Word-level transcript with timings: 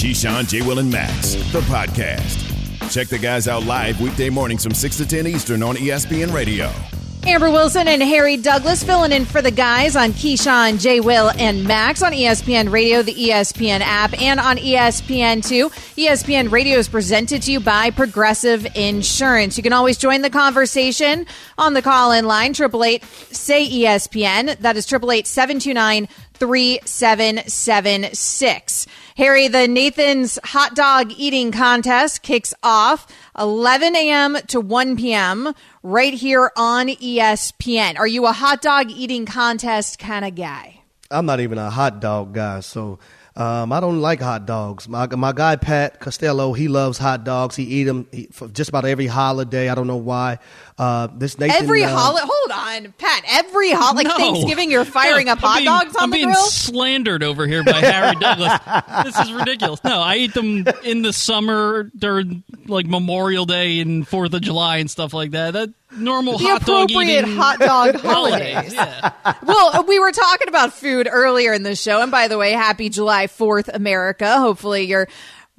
Keyshawn, 0.00 0.48
J. 0.48 0.62
Will, 0.62 0.78
and 0.78 0.90
Max, 0.90 1.34
the 1.52 1.60
podcast. 1.60 2.90
Check 2.90 3.08
the 3.08 3.18
guys 3.18 3.46
out 3.46 3.66
live 3.66 4.00
weekday 4.00 4.30
mornings 4.30 4.64
from 4.64 4.72
6 4.72 4.96
to 4.96 5.06
10 5.06 5.26
Eastern 5.26 5.62
on 5.62 5.76
ESPN 5.76 6.32
Radio. 6.32 6.72
Amber 7.26 7.50
Wilson 7.50 7.86
and 7.86 8.02
Harry 8.02 8.38
Douglas 8.38 8.82
filling 8.82 9.12
in 9.12 9.26
for 9.26 9.42
the 9.42 9.50
guys 9.50 9.96
on 9.96 10.12
Keyshawn, 10.12 10.80
J. 10.80 11.00
Will, 11.00 11.30
and 11.36 11.64
Max 11.64 12.02
on 12.02 12.12
ESPN 12.12 12.72
Radio, 12.72 13.02
the 13.02 13.12
ESPN 13.12 13.82
app, 13.82 14.18
and 14.18 14.40
on 14.40 14.56
ESPN2. 14.56 15.68
ESPN 15.96 16.50
Radio 16.50 16.78
is 16.78 16.88
presented 16.88 17.42
to 17.42 17.52
you 17.52 17.60
by 17.60 17.90
Progressive 17.90 18.66
Insurance. 18.74 19.58
You 19.58 19.62
can 19.62 19.74
always 19.74 19.98
join 19.98 20.22
the 20.22 20.30
conversation 20.30 21.26
on 21.58 21.74
the 21.74 21.82
call 21.82 22.12
in 22.12 22.24
line, 22.24 22.52
888 22.52 23.04
say 23.34 23.68
ESPN. 23.68 24.58
That 24.60 24.78
is 24.78 24.90
888 24.90 25.26
729 25.26 26.08
3776. 26.32 28.86
Harry, 29.20 29.48
the 29.48 29.68
Nathan's 29.68 30.38
hot 30.42 30.74
dog 30.74 31.12
eating 31.14 31.52
contest 31.52 32.22
kicks 32.22 32.54
off 32.62 33.06
11 33.38 33.94
a.m. 33.94 34.38
to 34.46 34.62
1 34.62 34.96
p.m. 34.96 35.52
right 35.82 36.14
here 36.14 36.50
on 36.56 36.86
ESPN. 36.88 37.98
Are 37.98 38.06
you 38.06 38.24
a 38.24 38.32
hot 38.32 38.62
dog 38.62 38.90
eating 38.90 39.26
contest 39.26 39.98
kind 39.98 40.24
of 40.24 40.34
guy? 40.34 40.80
I'm 41.10 41.26
not 41.26 41.40
even 41.40 41.58
a 41.58 41.68
hot 41.68 42.00
dog 42.00 42.32
guy, 42.32 42.60
so 42.60 42.98
um, 43.36 43.74
I 43.74 43.80
don't 43.80 44.00
like 44.00 44.22
hot 44.22 44.46
dogs. 44.46 44.88
My 44.88 45.06
my 45.06 45.32
guy 45.32 45.56
Pat 45.56 46.00
Costello, 46.00 46.54
he 46.54 46.68
loves 46.68 46.96
hot 46.96 47.22
dogs. 47.22 47.56
He 47.56 47.64
eat 47.64 47.84
them 47.84 48.08
he, 48.12 48.30
just 48.52 48.70
about 48.70 48.86
every 48.86 49.06
holiday. 49.06 49.68
I 49.68 49.74
don't 49.74 49.86
know 49.86 49.96
why. 49.96 50.38
Uh, 50.80 51.08
this 51.14 51.38
Nathan, 51.38 51.62
every 51.62 51.84
uh, 51.84 51.90
holiday. 51.94 52.26
Hold 52.26 52.86
on, 52.86 52.94
Pat. 52.96 53.22
Every 53.28 53.70
holiday, 53.70 54.08
like 54.08 54.18
No. 54.18 54.32
Thanksgiving, 54.32 54.70
you're 54.70 54.84
firing 54.86 55.26
No, 55.26 55.32
up 55.32 55.38
hot 55.40 55.48
I'm 55.50 55.56
being- 55.58 55.66
dogs 55.66 55.96
on 55.96 56.02
I'm 56.04 56.10
the 56.10 56.16
being 56.16 56.32
slandered 56.34 57.22
over 57.22 57.46
here 57.46 57.62
by 57.62 57.72
Harry 57.80 58.16
Douglas. 58.16 58.52
this 59.04 59.18
is 59.26 59.32
ridiculous. 59.34 59.84
No, 59.84 60.00
I 60.00 60.16
eat 60.16 60.32
them 60.32 60.64
in 60.82 61.02
the 61.02 61.12
summer 61.12 61.90
during 61.98 62.44
like 62.66 62.86
Memorial 62.86 63.44
Day 63.44 63.80
and 63.80 64.08
Fourth 64.08 64.32
of 64.32 64.40
July 64.40 64.78
and 64.78 64.90
stuff 64.90 65.12
like 65.12 65.32
that. 65.32 65.52
That 65.52 65.68
normal 65.98 66.38
the 66.38 66.44
hot 66.44 66.64
dog 66.64 66.90
appropriate 66.90 67.24
eating 67.24 67.36
hot 67.36 67.58
dog 67.58 67.94
holidays. 68.00 68.54
holidays. 68.54 68.72
Yeah. 68.74 69.34
well, 69.42 69.84
we 69.84 69.98
were 69.98 70.12
talking 70.12 70.48
about 70.48 70.72
food 70.72 71.08
earlier 71.10 71.52
in 71.52 71.62
the 71.62 71.76
show. 71.76 72.00
And 72.00 72.10
by 72.10 72.28
the 72.28 72.38
way, 72.38 72.52
happy 72.52 72.88
July 72.88 73.26
4th, 73.26 73.68
America. 73.68 74.38
Hopefully 74.38 74.84
you're 74.84 75.08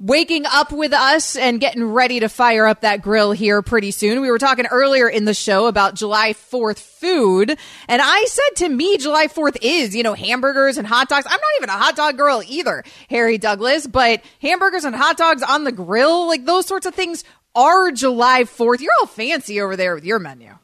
waking 0.02 0.44
up 0.46 0.72
with 0.72 0.92
us 0.92 1.36
and 1.36 1.60
getting 1.60 1.84
ready 1.84 2.18
to 2.18 2.28
fire 2.28 2.66
up 2.66 2.80
that 2.80 3.00
grill 3.00 3.30
here 3.30 3.62
pretty 3.62 3.92
soon. 3.92 4.20
We 4.20 4.32
were 4.32 4.38
talking 4.38 4.66
earlier 4.66 5.08
in 5.08 5.26
the 5.26 5.32
show 5.32 5.68
about 5.68 5.94
July 5.94 6.32
4th 6.32 6.80
food. 6.80 7.56
And 7.86 8.02
I 8.02 8.24
said 8.24 8.56
to 8.56 8.68
me, 8.68 8.98
July 8.98 9.28
4th 9.28 9.58
is, 9.62 9.94
you 9.94 10.02
know, 10.02 10.14
hamburgers 10.14 10.76
and 10.76 10.88
hot 10.88 11.08
dogs. 11.08 11.24
I'm 11.26 11.30
not 11.40 11.40
even 11.58 11.68
a 11.68 11.78
hot 11.78 11.94
dog 11.94 12.16
girl 12.16 12.42
either, 12.44 12.82
Harry 13.10 13.38
Douglas, 13.38 13.86
but 13.86 14.22
hamburgers 14.40 14.84
and 14.84 14.96
hot 14.96 15.16
dogs 15.16 15.44
on 15.44 15.62
the 15.62 15.72
grill, 15.72 16.26
like 16.26 16.46
those 16.46 16.66
sorts 16.66 16.84
of 16.84 16.96
things 16.96 17.22
are 17.54 17.92
July 17.92 18.42
4th. 18.42 18.80
You're 18.80 18.92
all 19.00 19.06
fancy 19.06 19.60
over 19.60 19.76
there 19.76 19.94
with 19.94 20.04
your 20.04 20.18
menu. 20.18 20.56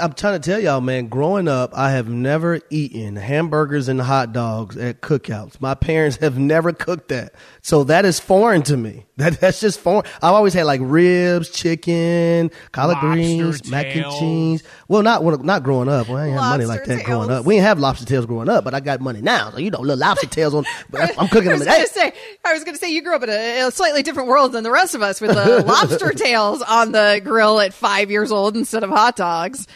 I'm 0.00 0.14
trying 0.14 0.40
to 0.40 0.50
tell 0.50 0.58
y'all, 0.58 0.80
man. 0.80 1.06
Growing 1.08 1.46
up, 1.46 1.72
I 1.72 1.92
have 1.92 2.08
never 2.08 2.60
eaten 2.70 3.14
hamburgers 3.14 3.88
and 3.88 4.00
hot 4.00 4.32
dogs 4.32 4.76
at 4.76 5.00
cookouts. 5.00 5.60
My 5.60 5.74
parents 5.74 6.16
have 6.16 6.36
never 6.38 6.72
cooked 6.72 7.08
that, 7.08 7.34
so 7.62 7.84
that 7.84 8.04
is 8.04 8.18
foreign 8.18 8.62
to 8.62 8.76
me. 8.76 9.05
That 9.18 9.40
that's 9.40 9.60
just 9.60 9.80
foreign. 9.80 10.04
I've 10.16 10.34
always 10.34 10.52
had 10.52 10.64
like 10.64 10.80
ribs, 10.84 11.48
chicken, 11.48 12.50
collard 12.72 12.96
Lobster 12.96 13.12
greens, 13.12 13.70
mac 13.70 13.86
and 13.96 14.04
cheese. 14.18 14.62
Well, 14.88 15.02
not 15.02 15.24
well, 15.24 15.38
not 15.38 15.62
growing 15.62 15.88
up. 15.88 16.08
Well, 16.08 16.18
I 16.18 16.26
ain't 16.26 16.32
have 16.34 16.50
money 16.50 16.66
like 16.66 16.80
Lobster 16.80 16.96
that 16.96 17.04
growing 17.06 17.30
up. 17.30 17.46
We 17.46 17.54
didn't 17.54 17.66
have 17.66 17.78
lobster 17.78 18.04
tails 18.04 18.26
growing 18.26 18.50
up, 18.50 18.62
but 18.64 18.74
I 18.74 18.80
got 18.80 19.00
money 19.00 19.22
now. 19.22 19.50
So 19.52 19.58
you 19.58 19.70
know, 19.70 19.80
little 19.80 19.96
lobster 19.96 20.26
tails 20.26 20.54
on. 20.54 20.64
But 20.90 21.18
I'm 21.18 21.28
cooking 21.28 21.48
them 21.48 21.60
today. 21.60 21.78
I 21.78 21.80
was 21.80 21.92
gonna 21.92 22.12
say, 22.12 22.18
I 22.44 22.52
was 22.52 22.64
gonna 22.64 22.76
say, 22.76 22.92
you 22.92 23.02
grew 23.02 23.16
up 23.16 23.22
in 23.22 23.30
a, 23.30 23.66
a 23.66 23.70
slightly 23.70 24.02
different 24.02 24.28
world 24.28 24.52
than 24.52 24.62
the 24.62 24.70
rest 24.70 24.94
of 24.94 25.00
us 25.00 25.20
with 25.20 25.34
the 25.34 25.62
lobster 25.66 26.10
tails 26.10 26.60
on 26.62 26.92
the 26.92 27.20
grill 27.24 27.58
at 27.60 27.72
five 27.72 28.10
years 28.10 28.30
old 28.30 28.54
instead 28.54 28.84
of 28.84 28.90
hot 28.90 29.16
dogs. 29.16 29.66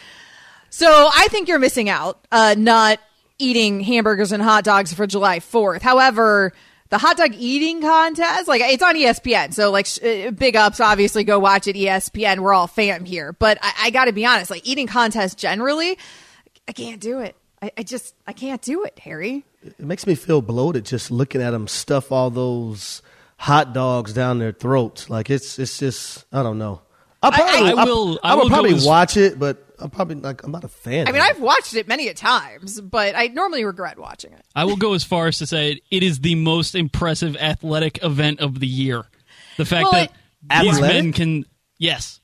So 0.69 0.87
I 0.87 1.27
think 1.29 1.47
you're 1.47 1.59
missing 1.59 1.89
out, 1.89 2.25
uh, 2.31 2.55
not 2.57 2.99
eating 3.39 3.81
hamburgers 3.81 4.31
and 4.31 4.41
hot 4.41 4.63
dogs 4.63 4.93
for 4.93 5.07
July 5.07 5.39
4th. 5.39 5.81
However, 5.81 6.53
the 6.91 6.97
hot 6.99 7.17
dog 7.17 7.31
eating 7.35 7.81
contest, 7.81 8.47
like 8.47 8.61
it's 8.63 8.83
on 8.83 8.95
ESPN. 8.95 9.53
So 9.53 9.71
like 9.71 9.87
sh- 9.87 9.99
uh, 10.03 10.31
big 10.31 10.55
ups, 10.55 10.79
obviously 10.79 11.23
go 11.23 11.39
watch 11.39 11.67
it. 11.67 11.75
ESPN. 11.75 12.39
We're 12.39 12.53
all 12.53 12.67
fam 12.67 13.03
here, 13.05 13.33
but 13.33 13.57
I, 13.61 13.73
I 13.83 13.89
got 13.89 14.05
to 14.05 14.13
be 14.13 14.25
honest, 14.25 14.51
like 14.51 14.67
eating 14.67 14.85
contests 14.87 15.33
generally, 15.35 15.97
I 16.67 16.73
can't 16.73 17.01
do 17.01 17.19
it. 17.19 17.35
I, 17.61 17.71
I 17.77 17.83
just, 17.83 18.13
I 18.27 18.33
can't 18.33 18.61
do 18.61 18.83
it, 18.83 18.99
Harry. 18.99 19.43
It 19.63 19.79
makes 19.79 20.05
me 20.05 20.15
feel 20.15 20.41
bloated 20.41 20.85
just 20.85 21.11
looking 21.11 21.41
at 21.41 21.51
them 21.51 21.67
stuff 21.67 22.11
all 22.11 22.29
those 22.29 23.01
hot 23.37 23.73
dogs 23.73 24.13
down 24.13 24.39
their 24.39 24.51
throats. 24.51 25.09
Like 25.09 25.29
it's 25.29 25.57
it's 25.59 25.79
just 25.79 26.25
I 26.31 26.43
don't 26.43 26.57
know. 26.57 26.81
I'll 27.23 27.31
probably, 27.31 27.69
I 27.71 27.83
will- 27.85 28.19
I, 28.23 28.31
I 28.31 28.35
will 28.35 28.43
will 28.43 28.49
probably 28.49 28.73
as- 28.73 28.85
watch 28.85 29.15
it, 29.17 29.37
but 29.39 29.70
I'm 29.81 29.89
probably 29.89 30.15
like 30.15 30.43
I'm 30.43 30.51
not 30.51 30.63
a 30.63 30.67
fan. 30.69 31.07
I 31.07 31.11
mean. 31.11 31.21
I've 31.21 31.39
watched 31.41 31.75
it 31.75 31.87
many 31.87 32.07
a 32.07 32.13
times, 32.13 32.79
but 32.79 33.15
I 33.15 33.27
normally 33.27 33.65
regret 33.65 33.99
watching 33.99 34.31
it. 34.33 34.45
I 34.55 34.65
will 34.65 34.77
go 34.77 34.93
as 34.93 35.03
far 35.03 35.27
as 35.27 35.39
to 35.39 35.45
say 35.47 35.81
it 35.91 36.03
is 36.03 36.19
the 36.19 36.35
most 36.35 36.75
impressive 36.75 37.35
athletic 37.37 38.03
event 38.03 38.39
of 38.39 38.59
the 38.59 38.67
year. 38.67 39.03
The 39.57 39.65
fact 39.65 39.89
Well, 39.91 39.93
that 39.93 40.11
these 40.63 40.75
Athletic? 40.75 40.95
men 41.03 41.13
can 41.13 41.45
yes. 41.77 42.20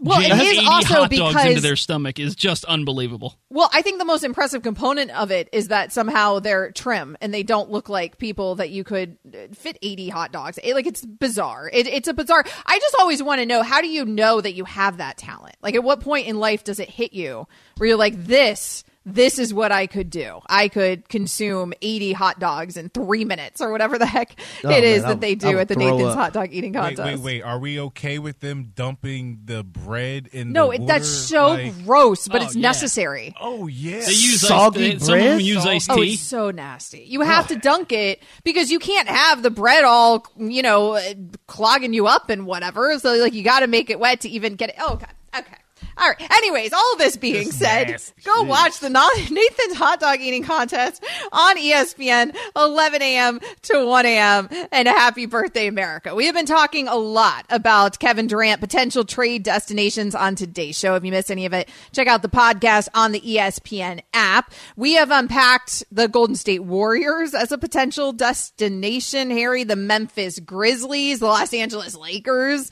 Well, 0.00 0.20
it 0.20 0.30
is 0.30 0.58
80 0.58 0.66
also 0.66 0.94
hot 0.94 1.10
dogs 1.10 1.34
into 1.34 1.48
because- 1.48 1.62
their 1.62 1.76
stomach 1.76 2.18
is 2.18 2.36
just 2.36 2.64
unbelievable. 2.66 3.38
Well, 3.50 3.68
I 3.72 3.82
think 3.82 3.98
the 3.98 4.04
most 4.04 4.22
impressive 4.22 4.62
component 4.62 5.10
of 5.10 5.30
it 5.30 5.48
is 5.52 5.68
that 5.68 5.92
somehow 5.92 6.38
they're 6.38 6.70
trim 6.70 7.16
and 7.20 7.34
they 7.34 7.42
don't 7.42 7.70
look 7.70 7.88
like 7.88 8.18
people 8.18 8.56
that 8.56 8.70
you 8.70 8.84
could 8.84 9.16
uh, 9.26 9.48
fit 9.52 9.76
80 9.82 10.08
hot 10.08 10.32
dogs. 10.32 10.58
It, 10.62 10.74
like 10.74 10.86
it's 10.86 11.04
bizarre. 11.04 11.68
It, 11.72 11.86
it's 11.88 12.08
a 12.08 12.14
bizarre. 12.14 12.44
I 12.64 12.78
just 12.78 12.94
always 12.98 13.22
want 13.22 13.40
to 13.40 13.46
know 13.46 13.62
how 13.62 13.80
do 13.80 13.88
you 13.88 14.04
know 14.04 14.40
that 14.40 14.54
you 14.54 14.64
have 14.64 14.98
that 14.98 15.16
talent? 15.16 15.56
Like 15.62 15.74
at 15.74 15.82
what 15.82 16.00
point 16.00 16.28
in 16.28 16.38
life 16.38 16.62
does 16.62 16.78
it 16.78 16.88
hit 16.88 17.12
you 17.12 17.48
where 17.78 17.88
you're 17.88 17.98
like 17.98 18.24
this 18.24 18.84
this 19.14 19.38
is 19.38 19.52
what 19.54 19.72
I 19.72 19.86
could 19.86 20.10
do. 20.10 20.40
I 20.48 20.68
could 20.68 21.08
consume 21.08 21.72
80 21.82 22.12
hot 22.12 22.38
dogs 22.38 22.76
in 22.76 22.88
3 22.90 23.24
minutes 23.24 23.60
or 23.60 23.72
whatever 23.72 23.98
the 23.98 24.06
heck 24.06 24.38
Oh, 24.64 24.70
it 24.70 24.84
is 24.84 25.02
man, 25.02 25.10
I 25.10 25.14
that 25.14 25.20
they 25.20 25.34
would- 25.34 25.44
I 25.44 25.50
do 25.52 25.58
at 25.58 25.68
the 25.68 25.76
Nathan's 25.76 26.02
up. 26.04 26.14
hot 26.16 26.32
dog 26.32 26.48
eating 26.52 26.72
contest. 26.72 27.02
wait, 27.02 27.18
wait. 27.18 27.42
Are 27.42 27.58
we 27.58 27.80
okay 27.80 28.18
with 28.18 28.40
them 28.40 28.72
dumping 28.74 29.40
the 29.44 29.64
bread 29.64 30.28
in 30.32 30.52
No, 30.52 30.68
the 30.68 30.82
it, 30.82 30.86
that's 30.86 31.08
so 31.08 31.48
Like- 31.48 31.84
gross, 31.84 32.28
but 32.28 32.42
Oh, 32.42 32.44
it's 32.46 32.56
yeah. 32.56 32.62
necessary. 32.62 33.34
Oh 33.40 33.66
yeah. 33.66 34.00
They 34.00 34.12
use 34.12 34.40
Soggy 34.46 34.92
ice, 34.96 35.04
some 35.04 35.14
of 35.14 35.20
them 35.20 35.28
bread? 35.36 35.42
use 35.42 35.66
iced 35.66 35.90
Oh, 35.90 36.02
it's 36.02 36.20
so 36.20 36.50
nasty. 36.50 37.04
You 37.08 37.22
have 37.22 37.46
to 37.48 37.56
dunk 37.56 37.92
it 37.92 38.22
because 38.44 38.70
you 38.70 38.78
can't 38.78 39.08
have 39.08 39.42
the 39.42 39.50
bread 39.50 39.84
all, 39.84 40.26
you 40.36 40.62
know, 40.62 40.92
uh, 40.92 41.00
clogging 41.46 41.92
you 41.94 42.06
up 42.06 42.30
and 42.30 42.46
whatever. 42.46 42.98
So, 42.98 43.14
like, 43.14 43.32
you 43.32 43.42
got 43.42 43.60
to 43.60 43.66
make 43.66 43.90
it 43.90 43.98
wet 43.98 44.20
to 44.22 44.28
even 44.28 44.54
get 44.56 44.70
it. 44.70 44.76
Oh, 44.78 44.94
okay. 44.94 45.06
Okay. 45.36 45.46
All 45.98 46.08
right. 46.08 46.30
Anyways, 46.30 46.72
all 46.72 46.92
of 46.92 46.98
this 46.98 47.16
being 47.16 47.48
This 47.48 47.58
said, 47.58 47.88
nasty 47.88 48.22
go 48.22 48.42
watch 48.42 48.78
the 48.78 48.88
Nathan's 48.88 49.76
hot 49.76 49.98
dog 49.98 50.20
eating 50.20 50.44
contest 50.44 51.04
on 51.32 51.56
ESPN, 51.56 52.36
11 52.54 53.02
a.m. 53.02 53.40
to 53.62 53.84
1 53.84 54.06
a.m. 54.06 54.48
And 54.70 54.86
a 54.86 54.92
happy 54.92 55.26
birthday, 55.26 55.66
America. 55.66 56.14
We 56.14 56.26
have 56.26 56.36
been 56.36 56.46
talking 56.46 56.86
a 56.86 56.94
lot 56.94 57.46
about 57.50 57.98
Kevin 57.98 58.28
Durant 58.28 58.60
potential 58.60 59.04
trade 59.04 59.42
destinations 59.42 60.14
on 60.14 60.36
today's 60.36 60.78
show. 60.78 60.94
If 60.94 61.04
you 61.04 61.10
missed 61.10 61.32
any 61.32 61.46
of 61.46 61.52
it, 61.52 61.68
check 61.92 62.06
out 62.06 62.22
the 62.22 62.28
podcast 62.28 62.88
on 62.94 63.10
the 63.10 63.20
ESPN 63.20 64.00
app. 64.14 64.52
We 64.76 64.94
have 64.94 65.10
unpacked 65.10 65.82
the 65.90 66.06
Golden 66.06 66.36
State 66.36 66.62
Warriors 66.62 67.34
as 67.34 67.50
a 67.50 67.58
potential 67.58 68.12
destination, 68.12 69.30
Harry, 69.30 69.64
the 69.64 69.76
Memphis 69.76 70.38
Grizzlies, 70.38 71.18
the 71.18 71.26
Los 71.26 71.52
Angeles 71.52 71.96
Lakers. 71.96 72.70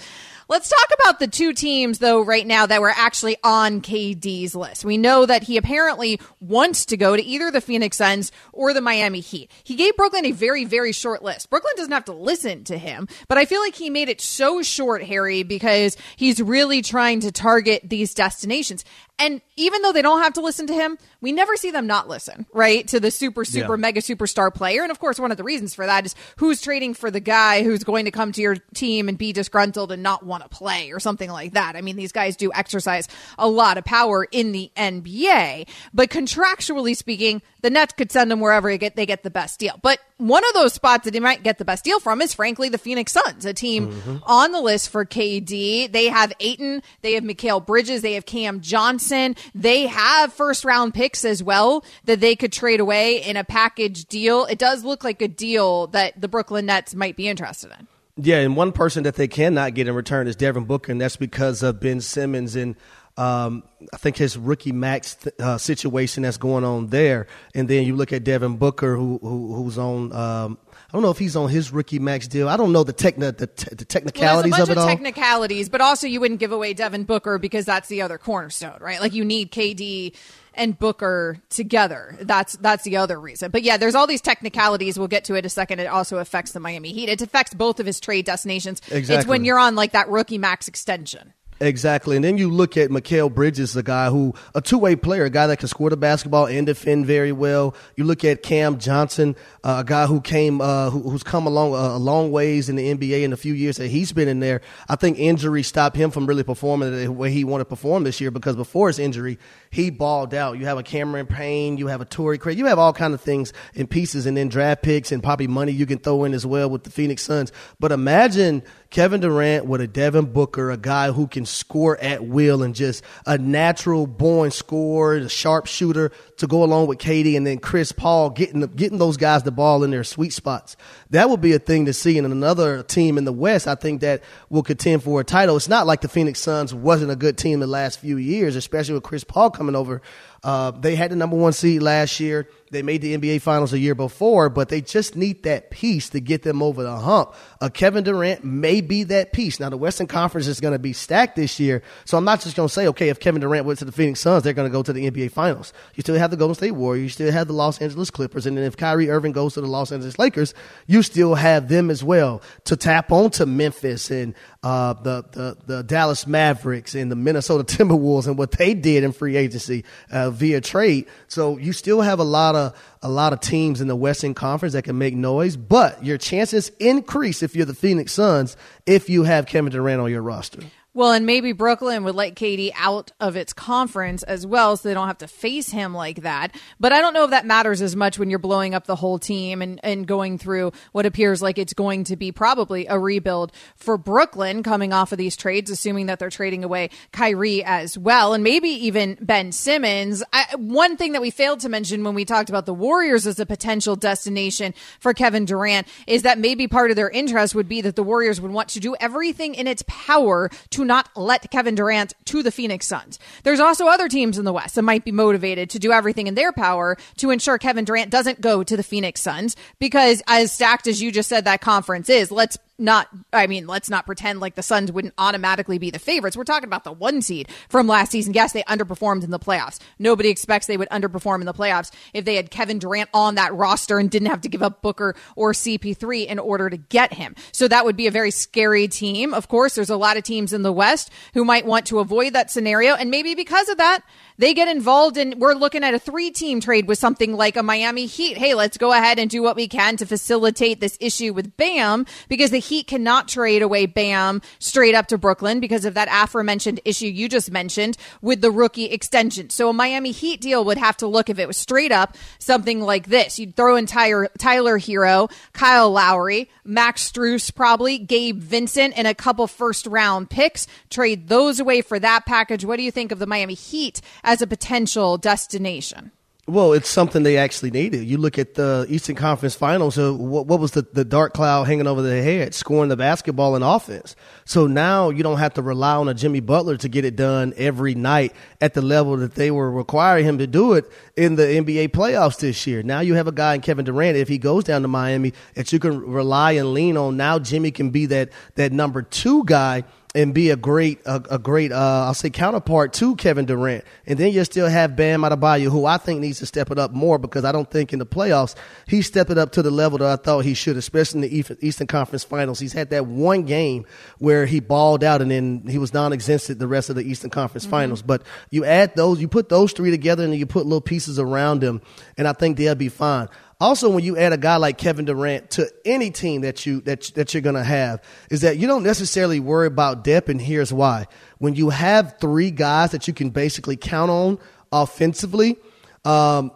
Let's 0.49 0.69
talk 0.69 0.97
about 1.01 1.19
the 1.19 1.27
two 1.27 1.53
teams, 1.53 1.99
though, 1.99 2.23
right 2.23 2.47
now 2.47 2.67
that 2.67 2.81
were 2.81 2.93
actually 2.95 3.37
on 3.43 3.81
KD's 3.81 4.55
list. 4.55 4.85
We 4.85 4.97
know 4.97 5.27
that 5.27 5.43
he 5.43 5.57
apparently 5.57 6.21
wants 6.39 6.87
to 6.87 6.97
go 6.97 7.17
to 7.17 7.23
either 7.23 7.51
the 7.51 7.61
Phoenix 7.61 7.97
Suns 7.97 8.31
or 8.53 8.73
the 8.73 8.81
Miami 8.81 9.19
Heat. 9.19 9.51
He 9.65 9.75
gave 9.75 9.97
Brooklyn 9.97 10.25
a 10.25 10.31
very, 10.31 10.65
very 10.65 10.93
short 10.93 11.21
list. 11.21 11.51
Brooklyn 11.51 11.73
doesn't 11.77 11.93
have 11.93 12.05
to 12.05 12.13
listen 12.13 12.63
to 12.63 12.79
him, 12.79 13.09
but 13.27 13.39
I 13.39 13.45
feel 13.45 13.61
like 13.61 13.75
he 13.75 13.91
made 13.91 14.09
it 14.09 14.21
so 14.21 14.63
short, 14.63 15.03
Harry, 15.03 15.43
because 15.43 15.97
he's 16.15 16.41
really 16.41 16.81
trying 16.81 17.19
to 17.21 17.33
target 17.33 17.83
these 17.85 18.15
destinations. 18.15 18.85
And 19.19 19.41
even 19.57 19.81
though 19.81 19.93
they 19.93 20.03
don't 20.03 20.21
have 20.23 20.35
to 20.35 20.43
listen 20.43 20.67
to 20.67 20.75
him, 20.75 20.99
we 21.23 21.33
never 21.33 21.57
see 21.57 21.71
them 21.71 21.87
not 21.87 22.07
listen, 22.07 22.45
right? 22.53 22.87
To 22.89 23.01
the 23.01 23.11
super, 23.11 23.47
super, 23.47 23.73
Yeah. 23.73 23.77
mega 23.81 24.01
superstar 24.03 24.53
player. 24.53 24.83
And 24.83 24.91
of 24.91 24.99
course, 25.01 25.19
one 25.19 25.31
of 25.31 25.39
the 25.39 25.43
reasons 25.45 25.75
for 25.75 25.87
that 25.87 26.05
is 26.05 26.15
who's 26.37 26.61
trading 26.61 26.93
for 26.93 27.11
the 27.11 27.19
guy 27.21 27.63
who's 27.63 27.83
going 27.83 28.05
to 28.05 28.11
come 28.11 28.31
to 28.33 28.43
your 28.43 28.57
team 28.75 29.09
and 29.09 29.17
be 29.17 29.33
disgruntled 29.33 29.91
and 29.91 30.03
not 30.03 30.27
want 30.27 30.43
to 30.43 30.51
play 30.51 30.91
or 30.93 31.01
something 31.01 31.31
like 31.31 31.55
that. 31.55 31.77
I 31.77 31.81
mean, 31.81 31.97
these 31.97 32.13
guys 32.13 32.37
do 32.37 32.53
exercise 32.55 33.09
a 33.39 33.49
lot 33.49 33.79
of 33.79 33.85
power 33.87 34.27
in 34.31 34.53
the 34.53 34.71
NBA, 34.77 35.67
but 35.95 36.11
contractually 36.11 36.95
speaking, 36.95 37.41
the 37.63 37.71
Nets 37.71 37.95
could 37.97 38.13
send 38.13 38.31
them 38.31 38.41
wherever 38.41 38.69
they 38.71 38.79
get, 38.79 38.97
they 38.97 39.07
get 39.07 39.23
the 39.23 39.31
best 39.31 39.59
deal. 39.59 39.79
But 39.81 39.99
one 40.19 40.43
of 40.47 40.55
those 40.55 40.73
spots 40.73 41.05
that 41.05 41.15
he 41.15 41.21
might 41.21 41.43
get 41.43 41.59
the 41.59 41.65
best 41.65 41.85
deal 41.85 42.01
from 42.01 42.23
is 42.23 42.33
frankly 42.33 42.69
the 42.69 42.79
Phoenix 42.79 43.13
Suns, 43.13 43.45
a 43.45 43.53
team 43.53 43.89
mm-hmm. 43.89 44.17
on 44.23 44.53
the 44.53 44.61
list 44.61 44.89
for 44.89 45.05
KD. 45.05 45.93
They 45.93 46.07
have 46.07 46.33
Ayton, 46.41 46.83
they 47.03 47.15
have 47.15 47.25
Mikal 47.25 47.65
Bridges, 47.65 48.03
they 48.03 48.15
have 48.15 48.25
Cam 48.25 48.61
Johnson, 48.61 49.37
they 49.55 49.87
have 49.87 50.33
first 50.33 50.65
round 50.65 50.95
picks 50.95 51.25
as 51.25 51.43
well 51.43 51.85
that 52.05 52.21
they 52.21 52.35
could 52.35 52.53
trade 52.53 52.81
away 52.81 53.23
in 53.23 53.37
a 53.37 53.45
package 53.45 54.07
deal. 54.07 54.47
It 54.47 54.59
does 54.59 54.85
look 54.85 55.05
like 55.05 55.21
a 55.21 55.29
deal 55.29 55.89
that 55.89 56.19
the 56.21 56.29
Brooklyn 56.29 56.67
Nets 56.67 56.95
might 56.95 57.17
be 57.17 57.29
interested 57.29 57.71
in. 57.79 57.87
Yeah, 58.19 58.39
and 58.39 58.57
one 58.57 58.73
person 58.73 59.03
that 59.03 59.17
they 59.17 59.29
cannot 59.29 59.75
get 59.75 59.89
in 59.89 59.95
return 59.95 60.27
is 60.27 60.37
Devin 60.37 60.65
Booker, 60.65 60.91
and 60.91 60.99
that's 60.99 61.17
because 61.17 61.63
of 61.63 61.81
Ben 61.81 62.01
Simmons 62.01 62.57
and 62.57 62.75
um, 63.17 63.63
I 63.93 63.97
think 63.97 64.17
his 64.17 64.37
rookie 64.37 64.73
max 64.73 65.17
uh, 65.41 65.59
situation 65.59 66.23
that's 66.23 66.37
going 66.37 66.65
on 66.65 66.89
there. 66.89 67.27
And 67.55 67.69
then 67.69 67.85
you 67.85 67.97
look 67.97 68.13
at 68.13 68.25
Devin 68.25 68.57
Booker, 68.57 68.97
who, 68.97 69.19
who 69.23 69.55
who's 69.55 69.79
on. 69.79 70.13
Um, 70.13 70.59
I 70.73 70.93
don't 70.93 71.03
know 71.03 71.11
if 71.11 71.19
he's 71.19 71.35
on 71.35 71.49
his 71.49 71.73
rookie 71.73 71.99
max 71.99 72.29
deal. 72.29 72.49
I 72.49 72.57
don't 72.57 72.73
know 72.73 72.85
the 72.85 72.93
techni- 72.93 73.37
the, 73.37 73.47
te- 73.49 73.75
the 73.75 73.85
technicalities 73.85 74.53
well, 74.53 74.63
of 74.63 74.71
it 74.71 74.77
of 74.77 74.79
all. 74.79 74.87
Technicalities, 74.87 75.69
but 75.69 75.81
also 75.81 76.07
you 76.07 76.21
wouldn't 76.21 76.39
give 76.41 76.53
away 76.53 76.75
Devin 76.75 77.05
Booker 77.05 77.39
because 77.39 77.65
that's 77.65 77.89
the 77.89 78.03
other 78.03 78.19
cornerstone, 78.19 78.79
right? 78.81 79.01
Like 79.01 79.13
you 79.13 79.25
need 79.25 79.51
KD 79.51 80.15
and 80.55 80.79
Booker 80.79 81.39
together. 81.49 82.17
That's 82.21 82.57
that's 82.57 82.85
the 82.85 82.99
other 82.99 83.19
reason. 83.19 83.51
But 83.51 83.63
yeah, 83.63 83.79
there's 83.79 83.95
all 83.95 84.07
these 84.07 84.21
technicalities. 84.21 84.99
We'll 84.99 85.09
get 85.09 85.25
to 85.25 85.35
it 85.35 85.41
in 85.41 85.47
a 85.47 85.51
second. 85.51 85.81
It 85.81 85.87
also 85.87 86.19
affects 86.19 86.53
the 86.53 86.61
Miami 86.61 86.93
Heat. 86.93 87.09
It 87.09 87.23
affects 87.23 87.55
both 87.55 87.81
of 87.81 87.87
his 87.87 87.99
trade 87.99 88.27
destinations. 88.27 88.81
Exactly. 88.91 89.17
It's 89.17 89.27
when 89.27 89.45
you're 89.45 89.59
on 89.59 89.75
like 89.75 89.93
that 89.93 90.09
rookie 90.09 90.39
max 90.39 90.69
extension. 90.69 91.33
Exactly. 91.59 92.17
And 92.17 92.25
then 92.25 92.37
you 92.37 92.51
look 92.51 92.77
at 92.77 92.91
Mikal 92.91 93.33
Bridges, 93.33 93.75
a 93.77 93.83
guy 93.83 94.11
who, 94.11 94.35
a 94.55 94.61
two 94.61 94.77
way 94.77 94.95
player, 94.95 95.25
a 95.25 95.31
guy 95.31 95.47
that 95.47 95.59
can 95.59 95.69
score 95.69 95.89
the 95.89 95.97
basketball 95.97 96.47
and 96.47 96.67
defend 96.67 97.07
very 97.07 97.33
well. 97.33 97.75
You 97.97 98.05
look 98.05 98.25
at 98.25 98.43
Cam 98.43 98.79
Johnson, 98.79 99.35
uh, 99.65 99.79
a 99.81 99.85
guy 99.85 100.07
who 100.07 100.21
came, 100.21 100.61
uh, 100.61 100.91
who, 100.91 101.09
who's 101.09 101.23
come 101.23 101.47
along 101.47 101.73
uh, 101.75 101.97
a 101.97 101.99
long 101.99 102.31
ways 102.31 102.69
in 102.69 102.77
the 102.77 102.95
NBA 102.95 103.23
in 103.23 103.33
a 103.33 103.39
few 103.39 103.55
years 103.55 103.79
that 103.79 103.89
he's 103.89 104.13
been 104.13 104.29
in 104.29 104.41
there. 104.41 104.61
I 104.89 104.97
think 104.97 105.19
injury 105.19 105.63
stopped 105.63 105.97
him 105.97 106.11
from 106.11 106.27
really 106.27 106.43
performing 106.43 106.95
the 106.95 107.11
way 107.11 107.31
he 107.31 107.43
wanted 107.43 107.65
to 107.65 107.71
perform 107.71 108.05
this 108.05 108.21
year 108.21 108.31
because 108.31 108.55
before 108.55 108.89
his 108.89 108.99
injury, 108.99 109.39
he 109.77 109.91
balled 109.91 110.33
out. 110.33 110.59
You 110.59 110.65
have 110.65 110.79
a 110.79 110.83
Cameron 110.83 111.27
Payne, 111.27 111.77
you 111.77 111.89
have 111.89 112.01
a 112.01 112.07
Torrey 112.07 112.39
Craig, 112.39 112.57
you 112.57 112.65
have 112.65 112.79
all 112.79 112.95
kind 112.95 113.13
of 113.13 113.21
things 113.21 113.53
and 113.75 113.89
pieces 113.89 114.25
and 114.25 114.35
then 114.35 114.49
draft 114.49 114.83
picks 114.83 115.13
and 115.13 115.23
probably 115.23 115.49
money 115.49 115.71
you 115.71 115.85
can 115.85 115.99
throw 115.99 116.25
in 116.25 116.33
as 116.33 116.47
well 116.47 116.71
with 116.71 116.85
the 116.85 116.91
Phoenix 116.91 117.23
Suns. 117.23 117.53
But 117.79 117.93
imagine 117.93 118.63
Kevin 118.91 119.21
Durant 119.21 119.67
with 119.67 119.81
a 119.81 119.87
Devin 119.87 120.33
Booker, 120.33 120.71
a 120.71 120.77
guy 120.77 121.11
who 121.11 121.27
can 121.27 121.45
score 121.45 121.99
at 121.99 122.25
will 122.25 122.63
and 122.63 122.75
just 122.75 123.05
a 123.27 123.37
natural 123.37 124.07
born 124.07 124.51
scorer, 124.51 125.17
a 125.17 125.29
sharp 125.29 125.67
shooter 125.67 126.13
to 126.39 126.47
go 126.47 126.63
along 126.63 126.87
with 126.87 126.99
KD 126.99 127.37
and 127.37 127.47
then 127.47 127.59
Chris 127.59 127.93
Paul 127.93 128.31
getting 128.31 128.61
the, 128.61 128.69
getting 128.69 128.99
those 128.99 129.17
guys 129.17 129.43
the 129.43 129.51
ball 129.51 129.85
in 129.85 129.91
their 129.91 130.05
sweet 130.05 130.33
spots. 130.33 130.77
That 131.11 131.29
would 131.29 131.41
be 131.41 131.53
a 131.53 131.59
thing 131.59 131.87
to 131.87 131.93
see. 131.93 132.17
And 132.17 132.27
another 132.27 132.83
team 132.83 133.19
in 133.19 133.25
the 133.25 133.33
West, 133.33 133.67
I 133.67 133.75
think 133.75 134.01
that 134.01 134.23
will 134.49 134.63
contend 134.63 135.03
for 135.03 135.21
a 135.21 135.25
title. 135.25 135.57
It's 135.57 135.69
not 135.69 135.87
like 135.87 136.01
the 136.01 136.09
Phoenix 136.09 136.41
Suns 136.41 136.73
wasn't 136.73 137.11
a 137.11 137.17
good 137.17 137.37
team 137.37 137.61
the 137.61 137.67
last 137.67 138.01
few 138.01 138.17
years, 138.17 138.57
especially 138.57 138.95
with 138.95 139.03
Chris 139.03 139.25
Paul 139.25 139.51
coming 139.51 139.66
over. 139.75 140.03
Uh, 140.47 140.71
they 140.71 140.95
had 140.95 141.11
the 141.11 141.17
number 141.17 141.35
one 141.35 141.53
seed 141.53 141.83
last 141.83 142.21
year. 142.21 142.49
They 142.71 142.83
made 142.83 143.03
the 143.03 143.17
NBA 143.17 143.43
Finals 143.43 143.73
a 143.73 143.81
year 143.81 143.97
before, 143.97 144.49
but 144.49 144.69
they 144.69 144.81
just 144.81 145.17
need 145.17 145.43
that 145.43 145.71
piece 145.71 146.11
to 146.11 146.21
get 146.21 146.45
them 146.45 146.63
over 146.63 146.85
the 146.85 146.97
hump. 146.97 147.35
Uh, 147.61 147.69
Kevin 147.69 148.05
Durant 148.05 148.45
may 148.45 148.81
be 148.81 149.03
that 149.05 149.33
piece. 149.33 149.59
Now, 149.59 149.71
the 149.71 149.77
Western 149.77 150.07
Conference 150.07 150.47
is 150.47 150.61
going 150.61 150.73
to 150.73 150.79
be 150.79 150.93
stacked 150.93 151.35
this 151.35 151.59
year, 151.59 151.83
so 152.05 152.17
I'm 152.17 152.25
not 152.25 152.43
just 152.43 152.55
going 152.55 152.69
to 152.69 152.73
say, 152.73 152.87
okay, 152.89 153.09
if 153.09 153.19
Kevin 153.19 153.41
Durant 153.41 153.67
went 153.67 153.81
to 153.81 153.85
the 153.85 153.91
Phoenix 153.91 154.21
Suns, 154.21 154.45
they're 154.45 154.53
going 154.53 154.69
to 154.69 154.73
go 154.73 154.85
to 154.85 154.93
the 154.93 155.11
NBA 155.11 155.33
Finals. 155.33 155.73
You 155.97 156.03
still 156.03 156.17
have 156.17 156.31
the 156.31 156.37
Golden 156.37 156.55
State 156.55 156.73
Warriors, 156.73 157.03
you 157.03 157.09
still 157.09 157.33
have 157.33 157.49
the 157.49 157.53
Los 157.53 157.81
Angeles 157.81 158.11
Clippers, 158.11 158.47
and 158.47 158.57
then 158.57 158.65
if 158.65 158.77
Kyrie 158.77 159.11
Irving 159.11 159.33
goes 159.33 159.55
to 159.55 159.61
the 159.61 159.67
Los 159.67 159.91
Angeles 159.91 160.17
Lakers, 160.17 160.55
you 160.87 161.03
still 161.03 161.35
have 161.35 161.69
them 161.69 161.91
as 161.91 162.05
well 162.05 162.41
to 162.67 162.77
tap 162.77 163.11
onto 163.11 163.47
Memphis 163.47 164.13
and 164.13 164.35
uh, 164.63 164.95
the, 164.95 165.25
the 165.31 165.57
the 165.67 165.83
Dallas 165.85 166.27
Mavericks 166.27 166.97
and 166.97 167.11
the 167.11 167.17
Minnesota 167.17 167.63
Timberwolves 167.77 168.27
and 168.27 168.37
what 168.37 168.51
they 168.53 168.75
did 168.75 169.05
in 169.05 169.13
free 169.13 169.37
agency 169.37 169.85
uh, 170.11 170.31
via 170.37 170.61
trade. 170.61 171.07
So 171.29 171.59
you 171.59 171.73
still 171.73 172.01
have 172.01 172.19
a 172.19 172.25
lot 172.25 172.55
of 172.55 172.77
a 173.03 173.09
lot 173.09 173.33
of 173.33 173.41
teams 173.41 173.81
in 173.81 173.89
the 173.89 173.97
Western 173.97 174.35
Conference 174.35 174.73
that 174.73 174.83
can 174.83 174.99
make 174.99 175.15
noise, 175.15 175.57
but 175.57 176.05
your 176.05 176.19
chances 176.19 176.71
increase 176.81 177.43
if 177.43 177.55
you're 177.55 177.67
the 177.67 177.75
Phoenix 177.75 178.13
Suns 178.13 178.57
if 178.85 179.09
you 179.09 179.25
have 179.25 179.47
Kevin 179.47 179.73
Durant 179.73 180.01
on 180.01 180.11
your 180.11 180.23
roster. 180.23 180.61
Well, 180.97 181.13
and 181.13 181.27
maybe 181.27 181.53
Brooklyn 181.53 182.05
would 182.05 182.15
let 182.15 182.37
KD 182.37 182.71
out 182.75 183.13
of 183.21 183.37
its 183.37 183.53
conference 183.53 184.23
as 184.23 184.47
well, 184.47 184.79
so 184.79 184.89
they 184.89 184.95
don't 184.95 185.09
have 185.09 185.19
to 185.19 185.29
face 185.29 185.69
him 185.69 185.93
like 185.93 186.23
that. 186.23 186.57
But 186.81 186.95
I 186.95 187.03
don't 187.03 187.13
know 187.13 187.25
if 187.25 187.33
that 187.33 187.45
matters 187.45 187.83
as 187.83 187.95
much 187.95 188.19
when 188.19 188.31
you're 188.31 188.39
blowing 188.39 188.75
up 188.75 188.87
the 188.87 188.97
whole 188.97 189.19
team 189.19 189.61
and, 189.61 189.79
and 189.83 190.07
going 190.07 190.39
through 190.39 190.73
what 190.93 191.05
appears 191.05 191.43
like 191.43 191.59
it's 191.59 191.75
going 191.75 192.05
to 192.05 192.17
be 192.17 192.33
probably 192.33 192.87
a 192.87 192.99
rebuild 192.99 193.53
for 193.75 193.99
Brooklyn 193.99 194.63
coming 194.63 194.95
off 194.95 195.13
of 195.13 195.19
these 195.19 195.37
trades, 195.37 195.71
assuming 195.71 196.07
that 196.07 196.19
they're 196.19 196.31
trading 196.31 196.65
away 196.65 196.89
Kyrie 197.13 197.63
as 197.63 197.99
well, 197.99 198.33
and 198.33 198.43
maybe 198.43 198.71
even 198.71 199.19
Ben 199.21 199.53
Simmons. 199.53 200.23
I, 200.33 200.47
one 200.57 200.97
thing 200.97 201.13
that 201.13 201.21
we 201.21 201.29
failed 201.29 201.61
to 201.61 201.69
mention 201.69 202.05
when 202.05 202.15
we 202.15 202.25
talked 202.25 202.49
about 202.49 202.65
the 202.65 202.73
Warriors 202.73 203.27
as 203.27 203.39
a 203.39 203.45
potential 203.45 203.97
destination 203.97 204.73
for 204.99 205.13
Kevin 205.13 205.45
Durant 205.45 205.87
is 206.07 206.23
that 206.23 206.39
maybe 206.39 206.67
part 206.67 206.89
of 206.89 206.97
their 206.97 207.11
interest 207.11 207.55
would 207.55 207.69
be 207.69 207.83
that 207.83 207.97
the 207.97 208.03
Warriors 208.03 208.41
would 208.41 208.51
want 208.51 208.71
to 208.71 208.81
do 208.81 208.97
everything 208.99 209.55
in 209.55 209.67
its 209.67 209.85
power 209.87 210.49
to 210.71 210.86
not 210.87 211.09
let 211.17 211.51
Kevin 211.51 211.75
Durant 211.75 212.15
to 212.27 212.43
the 212.43 212.51
Phoenix 212.51 212.87
Suns. 212.87 213.19
There's 213.43 213.61
also 213.61 213.87
other 213.87 214.09
teams 214.09 214.39
in 214.39 214.45
the 214.45 214.53
West 214.53 214.75
that 214.75 214.83
might 214.83 215.05
be 215.05 215.13
motivated 215.13 215.71
to 215.71 215.79
do 215.79 215.93
everything 215.93 216.27
in 216.27 216.35
their 216.35 216.53
power 216.53 216.97
to 217.19 217.31
ensure 217.31 217.59
Kevin 217.59 217.85
Durant 217.85 218.11
doesn't 218.11 218.41
go 218.41 218.63
to 218.63 218.77
the 218.77 218.83
Phoenix 218.83 219.21
Suns 219.21 219.57
because 219.79 220.23
as 220.27 220.53
stacked 220.53 220.87
as 220.87 221.03
you 221.03 221.13
just 221.13 221.29
said 221.29 221.45
that 221.45 221.61
conference 221.61 222.09
is, 222.09 222.31
let's 222.31 222.59
not 222.79 223.09
I 223.33 223.47
mean, 223.47 223.67
let's 223.67 223.89
not 223.91 224.07
pretend 224.07 224.41
like 224.41 224.55
the 224.55 224.63
Suns 224.63 224.93
wouldn't 224.93 225.15
automatically 225.19 225.79
be 225.79 225.91
the 225.91 225.99
favorites. 225.99 226.37
We're 226.37 226.45
talking 226.45 226.69
about 226.69 226.85
the 226.85 226.93
one 226.93 227.23
seed 227.23 227.49
from 227.69 227.87
last 227.87 228.13
season. 228.13 228.35
Yes, 228.35 228.53
they 228.53 228.63
underperformed 228.65 229.25
in 229.25 229.31
the 229.31 229.39
playoffs. 229.39 229.79
Nobody 229.99 230.29
expects 230.29 230.67
they 230.67 230.77
would 230.77 230.89
underperform 230.91 231.41
in 231.41 231.47
the 231.47 231.55
playoffs 231.55 231.91
if 232.13 232.25
they 232.25 232.37
had 232.37 232.51
Kevin 232.51 232.79
Durant 232.79 233.11
on 233.15 233.37
that 233.37 233.55
roster 233.55 233.99
and 233.99 234.11
didn't 234.11 234.29
have 234.29 234.43
to 234.43 234.49
give 234.49 234.63
up 234.63 234.83
Booker 234.83 235.15
or 235.37 235.53
CP3 235.53 236.27
in 236.27 236.39
order 236.39 236.69
to 236.69 236.77
get 236.77 237.15
him. 237.15 237.35
So 237.53 237.69
that 237.69 237.85
would 237.85 237.97
be 237.97 238.07
a 238.07 238.11
very 238.11 238.31
scary 238.31 238.89
team. 238.89 239.33
Of 239.33 239.49
course, 239.49 239.75
there's 239.75 239.91
a 239.91 239.97
lot 239.97 240.17
of 240.17 240.25
teams 240.25 240.53
in 240.53 240.63
the 240.63 240.73
West 240.73 241.11
who 241.35 241.45
might 241.45 241.67
want 241.67 241.87
to 241.87 241.99
avoid 241.99 242.33
that 242.35 242.51
scenario 242.51 242.95
and 242.95 243.11
maybe 243.11 243.35
because 243.35 243.69
of 243.69 243.79
that, 243.79 244.01
they 244.39 244.53
get 244.53 244.69
involved 244.69 245.17
in 245.17 245.39
we're 245.39 245.55
looking 245.55 245.83
at 245.83 245.95
a 245.95 245.99
three 245.99 246.31
team 246.31 246.61
trade 246.61 246.87
with 246.87 246.99
something 246.99 247.35
like 247.35 247.57
a 247.57 247.63
Miami 247.63 248.07
Heat. 248.07 248.37
Hey, 248.37 248.55
let's 248.55 248.77
go 248.77 248.93
ahead 248.93 249.19
and 249.19 249.31
do 249.31 249.43
what 249.43 249.57
we 249.57 249.69
can 249.69 249.97
to 249.97 250.07
facilitate 250.07 250.81
this 250.81 250.99
issue 251.01 251.33
with 251.33 251.57
Bam 251.57 252.07
because 252.29 252.51
the 252.51 252.59
Heat 252.67 252.87
cannot 252.87 253.29
trade 253.29 253.63
away 253.63 253.87
Bam 253.87 254.43
straight 254.59 254.95
up 254.95 255.07
to 255.09 255.19
Brooklyn 255.19 255.61
because 255.61 255.85
of 255.85 255.95
that 255.95 256.09
aforementioned 256.11 256.81
issue 256.85 257.07
you 257.07 257.29
just 257.29 257.51
mentioned 257.51 257.97
with 258.21 258.41
the 258.41 258.51
rookie 258.51 258.87
extension. 258.87 259.51
So 259.51 259.71
a 259.71 259.73
Miami 259.73 260.11
Heat 260.13 260.41
deal 260.41 260.65
would 260.65 260.79
have 260.79 260.97
to 260.99 261.07
look 261.07 261.31
if 261.31 261.39
it 261.39 261.47
was 261.47 261.57
straight 261.57 261.93
up 261.93 262.17
something 262.39 262.81
like 262.81 263.07
this. 263.07 263.39
You'd 263.39 263.57
throw 263.57 263.77
in 263.77 263.87
Tyler, 263.87 264.29
Tyler 264.39 264.79
Herro, 264.79 265.31
Kyle 265.53 265.91
Lowry, 265.91 266.51
Max 266.65 267.11
Strus 267.11 267.55
probably, 267.55 267.99
Gabe 267.99 268.41
Vincent, 268.41 268.95
and 268.97 269.07
a 269.07 269.15
couple 269.15 269.47
first 269.47 269.87
round 269.87 270.31
picks. 270.31 270.67
Trade 270.91 271.29
those 271.29 271.61
away 271.61 271.83
for 271.83 271.99
that 271.99 272.27
package. 272.27 272.65
What 272.65 272.77
do 272.77 272.83
you 272.83 272.91
think 272.91 273.13
of 273.13 273.19
the 273.19 273.27
Miami 273.27 273.55
Heat 273.55 274.01
as 274.25 274.43
a 274.43 274.47
potential 274.47 275.19
destination? 275.19 276.13
Well, 276.49 276.75
it's 276.75 276.89
something 276.89 277.25
they 277.25 277.39
actually 277.39 277.73
needed. 277.73 278.05
You 278.05 278.19
look 278.19 278.39
at 278.39 278.55
the 278.55 278.87
Eastern 278.89 279.17
Conference 279.17 279.57
Finals. 279.57 279.97
What, 279.97 280.47
what 280.47 280.61
was 280.61 280.71
the, 280.71 280.83
the 280.93 281.05
dark 281.05 281.35
cloud 281.35 281.65
hanging 281.65 281.89
over 281.89 282.03
their 282.03 282.23
head? 282.23 282.55
Scoring 282.55 282.89
the 282.89 282.97
basketball 282.97 283.57
and 283.57 283.65
offense. 283.65 284.15
So 284.45 284.69
now 284.69 285.11
you 285.11 285.25
don't 285.25 285.39
have 285.39 285.55
to 285.55 285.63
rely 285.63 285.97
on 285.97 286.09
a 286.09 286.15
Jimmy 286.15 286.39
Butler 286.39 286.77
to 286.77 286.89
get 286.89 287.05
it 287.05 287.17
done 287.17 287.53
every 287.57 287.97
night 287.97 288.33
at 288.61 288.75
the 288.75 288.83
level 288.83 289.17
that 289.17 289.35
they 289.35 289.51
were 289.51 289.69
requiring 289.69 290.25
him 290.25 290.39
to 290.39 290.47
do 290.47 290.75
it 290.75 290.85
in 291.17 291.35
the 291.35 291.43
NBA 291.43 291.89
playoffs 291.89 292.39
this 292.39 292.65
year. 292.65 292.81
Now 292.85 293.01
you 293.01 293.15
have 293.15 293.27
a 293.27 293.33
guy 293.33 293.57
in 293.57 293.61
Kevin 293.61 293.85
Durant. 293.85 294.17
If 294.17 294.29
he 294.29 294.39
goes 294.39 294.63
down 294.63 294.83
to 294.83 294.89
Miami, 294.89 295.33
that 295.55 295.73
you 295.73 295.81
can 295.81 295.99
rely 296.01 296.53
and 296.53 296.73
lean 296.73 296.97
on. 296.97 297.17
Now 297.17 297.41
Jimmy 297.41 297.73
can 297.73 297.91
be 297.91 298.07
that 298.07 298.31
that 298.55 298.71
number 298.71 299.03
two 299.03 299.43
guy 299.47 299.83
and 300.17 300.33
be 300.33 300.49
a 300.51 300.57
great 300.57 300.99
a, 301.05 301.23
a 301.33 301.39
great 301.39 301.71
uh, 301.71 302.07
I'll 302.07 302.15
say 302.15 302.31
counterpart 302.31 302.95
to 302.95 303.15
Kevin 303.17 303.45
Durant. 303.45 303.85
And 304.07 304.19
then 304.19 304.33
you 304.33 304.43
still 304.45 304.69
have 304.69 304.97
Bam 304.97 305.21
Adebayo, 305.21 305.69
who 305.69 305.85
I 305.85 305.99
think 305.99 306.21
needs 306.21 306.39
to 306.39 306.47
step 306.47 306.71
it 306.71 306.79
up 306.79 306.93
more 306.93 307.19
because 307.19 307.45
I 307.45 307.53
don't 307.53 307.71
think 307.71 307.93
in 307.93 307.99
the 307.99 308.07
playoffs 308.07 308.55
he 308.89 309.03
stepped 309.03 309.31
it 309.31 309.37
up 309.37 309.53
to 309.53 309.63
the 309.63 309.71
level 309.71 309.99
that 309.99 310.09
I 310.09 310.17
thought 310.17 310.41
he 310.41 310.55
should, 310.55 310.79
especially 310.79 311.29
in 311.29 311.45
the 311.45 311.57
Eastern 311.61 311.87
Conference 311.87 312.25
Finals. 312.25 312.59
He's 312.59 312.73
had 312.73 312.91
that 312.91 313.07
one 313.07 313.43
game 313.43 313.85
where 314.19 314.47
he 314.47 314.61
balled 314.61 315.05
out 315.05 315.21
and 315.21 315.31
then 315.31 315.65
he 315.69 315.79
was 315.79 315.93
non-existent 315.93 316.59
the 316.59 316.67
rest 316.67 316.89
of 316.89 316.97
the 316.97 317.03
Eastern 317.03 317.31
Conference 317.31 317.67
Finals. 317.67 318.01
But 318.01 318.23
you 318.51 318.65
add 318.65 318.97
those, 318.97 319.21
you 319.21 319.29
put 319.29 319.51
those 319.51 319.73
three 319.73 319.91
together, 319.91 320.25
and 320.25 320.35
you 320.35 320.47
put 320.47 320.65
little 320.65 320.81
pieces 320.81 321.19
around 321.19 321.61
them, 321.61 321.83
and 322.17 322.27
I 322.27 322.33
think 322.33 322.57
they'll 322.57 322.75
be 322.75 322.89
fine. 322.89 323.29
Also, 323.59 323.89
when 323.89 324.05
you 324.05 324.19
add 324.19 324.35
a 324.35 324.37
guy 324.37 324.57
like 324.57 324.77
Kevin 324.77 325.07
Durant 325.07 325.51
to 325.53 325.67
any 325.87 326.11
team 326.11 326.43
that 326.43 326.67
you 326.67 326.83
that 326.83 327.11
that 327.15 327.33
you're 327.33 327.41
gonna 327.41 327.65
have, 327.65 328.03
is 328.31 328.43
that 328.43 328.59
you 328.59 328.67
don't 328.67 328.83
necessarily 328.83 329.41
worry 329.41 329.67
about 329.67 330.05
depth, 330.05 330.29
and 330.29 330.41
here's 330.41 330.73
why: 330.73 331.07
when 331.39 331.55
you 331.55 331.71
have 331.71 332.17
three 332.21 332.51
guys 332.51 332.91
that 332.91 333.09
you 333.09 333.15
can 333.15 333.31
basically 333.31 333.77
count 333.77 334.11
on 334.11 334.39
offensively, 334.73 335.57
um, 336.05 336.53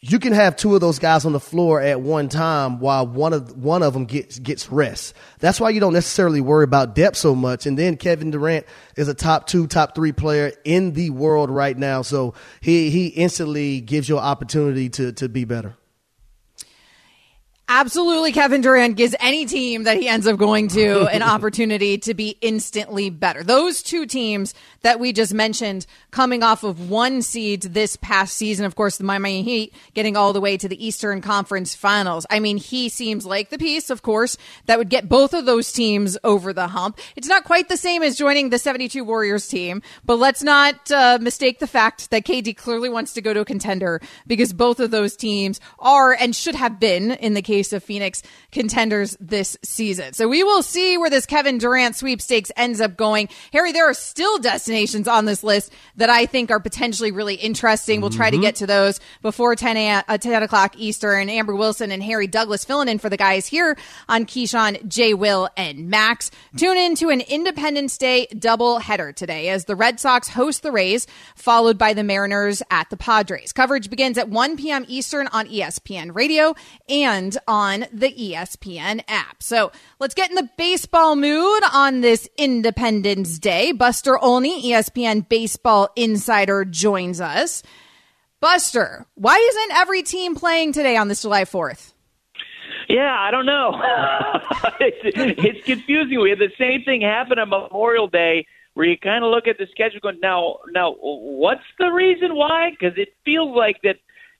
you 0.00 0.18
can 0.18 0.32
have 0.32 0.56
two 0.56 0.74
of 0.74 0.80
those 0.80 0.98
guys 0.98 1.26
on 1.26 1.32
the 1.32 1.40
floor 1.40 1.82
at 1.82 2.00
one 2.00 2.30
time 2.30 2.78
while 2.78 3.06
one 3.06 3.34
of 3.34 3.56
one 3.56 3.82
of 3.82 3.92
them 3.92 4.06
gets 4.06 4.38
gets 4.38 4.70
rest. 4.70 5.14
That's 5.40 5.60
why 5.60 5.68
you 5.68 5.80
don't 5.80 5.92
necessarily 5.92 6.40
worry 6.40 6.64
about 6.64 6.94
depth 6.94 7.16
so 7.16 7.34
much. 7.34 7.66
And 7.66 7.78
then 7.78 7.98
Kevin 7.98 8.30
Durant 8.30 8.64
is 8.96 9.08
a 9.08 9.14
top 9.14 9.48
two, 9.48 9.66
top 9.66 9.94
three 9.94 10.12
player 10.12 10.52
in 10.64 10.94
the 10.94 11.10
world 11.10 11.50
right 11.50 11.76
now, 11.76 12.00
so 12.00 12.32
he 12.60 12.88
he 12.88 13.08
instantly 13.08 13.82
gives 13.82 14.08
you 14.08 14.16
an 14.16 14.24
opportunity 14.24 14.88
to 14.90 15.12
to 15.12 15.28
be 15.28 15.44
better. 15.44 15.76
Absolutely, 17.70 18.32
Kevin 18.32 18.62
Durant 18.62 18.96
gives 18.96 19.14
any 19.20 19.44
team 19.44 19.82
that 19.82 19.98
he 19.98 20.08
ends 20.08 20.26
up 20.26 20.38
going 20.38 20.68
to 20.68 21.06
an 21.12 21.20
opportunity 21.20 21.98
to 21.98 22.14
be 22.14 22.38
instantly 22.40 23.10
better. 23.10 23.44
Those 23.44 23.82
two 23.82 24.06
teams 24.06 24.54
that 24.80 24.98
we 24.98 25.12
just 25.12 25.34
mentioned 25.34 25.84
coming 26.10 26.42
off 26.42 26.64
of 26.64 26.88
one 26.88 27.20
seed 27.20 27.60
this 27.60 27.96
past 27.96 28.34
season, 28.36 28.64
of 28.64 28.74
course, 28.74 28.96
the 28.96 29.04
Miami 29.04 29.42
Heat 29.42 29.74
getting 29.92 30.16
all 30.16 30.32
the 30.32 30.40
way 30.40 30.56
to 30.56 30.66
the 30.66 30.82
Eastern 30.82 31.20
Conference 31.20 31.74
Finals. 31.74 32.24
I 32.30 32.40
mean, 32.40 32.56
he 32.56 32.88
seems 32.88 33.26
like 33.26 33.50
the 33.50 33.58
piece, 33.58 33.90
of 33.90 34.00
course, 34.00 34.38
that 34.64 34.78
would 34.78 34.88
get 34.88 35.06
both 35.06 35.34
of 35.34 35.44
those 35.44 35.70
teams 35.70 36.16
over 36.24 36.54
the 36.54 36.68
hump. 36.68 36.98
It's 37.16 37.28
not 37.28 37.44
quite 37.44 37.68
the 37.68 37.76
same 37.76 38.02
as 38.02 38.16
joining 38.16 38.48
the 38.48 38.58
72 38.58 39.04
Warriors 39.04 39.46
team, 39.46 39.82
but 40.06 40.16
let's 40.16 40.42
not 40.42 40.90
uh, 40.90 41.18
mistake 41.20 41.58
the 41.58 41.66
fact 41.66 42.08
that 42.12 42.24
KD 42.24 42.56
clearly 42.56 42.88
wants 42.88 43.12
to 43.12 43.20
go 43.20 43.34
to 43.34 43.40
a 43.40 43.44
contender 43.44 44.00
because 44.26 44.54
both 44.54 44.80
of 44.80 44.90
those 44.90 45.16
teams 45.16 45.60
are 45.78 46.14
and 46.14 46.34
should 46.34 46.54
have 46.54 46.80
been 46.80 47.10
in 47.10 47.34
the 47.34 47.42
case 47.42 47.57
case 47.58 47.72
of 47.72 47.82
Phoenix 47.82 48.22
contenders 48.52 49.16
this 49.18 49.56
season. 49.64 50.12
So 50.12 50.28
we 50.28 50.44
will 50.44 50.62
see 50.62 50.96
where 50.96 51.10
this 51.10 51.26
Kevin 51.26 51.58
Durant 51.58 51.96
sweepstakes 51.96 52.52
ends 52.56 52.80
up 52.80 52.96
going. 52.96 53.28
Harry, 53.52 53.72
there 53.72 53.90
are 53.90 53.94
still 53.94 54.38
destinations 54.38 55.08
on 55.08 55.24
this 55.24 55.42
list 55.42 55.72
that 55.96 56.08
I 56.08 56.26
think 56.26 56.52
are 56.52 56.60
potentially 56.60 57.10
really 57.10 57.34
interesting. 57.34 58.00
We'll 58.00 58.10
try 58.10 58.30
to 58.30 58.38
get 58.38 58.54
to 58.56 58.66
those 58.66 59.00
before 59.22 59.56
10 59.56 59.76
a, 59.76 60.04
uh, 60.06 60.18
10 60.18 60.40
o'clock 60.44 60.76
Eastern. 60.78 61.28
Amber 61.28 61.56
Wilson 61.56 61.90
and 61.90 62.00
Harry 62.00 62.28
Douglas 62.28 62.64
filling 62.64 62.86
in 62.86 63.00
for 63.00 63.08
the 63.08 63.16
guys 63.16 63.48
here 63.48 63.76
on 64.08 64.24
Keyshawn, 64.24 64.86
J. 64.86 65.14
Will, 65.14 65.48
and 65.56 65.88
Max. 65.88 66.30
Tune 66.56 66.76
in 66.76 66.94
to 66.96 67.10
an 67.10 67.22
Independence 67.22 67.98
Day 67.98 68.26
double 68.38 68.78
header 68.78 69.12
today 69.12 69.48
as 69.48 69.64
the 69.64 69.74
Red 69.74 69.98
Sox 69.98 70.28
host 70.28 70.62
the 70.62 70.70
Rays, 70.70 71.08
followed 71.34 71.76
by 71.76 71.92
the 71.92 72.04
Mariners 72.04 72.62
at 72.70 72.88
the 72.90 72.96
Padres. 72.96 73.52
Coverage 73.52 73.90
begins 73.90 74.16
at 74.16 74.28
1 74.28 74.56
p.m. 74.56 74.84
Eastern 74.86 75.26
on 75.32 75.48
ESPN 75.48 76.14
Radio 76.14 76.54
and 76.88 77.36
on 77.48 77.86
the 77.92 78.12
ESPN 78.12 79.02
app. 79.08 79.42
So 79.42 79.72
let's 79.98 80.14
get 80.14 80.30
in 80.30 80.36
the 80.36 80.48
baseball 80.56 81.16
mood 81.16 81.62
on 81.72 82.02
this 82.02 82.28
Independence 82.36 83.38
Day. 83.40 83.72
Buster 83.72 84.16
Olney, 84.18 84.70
ESPN 84.70 85.28
baseball 85.28 85.88
insider, 85.96 86.64
joins 86.64 87.20
us. 87.20 87.64
Buster, 88.40 89.06
why 89.14 89.36
isn't 89.36 89.76
every 89.76 90.02
team 90.02 90.36
playing 90.36 90.72
today 90.72 90.96
on 90.96 91.08
this 91.08 91.22
July 91.22 91.44
4th? 91.44 91.94
Yeah, 92.88 93.16
I 93.18 93.30
don't 93.30 93.46
know. 93.46 93.72
it's, 94.80 94.98
it's 95.38 95.66
confusing. 95.66 96.20
We 96.20 96.30
had 96.30 96.38
the 96.38 96.52
same 96.58 96.84
thing 96.84 97.00
happen 97.00 97.38
on 97.38 97.48
Memorial 97.48 98.06
Day 98.06 98.46
where 98.74 98.86
you 98.86 98.96
kind 98.96 99.24
of 99.24 99.32
look 99.32 99.48
at 99.48 99.58
the 99.58 99.66
schedule 99.72 99.98
going, 100.00 100.20
now, 100.22 100.58
now, 100.70 100.94
what's 101.00 101.64
the 101.80 101.88
reason 101.88 102.36
why? 102.36 102.70
Because 102.70 102.96
it 102.96 103.08
feels 103.24 103.56
like 103.56 103.82
that 103.82 103.96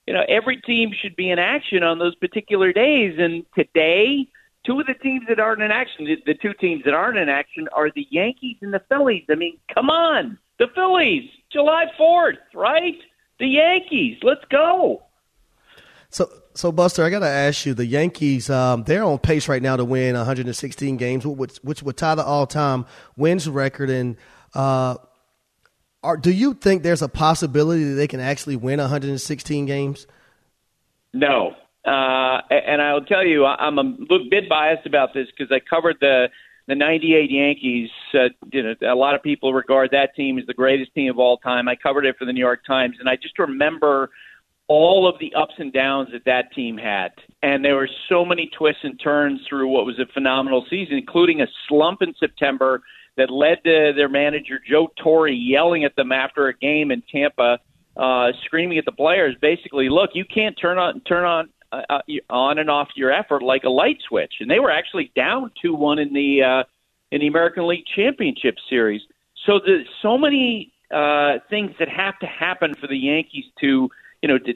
you 0.09 0.15
know, 0.15 0.25
every 0.27 0.57
team 0.57 0.89
should 0.99 1.15
be 1.15 1.29
in 1.29 1.37
action 1.37 1.83
on 1.83 1.99
those 1.99 2.15
particular 2.15 2.73
days. 2.73 3.19
And 3.19 3.45
today, 3.53 4.27
two 4.65 4.79
of 4.79 4.87
the 4.87 4.95
teams 4.95 5.25
that 5.29 5.39
aren't 5.39 5.61
in 5.61 5.69
action, 5.69 6.07
the 6.25 6.33
two 6.33 6.55
teams 6.59 6.83
that 6.85 6.95
aren't 6.95 7.19
in 7.19 7.29
action 7.29 7.67
are 7.75 7.91
the 7.91 8.07
Yankees 8.09 8.57
and 8.61 8.73
the 8.73 8.81
Phillies. 8.89 9.25
I 9.29 9.35
mean, 9.35 9.59
come 9.71 9.91
on, 9.91 10.39
the 10.57 10.65
Phillies, 10.73 11.29
July 11.53 11.85
4th, 11.99 12.39
right? 12.55 12.95
The 13.37 13.49
Yankees, 13.49 14.17
let's 14.23 14.43
go. 14.49 15.03
So, 16.09 16.27
so 16.55 16.71
Buster, 16.71 17.03
I 17.03 17.11
got 17.11 17.19
to 17.19 17.27
ask 17.27 17.67
you: 17.67 17.75
the 17.75 17.85
Yankees, 17.85 18.49
um, 18.49 18.85
they're 18.85 19.03
on 19.03 19.19
pace 19.19 19.47
right 19.47 19.61
now 19.61 19.75
to 19.75 19.85
win 19.85 20.15
116 20.15 20.97
games, 20.97 21.23
which, 21.23 21.57
which 21.57 21.83
would 21.83 21.97
tie 21.97 22.15
the 22.15 22.25
all-time 22.25 22.87
wins 23.15 23.47
record. 23.47 23.91
And 23.91 24.17
uh, 24.55 24.95
are, 26.03 26.17
do 26.17 26.31
you 26.31 26.53
think 26.53 26.83
there's 26.83 27.01
a 27.01 27.09
possibility 27.09 27.83
that 27.83 27.95
they 27.95 28.07
can 28.07 28.19
actually 28.19 28.55
win 28.55 28.79
116 28.79 29.65
games? 29.65 30.07
No. 31.13 31.55
Uh, 31.85 32.41
and 32.49 32.81
I'll 32.81 33.01
tell 33.01 33.25
you, 33.25 33.45
I'm 33.45 33.77
a 33.77 33.83
little 33.83 34.27
bit 34.29 34.49
biased 34.49 34.85
about 34.85 35.13
this 35.13 35.27
because 35.27 35.51
I 35.51 35.59
covered 35.59 35.97
the 35.99 36.27
the 36.67 36.75
'98 36.75 37.31
Yankees. 37.31 37.89
Uh, 38.13 38.29
you 38.51 38.61
know, 38.61 38.75
a 38.81 38.93
lot 38.93 39.15
of 39.15 39.23
people 39.23 39.53
regard 39.53 39.89
that 39.91 40.15
team 40.15 40.37
as 40.37 40.45
the 40.45 40.53
greatest 40.53 40.93
team 40.93 41.09
of 41.09 41.17
all 41.17 41.37
time. 41.37 41.67
I 41.67 41.75
covered 41.75 42.05
it 42.05 42.15
for 42.17 42.25
the 42.25 42.33
New 42.33 42.39
York 42.39 42.63
Times, 42.65 42.97
and 42.99 43.09
I 43.09 43.15
just 43.15 43.39
remember 43.39 44.11
all 44.67 45.09
of 45.09 45.19
the 45.19 45.33
ups 45.33 45.55
and 45.57 45.73
downs 45.73 46.09
that 46.11 46.25
that 46.25 46.53
team 46.53 46.77
had, 46.77 47.09
and 47.41 47.65
there 47.65 47.75
were 47.75 47.89
so 48.07 48.23
many 48.23 48.51
twists 48.55 48.83
and 48.83 48.99
turns 49.03 49.39
through 49.49 49.69
what 49.69 49.85
was 49.85 49.97
a 49.97 50.05
phenomenal 50.13 50.63
season, 50.69 50.95
including 50.95 51.41
a 51.41 51.47
slump 51.67 52.03
in 52.03 52.13
September 52.19 52.83
that 53.19 53.29
led 53.29 53.63
to 53.65 53.91
their 53.95 54.09
manager 54.09 54.59
Joe 54.67 54.87
Torre 55.01 55.27
yelling 55.27 55.83
at 55.83 55.95
them 55.95 56.11
after 56.11 56.47
a 56.47 56.57
game 56.57 56.89
in 56.89 57.03
Tampa, 57.11 57.59
uh, 57.97 58.31
screaming 58.45 58.77
at 58.77 58.85
the 58.85 58.93
players, 58.93 59.35
basically, 59.41 59.89
"Look, 59.89 60.11
you 60.13 60.23
can't 60.25 60.57
turn 60.57 60.77
on 60.77 61.01
turn 61.01 61.25
on 61.25 61.49
uh, 61.71 61.81
uh 61.89 62.01
on 62.29 62.57
and 62.59 62.69
off 62.69 62.87
your 62.95 63.11
effort 63.11 63.43
like 63.43 63.65
a 63.65 63.69
light 63.69 63.97
switch." 64.07 64.35
And 64.39 64.49
they 64.49 64.59
were 64.59 64.71
actually 64.71 65.11
down 65.15 65.51
two 65.61 65.75
one 65.75 65.99
in 65.99 66.13
the 66.13 66.41
uh, 66.41 66.63
in 67.11 67.19
the 67.19 67.27
American 67.27 67.67
League 67.67 67.85
Championship 67.93 68.55
Series. 68.69 69.01
So 69.45 69.59
the 69.59 69.83
so 70.01 70.17
many 70.17 70.71
uh, 70.91 71.39
things 71.49 71.71
that 71.79 71.89
have 71.89 72.17
to 72.19 72.25
happen 72.25 72.73
for 72.79 72.87
the 72.87 72.97
Yankees 72.97 73.45
to 73.59 73.89
you 74.21 74.29
know 74.29 74.37
to 74.37 74.53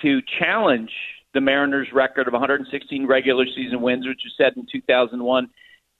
to 0.00 0.20
challenge 0.40 0.90
the 1.34 1.40
Mariners' 1.40 1.88
record 1.92 2.26
of 2.26 2.32
116 2.32 3.06
regular 3.06 3.46
season 3.46 3.80
wins, 3.80 4.06
which 4.06 4.20
was 4.24 4.34
set 4.36 4.56
in 4.56 4.66
2001 4.70 5.48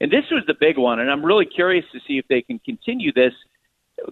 and 0.03 0.11
this 0.11 0.25
was 0.33 0.43
the 0.49 0.55
big 0.59 0.79
one, 0.79 0.99
and 0.99 1.09
I'm 1.09 1.25
really 1.25 1.47
curious 1.47 1.85
to 1.93 2.01
see 2.09 2.19
if 2.19 2.27
they 2.27 2.43
can 2.43 2.59
continue 2.59 3.13
this. 3.13 3.33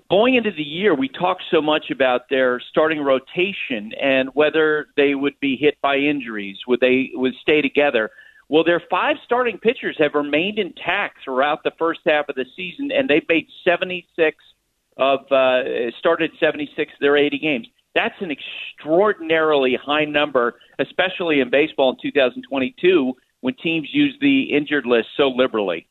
Going 0.08 0.36
into 0.36 0.52
the 0.52 0.62
year, 0.62 0.94
we 0.94 1.08
talked 1.08 1.42
so 1.50 1.60
much 1.60 1.90
about 1.90 2.28
their 2.30 2.60
starting 2.70 3.00
rotation 3.00 3.92
and 4.00 4.28
whether 4.32 4.86
they 4.96 5.16
would 5.16 5.34
be 5.40 5.56
hit 5.56 5.78
by 5.82 5.96
injuries, 5.96 6.58
would 6.68 6.78
they 6.78 7.10
would 7.14 7.34
stay 7.42 7.60
together. 7.60 8.10
Well, 8.48 8.62
their 8.62 8.80
five 8.88 9.16
starting 9.24 9.58
pitchers 9.58 9.96
have 9.98 10.14
remained 10.14 10.60
intact 10.60 11.24
throughout 11.24 11.64
the 11.64 11.72
first 11.76 12.00
half 12.06 12.28
of 12.28 12.36
the 12.36 12.46
season, 12.54 12.90
and 12.92 13.10
they've 13.10 13.28
made 13.28 13.48
76 13.64 14.36
of 14.96 15.20
uh, 15.32 15.90
started 15.98 16.30
76 16.38 16.92
of 16.92 17.00
their 17.00 17.16
80 17.16 17.38
games. 17.40 17.66
That's 17.96 18.14
an 18.20 18.30
extraordinarily 18.30 19.74
high 19.74 20.04
number, 20.04 20.54
especially 20.78 21.40
in 21.40 21.50
baseball 21.50 21.90
in 21.90 21.96
2022 22.00 23.16
when 23.40 23.54
teams 23.54 23.88
use 23.92 24.16
the 24.20 24.54
injured 24.54 24.86
list 24.86 25.08
so 25.16 25.28
liberally. 25.28 25.86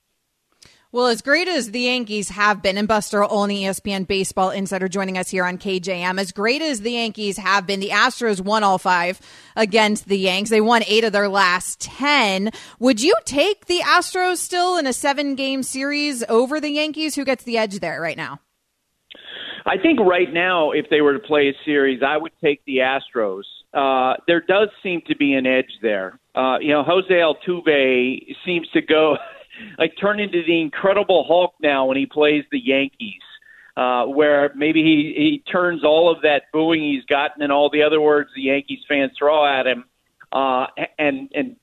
Well, 0.92 1.06
as 1.06 1.22
great 1.22 1.48
as 1.48 1.70
the 1.70 1.82
Yankees 1.82 2.30
have 2.30 2.64
been, 2.64 2.76
and 2.76 2.88
Buster 2.88 3.24
Olney, 3.24 3.66
ESPN 3.66 4.08
baseball 4.08 4.50
insider, 4.50 4.88
joining 4.88 5.20
us 5.20 5.30
here 5.30 5.46
on 5.46 5.60
KJM, 5.60 6.20
as 6.20 6.32
great 6.32 6.64
as 6.64 6.82
the 6.82 6.94
Yankees 6.94 7.38
have 7.38 7.68
been, 7.68 7.80
the 7.80 7.90
Astros 7.90 8.42
won 8.42 8.64
all 8.64 8.80
five 8.80 9.22
against 9.56 10.08
the 10.08 10.18
Yanks. 10.18 10.50
They 10.50 10.62
won 10.62 10.82
eight 10.88 11.04
of 11.04 11.14
their 11.14 11.30
last 11.30 11.80
10. 11.82 12.50
Would 12.80 13.04
you 13.04 13.14
take 13.26 13.68
the 13.68 13.82
Astros 13.82 14.38
still 14.38 14.78
in 14.78 14.88
a 14.88 14.94
seven 14.94 15.36
game 15.36 15.62
series 15.62 16.24
over 16.28 16.60
the 16.60 16.72
Yankees? 16.72 17.14
Who 17.14 17.24
gets 17.24 17.44
the 17.44 17.60
edge 17.60 17.82
there 17.82 18.02
right 18.02 18.18
now? 18.18 18.40
I 19.70 19.78
think 19.80 20.00
right 20.00 20.34
now, 20.34 20.72
if 20.72 20.88
they 20.90 21.02
were 21.02 21.14
to 21.14 21.20
play 21.20 21.48
a 21.50 21.54
series, 21.64 22.02
I 22.02 22.18
would 22.18 22.32
take 22.44 22.66
the 22.66 22.78
Astros. 22.78 23.44
Uh, 23.72 24.16
there 24.26 24.42
does 24.42 24.70
seem 24.82 25.02
to 25.08 25.16
be 25.16 25.34
an 25.36 25.46
edge 25.46 25.72
there. 25.84 26.20
Uh, 26.34 26.58
you 26.60 26.70
know, 26.70 26.84
Jose 26.84 27.14
Altuve 27.14 28.36
seems 28.44 28.68
to 28.74 28.82
go 28.82 29.18
like 29.78 29.94
turn 30.02 30.20
into 30.20 30.42
the 30.44 30.60
Incredible 30.60 31.24
Hulk 31.28 31.54
now 31.62 31.86
when 31.86 31.98
he 31.98 32.08
plays 32.08 32.46
the 32.52 32.60
Yankees. 32.60 33.22
Uh, 33.78 34.06
where 34.08 34.52
maybe 34.56 34.82
he, 34.84 35.14
he 35.16 35.52
turns 35.52 35.86
all 35.86 36.12
of 36.12 36.22
that 36.24 36.44
booing 36.52 36.82
he's 36.82 37.06
gotten 37.06 37.42
and 37.42 37.50
all 37.50 37.70
the 37.70 37.82
other 37.82 38.02
words 38.02 38.30
the 38.36 38.42
Yankees 38.42 38.80
fans 38.90 39.12
throw 39.18 39.46
at 39.46 39.66
him, 39.66 39.86
uh, 40.34 40.66
and 40.98 41.30
and 41.34 41.56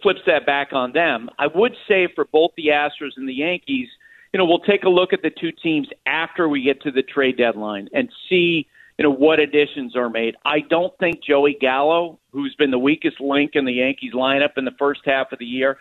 flips 0.00 0.20
that 0.26 0.46
back 0.46 0.68
on 0.72 0.92
them. 0.92 1.28
I 1.36 1.48
would 1.52 1.72
say 1.88 2.06
for 2.14 2.26
both 2.26 2.52
the 2.56 2.68
Astros 2.68 3.16
and 3.16 3.28
the 3.28 3.34
Yankees, 3.34 3.88
you 4.34 4.38
know, 4.38 4.46
we'll 4.46 4.58
take 4.58 4.82
a 4.82 4.88
look 4.88 5.12
at 5.12 5.22
the 5.22 5.30
two 5.30 5.52
teams 5.52 5.86
after 6.06 6.48
we 6.48 6.60
get 6.60 6.82
to 6.82 6.90
the 6.90 7.02
trade 7.02 7.38
deadline 7.38 7.88
and 7.94 8.10
see 8.28 8.66
you 8.98 9.04
know 9.04 9.10
what 9.10 9.38
additions 9.38 9.96
are 9.96 10.10
made. 10.10 10.34
I 10.44 10.58
don't 10.68 10.96
think 10.98 11.22
Joey 11.22 11.56
Gallo, 11.58 12.18
who's 12.32 12.54
been 12.56 12.72
the 12.72 12.78
weakest 12.78 13.20
link 13.20 13.52
in 13.54 13.64
the 13.64 13.72
Yankees 13.72 14.12
lineup 14.12 14.56
in 14.56 14.64
the 14.64 14.74
first 14.76 15.02
half 15.04 15.30
of 15.30 15.38
the 15.38 15.44
year, 15.44 15.78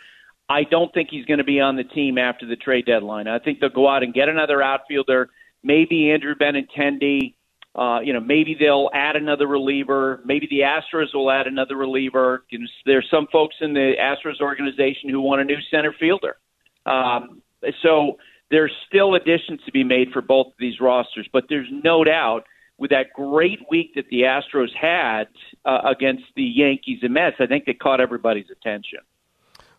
I 0.50 0.63
don't 0.63 0.93
think 0.93 1.10
he's 1.10 1.25
going 1.25 1.39
to 1.39 1.43
be 1.43 1.60
on 1.60 1.77
the 1.77 1.83
team 1.83 2.19
after 2.19 2.45
the 2.45 2.55
trade 2.55 2.86
deadline. 2.86 3.27
I 3.27 3.39
think 3.39 3.60
they'll 3.60 3.69
go 3.69 3.88
out 3.88 4.03
and 4.03 4.13
get 4.13 4.29
another 4.29 4.62
outfielder, 4.62 5.29
maybe 5.63 6.12
Andrew 6.12 6.36
Benintendi. 6.36 7.33
Uh, 7.75 8.01
you 8.01 8.13
know, 8.13 8.19
maybe 8.19 8.55
they'll 8.60 8.89
add 8.93 9.15
another 9.15 9.48
reliever. 9.48 10.22
Maybe 10.25 10.48
the 10.48 10.60
Astros 10.60 11.12
will 11.15 11.31
add 11.31 11.48
another 11.48 11.75
reliever. 11.75 12.43
There's 12.86 13.07
some 13.10 13.27
folks 13.31 13.55
in 13.62 13.74
the 13.74 13.93
Astros 14.00 14.41
organization 14.41 15.10
who 15.10 15.22
want 15.22 15.41
a 15.41 15.43
new 15.43 15.57
center 15.72 15.91
fielder. 16.00 16.38
Um, 16.86 17.41
so 17.81 18.17
there's 18.53 18.72
still 18.88 19.15
additions 19.15 19.60
to 19.65 19.72
be 19.72 19.83
made 19.83 20.12
for 20.13 20.22
both 20.22 20.48
of 20.48 20.53
these 20.60 20.79
rosters, 20.79 21.27
but 21.33 21.45
there's 21.50 21.67
no 21.72 22.03
doubt 22.03 22.43
with 22.77 22.91
that 22.91 23.07
great 23.15 23.57
week 23.67 23.95
that 23.95 24.05
the 24.12 24.22
Astros 24.22 24.72
had 24.79 25.24
uh, 25.65 25.79
against 25.89 26.25
the 26.36 26.43
Yankees 26.43 27.00
and 27.01 27.15
Mets, 27.15 27.38
I 27.39 27.48
think 27.48 27.63
it 27.65 27.79
caught 27.79 28.00
everybody's 28.00 28.51
attention. 28.51 29.00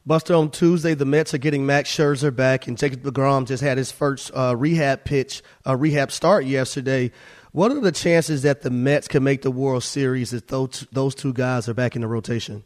Buster, 0.04 0.34
on 0.34 0.50
Tuesday, 0.50 0.94
the 0.94 1.04
Mets 1.04 1.32
are 1.32 1.38
getting 1.38 1.64
Max 1.64 1.88
Scherzer 1.88 2.34
back, 2.34 2.66
and 2.66 2.76
Jacob 2.76 3.02
deGrom 3.02 3.46
just 3.46 3.62
had 3.62 3.78
his 3.78 3.92
first 3.92 4.32
uh, 4.34 4.56
rehab 4.56 5.04
pitch, 5.04 5.42
uh, 5.64 5.76
rehab 5.76 6.10
start 6.10 6.44
yesterday. 6.44 7.12
What 7.52 7.70
are 7.70 7.80
the 7.80 7.92
chances 7.92 8.42
that 8.42 8.62
the 8.62 8.70
Mets 8.70 9.06
can 9.06 9.22
make 9.22 9.42
the 9.42 9.52
World 9.52 9.84
Series 9.84 10.32
if 10.32 10.48
those 10.48 10.84
those 10.90 11.14
two 11.14 11.32
guys 11.32 11.68
are 11.68 11.74
back 11.74 11.94
in 11.94 12.02
the 12.02 12.08
rotation? 12.08 12.64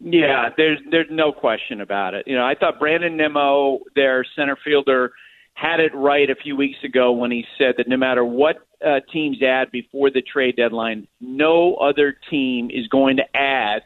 Yeah, 0.00 0.48
there's 0.56 0.78
there's 0.90 1.08
no 1.10 1.30
question 1.30 1.80
about 1.80 2.14
it. 2.14 2.26
You 2.26 2.36
know, 2.36 2.44
I 2.44 2.54
thought 2.54 2.78
Brandon 2.78 3.16
Nimmo, 3.16 3.80
their 3.94 4.24
center 4.34 4.56
fielder, 4.64 5.12
had 5.56 5.80
it 5.80 5.94
right 5.94 6.28
a 6.28 6.34
few 6.34 6.54
weeks 6.54 6.76
ago 6.84 7.12
when 7.12 7.30
he 7.30 7.44
said 7.56 7.74
that 7.78 7.88
no 7.88 7.96
matter 7.96 8.22
what 8.22 8.56
uh, 8.86 9.00
teams 9.10 9.38
add 9.42 9.70
before 9.70 10.10
the 10.10 10.20
trade 10.20 10.54
deadline, 10.54 11.08
no 11.18 11.76
other 11.76 12.14
team 12.28 12.70
is 12.70 12.86
going 12.88 13.16
to 13.16 13.24
add 13.34 13.80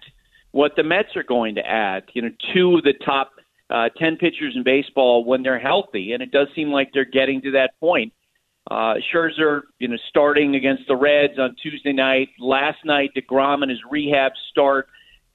what 0.51 0.73
the 0.77 0.83
Mets 0.83 1.15
are 1.15 1.23
going 1.23 1.55
to 1.55 1.61
add. 1.65 2.03
You 2.13 2.23
know, 2.23 2.31
two 2.53 2.77
of 2.77 2.83
the 2.83 2.95
top 3.05 3.31
uh, 3.71 3.89
ten 3.97 4.17
pitchers 4.17 4.55
in 4.57 4.65
baseball 4.65 5.25
when 5.25 5.45
they're 5.45 5.61
healthy, 5.61 6.13
and 6.13 6.21
it 6.25 6.33
does 6.33 6.49
seem 6.57 6.71
like 6.71 6.91
they're 6.93 7.05
getting 7.05 7.41
to 7.43 7.53
that 7.53 7.79
point. 7.79 8.13
Uh, 8.69 8.95
Scherzer, 9.15 9.63
you 9.79 9.87
know, 9.87 9.97
starting 10.09 10.57
against 10.57 10.83
the 10.89 10.97
Reds 10.97 11.39
on 11.39 11.55
Tuesday 11.63 11.93
night. 11.93 12.31
Last 12.41 12.79
night, 12.85 13.11
deGrom 13.17 13.63
in 13.63 13.69
his 13.69 13.79
rehab 13.89 14.33
start 14.51 14.89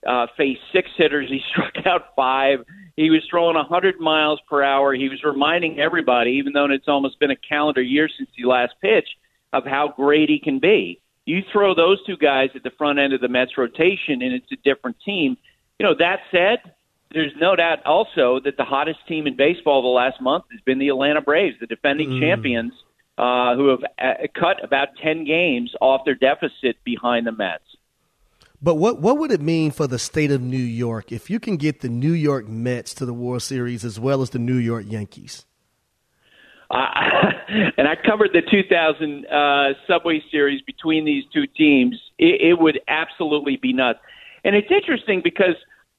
uh, 0.05 0.27
faced 0.35 0.59
six 0.73 0.89
hitters. 0.97 1.29
He 1.29 1.39
struck 1.51 1.85
out 1.85 2.13
five. 2.13 2.59
He 2.95 3.09
was 3.09 3.21
throwing 3.29 3.55
100 3.55 3.99
miles 3.99 4.39
per 4.49 4.63
hour. 4.63 4.93
He 4.93 5.09
was 5.09 5.21
reminding 5.23 5.79
everybody, 5.79 6.31
even 6.31 6.53
though 6.53 6.65
it's 6.71 6.87
almost 6.87 7.19
been 7.19 7.31
a 7.31 7.35
calendar 7.35 7.81
year 7.81 8.09
since 8.17 8.29
he 8.35 8.45
last 8.45 8.73
pitched, 8.81 9.15
of 9.51 9.65
how 9.65 9.93
great 9.95 10.29
he 10.29 10.39
can 10.39 10.59
be. 10.59 10.99
You 11.25 11.41
throw 11.51 11.73
those 11.73 12.03
two 12.05 12.17
guys 12.17 12.49
at 12.55 12.63
the 12.63 12.71
front 12.77 12.99
end 12.99 13.13
of 13.13 13.21
the 13.21 13.27
Mets 13.27 13.57
rotation, 13.57 14.21
and 14.21 14.33
it's 14.33 14.51
a 14.51 14.57
different 14.63 14.97
team. 15.03 15.37
You 15.79 15.85
know, 15.85 15.95
that 15.97 16.19
said, 16.31 16.71
there's 17.11 17.33
no 17.39 17.55
doubt 17.55 17.85
also 17.85 18.39
that 18.43 18.57
the 18.57 18.63
hottest 18.63 18.99
team 19.07 19.27
in 19.27 19.35
baseball 19.35 19.81
the 19.81 19.87
last 19.87 20.21
month 20.21 20.45
has 20.51 20.61
been 20.61 20.79
the 20.79 20.89
Atlanta 20.89 21.21
Braves, 21.21 21.55
the 21.59 21.67
defending 21.67 22.09
mm. 22.09 22.19
champions, 22.19 22.73
uh, 23.17 23.55
who 23.55 23.69
have 23.69 23.79
uh, 23.97 24.27
cut 24.37 24.63
about 24.63 24.89
10 25.01 25.25
games 25.25 25.73
off 25.81 26.01
their 26.05 26.15
deficit 26.15 26.75
behind 26.83 27.25
the 27.25 27.31
Mets. 27.31 27.63
But 28.65 28.77
what 28.77 28.99
what 28.99 29.19
would 29.19 29.31
it 29.31 29.41
mean 29.41 29.69
for 29.69 29.85
the 29.85 29.99
state 29.99 30.31
of 30.31 30.41
New 30.41 30.57
York 30.57 31.11
if 31.11 31.29
you 31.29 31.39
can 31.39 31.55
get 31.55 31.81
the 31.81 31.87
New 31.87 32.13
York 32.13 32.47
Mets 32.47 32.95
to 32.95 33.05
the 33.05 33.13
World 33.13 33.43
Series 33.43 33.85
as 33.85 33.99
well 33.99 34.23
as 34.23 34.31
the 34.31 34.39
New 34.39 34.57
York 34.57 34.85
Yankees? 34.87 35.45
Uh, 36.71 36.87
and 37.77 37.87
I 37.87 37.93
covered 37.95 38.31
the 38.33 38.41
2000 38.41 39.27
uh, 39.27 39.73
Subway 39.87 40.19
Series 40.31 40.63
between 40.63 41.05
these 41.05 41.25
two 41.31 41.45
teams. 41.45 41.95
It, 42.17 42.41
it 42.41 42.59
would 42.59 42.79
absolutely 42.87 43.57
be 43.57 43.71
nuts. 43.71 43.99
And 44.43 44.55
it's 44.55 44.71
interesting 44.71 45.21
because 45.23 45.57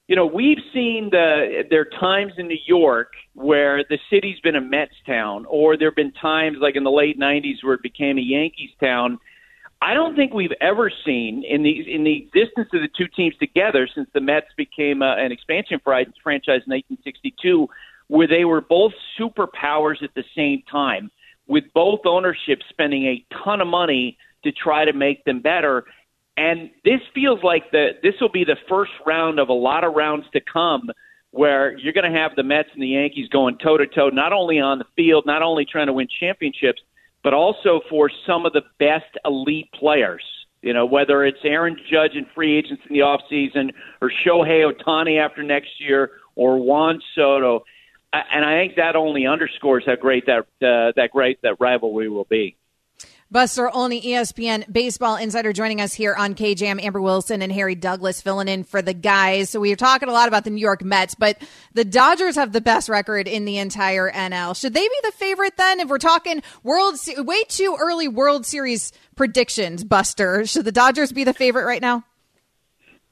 you 0.08 0.16
know 0.16 0.26
we've 0.26 0.58
seen 0.74 1.10
the 1.12 1.62
there 1.70 1.82
are 1.82 2.00
times 2.00 2.32
in 2.36 2.48
New 2.48 2.58
York 2.66 3.12
where 3.34 3.84
the 3.88 3.98
city's 4.10 4.40
been 4.40 4.56
a 4.56 4.60
Mets 4.60 4.96
town, 5.06 5.46
or 5.48 5.76
there 5.76 5.90
have 5.90 5.94
been 5.94 6.12
times 6.14 6.56
like 6.60 6.74
in 6.74 6.82
the 6.82 6.90
late 6.90 7.16
90s 7.16 7.62
where 7.62 7.74
it 7.74 7.82
became 7.82 8.18
a 8.18 8.22
Yankees 8.22 8.70
town 8.80 9.20
I 9.82 9.94
don't 9.94 10.16
think 10.16 10.32
we've 10.32 10.54
ever 10.60 10.90
seen 11.04 11.44
in 11.48 11.62
the 11.62 11.94
in 11.94 12.02
the 12.02 12.16
existence 12.16 12.68
of 12.72 12.80
the 12.80 12.88
two 12.96 13.06
teams 13.14 13.34
together 13.38 13.88
since 13.94 14.08
the 14.14 14.20
Mets 14.20 14.46
became 14.56 15.02
uh, 15.02 15.16
an 15.16 15.32
expansion 15.32 15.80
franchise 15.84 16.62
in 16.66 16.72
1962, 16.72 17.68
where 18.08 18.26
they 18.26 18.44
were 18.44 18.62
both 18.62 18.92
superpowers 19.20 20.02
at 20.02 20.14
the 20.14 20.24
same 20.34 20.62
time, 20.70 21.10
with 21.46 21.64
both 21.74 22.00
ownership 22.06 22.60
spending 22.70 23.04
a 23.04 23.24
ton 23.44 23.60
of 23.60 23.68
money 23.68 24.16
to 24.44 24.52
try 24.52 24.84
to 24.84 24.92
make 24.92 25.24
them 25.24 25.40
better. 25.40 25.84
And 26.38 26.70
this 26.84 27.00
feels 27.14 27.40
like 27.42 27.70
the 27.70 27.90
this 28.02 28.14
will 28.20 28.30
be 28.30 28.44
the 28.44 28.56
first 28.68 28.92
round 29.06 29.38
of 29.38 29.50
a 29.50 29.54
lot 29.54 29.84
of 29.84 29.94
rounds 29.94 30.26
to 30.32 30.40
come 30.40 30.90
where 31.32 31.76
you're 31.76 31.92
going 31.92 32.10
to 32.10 32.18
have 32.18 32.32
the 32.34 32.42
Mets 32.42 32.70
and 32.72 32.82
the 32.82 32.88
Yankees 32.88 33.28
going 33.28 33.58
toe 33.58 33.76
to 33.76 33.86
toe, 33.86 34.08
not 34.08 34.32
only 34.32 34.58
on 34.58 34.78
the 34.78 34.86
field, 34.96 35.26
not 35.26 35.42
only 35.42 35.66
trying 35.66 35.86
to 35.86 35.92
win 35.92 36.08
championships, 36.18 36.80
but 37.26 37.34
also 37.34 37.80
for 37.90 38.08
some 38.24 38.46
of 38.46 38.52
the 38.52 38.62
best 38.78 39.18
elite 39.24 39.68
players. 39.74 40.22
You 40.62 40.72
know, 40.72 40.86
whether 40.86 41.24
it's 41.24 41.40
Aaron 41.42 41.76
Judge 41.90 42.12
and 42.14 42.24
free 42.36 42.56
agents 42.56 42.84
in 42.88 42.94
the 42.94 43.00
offseason 43.00 43.72
or 44.00 44.12
Shohei 44.24 44.70
Ohtani 44.70 45.18
after 45.18 45.42
next 45.42 45.70
year 45.80 46.12
or 46.36 46.60
Juan 46.60 47.00
Soto. 47.16 47.64
And 48.12 48.44
I 48.44 48.60
think 48.60 48.76
that 48.76 48.94
only 48.94 49.26
underscores 49.26 49.82
how 49.86 49.96
great 49.96 50.26
that 50.26 50.42
uh, 50.64 50.92
that 50.94 51.10
great 51.12 51.42
that 51.42 51.56
rivalry 51.58 52.08
will 52.08 52.28
be. 52.30 52.56
Buster 53.28 53.68
Olney, 53.68 54.00
ESPN 54.00 54.72
baseball 54.72 55.16
insider, 55.16 55.52
joining 55.52 55.80
us 55.80 55.92
here 55.92 56.14
on 56.14 56.36
KJAM. 56.36 56.80
Amber 56.80 57.00
Wilson 57.00 57.42
and 57.42 57.50
Harry 57.50 57.74
Douglas 57.74 58.20
filling 58.20 58.46
in 58.46 58.62
for 58.62 58.80
the 58.80 58.94
guys. 58.94 59.50
So 59.50 59.58
we 59.58 59.72
are 59.72 59.76
talking 59.76 60.08
a 60.08 60.12
lot 60.12 60.28
about 60.28 60.44
the 60.44 60.50
New 60.50 60.60
York 60.60 60.84
Mets, 60.84 61.16
but 61.16 61.36
the 61.74 61.84
Dodgers 61.84 62.36
have 62.36 62.52
the 62.52 62.60
best 62.60 62.88
record 62.88 63.26
in 63.26 63.44
the 63.44 63.58
entire 63.58 64.08
NL. 64.12 64.56
Should 64.56 64.74
they 64.74 64.86
be 64.86 64.98
the 65.02 65.10
favorite 65.10 65.56
then? 65.56 65.80
If 65.80 65.88
we're 65.88 65.98
talking 65.98 66.40
World, 66.62 67.00
way 67.18 67.42
too 67.48 67.76
early 67.80 68.06
World 68.06 68.46
Series 68.46 68.92
predictions, 69.16 69.82
Buster, 69.82 70.46
should 70.46 70.64
the 70.64 70.70
Dodgers 70.70 71.10
be 71.10 71.24
the 71.24 71.34
favorite 71.34 71.64
right 71.64 71.82
now? 71.82 72.04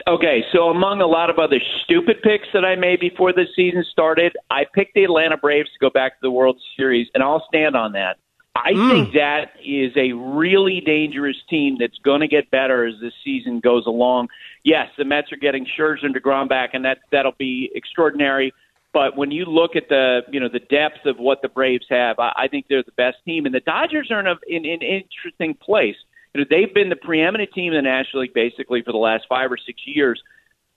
Okay, 0.06 0.44
so 0.52 0.68
among 0.68 1.00
a 1.00 1.06
lot 1.06 1.28
of 1.28 1.40
other 1.40 1.60
stupid 1.82 2.22
picks 2.22 2.46
that 2.52 2.64
I 2.64 2.76
made 2.76 3.00
before 3.00 3.32
the 3.32 3.46
season 3.56 3.84
started, 3.90 4.36
I 4.48 4.64
picked 4.72 4.94
the 4.94 5.02
Atlanta 5.02 5.36
Braves 5.36 5.70
to 5.72 5.78
go 5.80 5.90
back 5.90 6.12
to 6.12 6.18
the 6.22 6.30
World 6.30 6.60
Series, 6.76 7.08
and 7.14 7.22
I'll 7.22 7.44
stand 7.48 7.74
on 7.74 7.92
that. 7.92 8.18
I 8.56 8.72
mm. 8.72 8.90
think 8.90 9.14
that 9.14 9.52
is 9.64 9.92
a 9.96 10.12
really 10.12 10.80
dangerous 10.80 11.36
team 11.50 11.76
that's 11.78 11.98
going 11.98 12.20
to 12.20 12.28
get 12.28 12.50
better 12.50 12.86
as 12.86 12.94
this 13.00 13.12
season 13.24 13.60
goes 13.60 13.86
along. 13.86 14.28
Yes, 14.62 14.88
the 14.96 15.04
Mets 15.04 15.32
are 15.32 15.36
getting 15.36 15.66
Scherzer 15.78 16.04
and 16.04 16.14
deGrom 16.14 16.48
back, 16.48 16.70
and 16.72 16.84
that 16.84 16.98
that'll 17.10 17.32
be 17.32 17.70
extraordinary. 17.74 18.52
But 18.92 19.16
when 19.16 19.32
you 19.32 19.44
look 19.44 19.74
at 19.74 19.88
the 19.88 20.20
you 20.30 20.38
know 20.38 20.48
the 20.48 20.60
depth 20.60 21.04
of 21.04 21.18
what 21.18 21.42
the 21.42 21.48
Braves 21.48 21.86
have, 21.90 22.20
I, 22.20 22.32
I 22.36 22.48
think 22.48 22.66
they're 22.68 22.84
the 22.84 22.92
best 22.92 23.16
team, 23.24 23.44
and 23.44 23.54
the 23.54 23.60
Dodgers 23.60 24.10
are 24.12 24.20
in, 24.20 24.26
a, 24.28 24.36
in, 24.46 24.64
in 24.64 24.82
an 24.82 25.02
interesting 25.02 25.54
place. 25.54 25.96
You 26.32 26.40
know, 26.40 26.46
they've 26.48 26.72
been 26.72 26.90
the 26.90 26.96
preeminent 26.96 27.52
team 27.52 27.72
in 27.72 27.78
the 27.78 27.90
National 27.90 28.22
League 28.22 28.34
basically 28.34 28.82
for 28.82 28.92
the 28.92 28.98
last 28.98 29.24
five 29.28 29.50
or 29.50 29.58
six 29.58 29.80
years. 29.84 30.22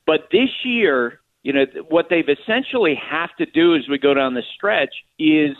But 0.07 0.29
this 0.31 0.49
year, 0.63 1.19
you 1.43 1.53
know, 1.53 1.65
what 1.89 2.07
they've 2.09 2.27
essentially 2.27 2.95
have 2.95 3.35
to 3.37 3.45
do 3.45 3.75
as 3.75 3.87
we 3.87 3.97
go 3.97 4.13
down 4.13 4.33
the 4.33 4.43
stretch 4.55 4.93
is 5.19 5.55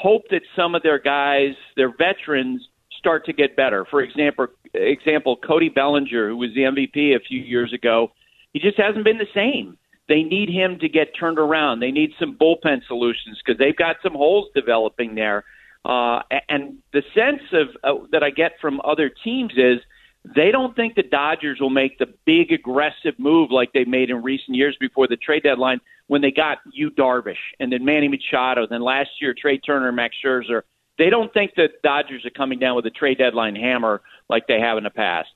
hope 0.00 0.22
that 0.30 0.42
some 0.56 0.74
of 0.74 0.82
their 0.82 0.98
guys, 0.98 1.54
their 1.76 1.92
veterans, 1.96 2.66
start 2.98 3.24
to 3.26 3.32
get 3.32 3.56
better. 3.56 3.86
For 3.90 4.02
example, 4.02 4.48
example 4.74 5.36
Cody 5.36 5.68
Bellinger, 5.68 6.28
who 6.28 6.36
was 6.36 6.50
the 6.54 6.62
MVP 6.62 7.16
a 7.16 7.20
few 7.20 7.40
years 7.40 7.72
ago, 7.72 8.12
he 8.52 8.60
just 8.60 8.78
hasn't 8.78 9.04
been 9.04 9.18
the 9.18 9.26
same. 9.34 9.76
They 10.08 10.22
need 10.22 10.48
him 10.48 10.78
to 10.80 10.88
get 10.88 11.08
turned 11.18 11.38
around. 11.38 11.80
They 11.80 11.92
need 11.92 12.10
some 12.18 12.36
bullpen 12.36 12.80
solutions 12.86 13.40
because 13.44 13.58
they've 13.58 13.76
got 13.76 13.96
some 14.02 14.12
holes 14.12 14.48
developing 14.54 15.14
there. 15.14 15.44
Uh, 15.84 16.20
and 16.48 16.78
the 16.92 17.02
sense 17.14 17.42
of 17.52 17.68
uh, 17.84 18.06
that 18.12 18.22
I 18.22 18.30
get 18.30 18.52
from 18.60 18.80
other 18.84 19.10
teams 19.22 19.52
is 19.56 19.78
they 20.24 20.50
don't 20.50 20.76
think 20.76 20.94
the 20.94 21.02
Dodgers 21.02 21.58
will 21.60 21.70
make 21.70 21.98
the 21.98 22.06
big 22.26 22.52
aggressive 22.52 23.18
move 23.18 23.50
like 23.50 23.72
they 23.72 23.84
made 23.84 24.10
in 24.10 24.22
recent 24.22 24.56
years 24.56 24.76
before 24.78 25.08
the 25.08 25.16
trade 25.16 25.42
deadline 25.42 25.80
when 26.08 26.20
they 26.20 26.30
got 26.30 26.58
Yu 26.72 26.90
Darvish 26.90 27.36
and 27.58 27.72
then 27.72 27.84
Manny 27.84 28.08
Machado, 28.08 28.66
then 28.68 28.82
last 28.82 29.10
year 29.20 29.34
Trea 29.34 29.58
Turner 29.58 29.88
and 29.88 29.96
Max 29.96 30.14
Scherzer. 30.24 30.62
They 30.98 31.08
don't 31.08 31.32
think 31.32 31.54
the 31.54 31.68
Dodgers 31.82 32.26
are 32.26 32.30
coming 32.30 32.58
down 32.58 32.76
with 32.76 32.84
a 32.84 32.90
trade 32.90 33.18
deadline 33.18 33.56
hammer 33.56 34.02
like 34.28 34.46
they 34.46 34.60
have 34.60 34.76
in 34.76 34.84
the 34.84 34.90
past. 34.90 35.30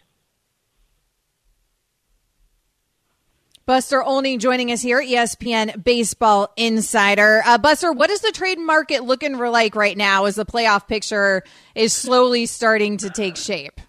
Buster 3.66 4.02
Olney 4.02 4.36
joining 4.36 4.70
us 4.70 4.82
here, 4.82 5.00
ESPN 5.00 5.82
Baseball 5.82 6.52
Insider. 6.58 7.42
Uh, 7.46 7.56
Buster, 7.56 7.92
what 7.92 8.10
is 8.10 8.20
the 8.20 8.30
trade 8.30 8.58
market 8.58 9.04
looking 9.04 9.38
like 9.38 9.74
right 9.74 9.96
now 9.96 10.26
as 10.26 10.34
the 10.34 10.44
playoff 10.44 10.86
picture 10.86 11.42
is 11.74 11.94
slowly 11.94 12.44
starting 12.44 12.98
to 12.98 13.08
take 13.08 13.38
shape? 13.38 13.80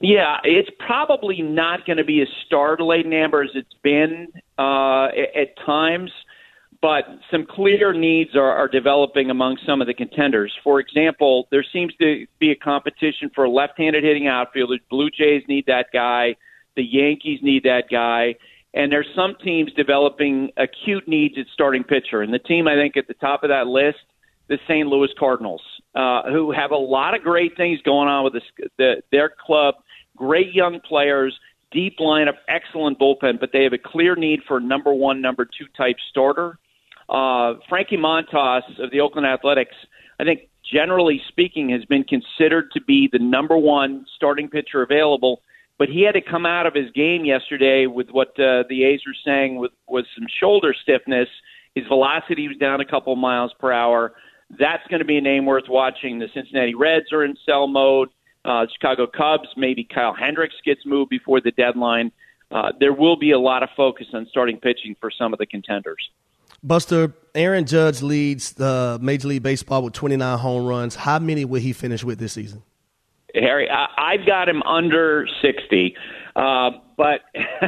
Yeah, 0.00 0.36
it's 0.44 0.70
probably 0.78 1.42
not 1.42 1.84
going 1.84 1.96
to 1.96 2.04
be 2.04 2.22
as 2.22 2.28
star-laden, 2.46 3.12
Amber, 3.12 3.42
as 3.42 3.50
it's 3.54 3.74
been 3.82 4.28
uh, 4.56 5.06
at 5.06 5.56
times, 5.66 6.12
but 6.80 7.04
some 7.32 7.44
clear 7.44 7.92
needs 7.92 8.36
are, 8.36 8.52
are 8.52 8.68
developing 8.68 9.30
among 9.30 9.58
some 9.66 9.80
of 9.80 9.88
the 9.88 9.94
contenders. 9.94 10.52
For 10.62 10.78
example, 10.78 11.48
there 11.50 11.64
seems 11.72 11.92
to 11.96 12.26
be 12.38 12.52
a 12.52 12.56
competition 12.56 13.30
for 13.34 13.48
left-handed 13.48 14.04
hitting 14.04 14.28
outfielders. 14.28 14.80
Blue 14.88 15.10
Jays 15.10 15.42
need 15.48 15.66
that 15.66 15.86
guy. 15.92 16.36
The 16.76 16.84
Yankees 16.84 17.40
need 17.42 17.64
that 17.64 17.84
guy. 17.90 18.36
And 18.74 18.92
there's 18.92 19.08
some 19.16 19.34
teams 19.42 19.72
developing 19.72 20.52
acute 20.56 21.08
needs 21.08 21.34
at 21.38 21.46
starting 21.52 21.82
pitcher. 21.82 22.22
And 22.22 22.32
the 22.32 22.38
team, 22.38 22.68
I 22.68 22.76
think, 22.76 22.96
at 22.96 23.08
the 23.08 23.14
top 23.14 23.42
of 23.42 23.48
that 23.48 23.66
list, 23.66 23.98
the 24.46 24.58
St. 24.68 24.86
Louis 24.86 25.08
Cardinals, 25.18 25.62
uh, 25.96 26.30
who 26.30 26.52
have 26.52 26.70
a 26.70 26.76
lot 26.76 27.16
of 27.16 27.22
great 27.22 27.56
things 27.56 27.80
going 27.82 28.06
on 28.06 28.22
with 28.22 28.34
the, 28.76 29.02
their 29.10 29.32
club– 29.44 29.74
great 30.18 30.52
young 30.52 30.80
players, 30.80 31.38
deep 31.70 31.98
lineup, 31.98 32.34
excellent 32.48 32.98
bullpen, 32.98 33.38
but 33.40 33.50
they 33.52 33.62
have 33.62 33.72
a 33.72 33.78
clear 33.78 34.16
need 34.16 34.40
for 34.46 34.60
number 34.60 34.92
one, 34.92 35.20
number 35.20 35.44
two 35.44 35.66
type 35.76 35.96
starter. 36.10 36.58
Uh, 37.08 37.54
Frankie 37.68 37.96
Montas 37.96 38.62
of 38.82 38.90
the 38.90 39.00
Oakland 39.00 39.26
Athletics, 39.26 39.74
I 40.20 40.24
think 40.24 40.48
generally 40.70 41.22
speaking, 41.28 41.70
has 41.70 41.84
been 41.84 42.04
considered 42.04 42.70
to 42.72 42.80
be 42.82 43.08
the 43.10 43.18
number 43.18 43.56
one 43.56 44.04
starting 44.16 44.48
pitcher 44.48 44.82
available. 44.82 45.40
But 45.78 45.88
he 45.88 46.02
had 46.02 46.12
to 46.12 46.20
come 46.20 46.44
out 46.44 46.66
of 46.66 46.74
his 46.74 46.90
game 46.90 47.24
yesterday 47.24 47.86
with 47.86 48.08
what 48.10 48.28
uh, 48.30 48.64
the 48.68 48.84
A's 48.84 49.00
were 49.06 49.14
saying 49.24 49.56
with, 49.56 49.70
was 49.86 50.04
some 50.16 50.26
shoulder 50.40 50.74
stiffness. 50.82 51.28
His 51.74 51.86
velocity 51.86 52.48
was 52.48 52.56
down 52.56 52.80
a 52.80 52.84
couple 52.84 53.14
miles 53.14 53.52
per 53.60 53.70
hour. 53.70 54.14
That's 54.58 54.84
going 54.88 54.98
to 54.98 55.04
be 55.06 55.18
a 55.18 55.20
name 55.20 55.46
worth 55.46 55.68
watching. 55.68 56.18
The 56.18 56.26
Cincinnati 56.34 56.74
Reds 56.74 57.12
are 57.12 57.24
in 57.24 57.36
sell 57.46 57.68
mode. 57.68 58.08
Uh, 58.48 58.66
Chicago 58.72 59.06
Cubs, 59.06 59.48
maybe 59.56 59.84
Kyle 59.84 60.14
Hendricks 60.14 60.54
gets 60.64 60.86
moved 60.86 61.10
before 61.10 61.40
the 61.40 61.50
deadline. 61.50 62.10
uh, 62.50 62.72
there 62.80 62.94
will 62.94 63.16
be 63.16 63.32
a 63.32 63.38
lot 63.38 63.62
of 63.62 63.68
focus 63.76 64.06
on 64.14 64.26
starting 64.30 64.56
pitching 64.56 64.96
for 64.98 65.10
some 65.10 65.34
of 65.34 65.38
the 65.38 65.44
contenders. 65.44 66.08
Buster, 66.62 67.12
Aaron 67.34 67.66
Judge 67.66 68.00
leads 68.00 68.52
the 68.52 68.98
Major 69.02 69.28
League 69.28 69.42
Baseball 69.42 69.82
with 69.82 69.92
29 69.92 70.38
home 70.38 70.66
runs. 70.66 70.94
How 70.94 71.18
many 71.18 71.44
will 71.44 71.60
he 71.60 71.74
finish 71.74 72.02
with 72.02 72.18
this 72.18 72.32
season? 72.32 72.62
Harry, 73.34 73.68
I, 73.70 73.86
I've 73.96 74.26
got 74.26 74.48
him 74.48 74.62
under 74.62 75.28
60. 75.42 75.94
Uh, 76.34 76.70
but, 76.96 77.20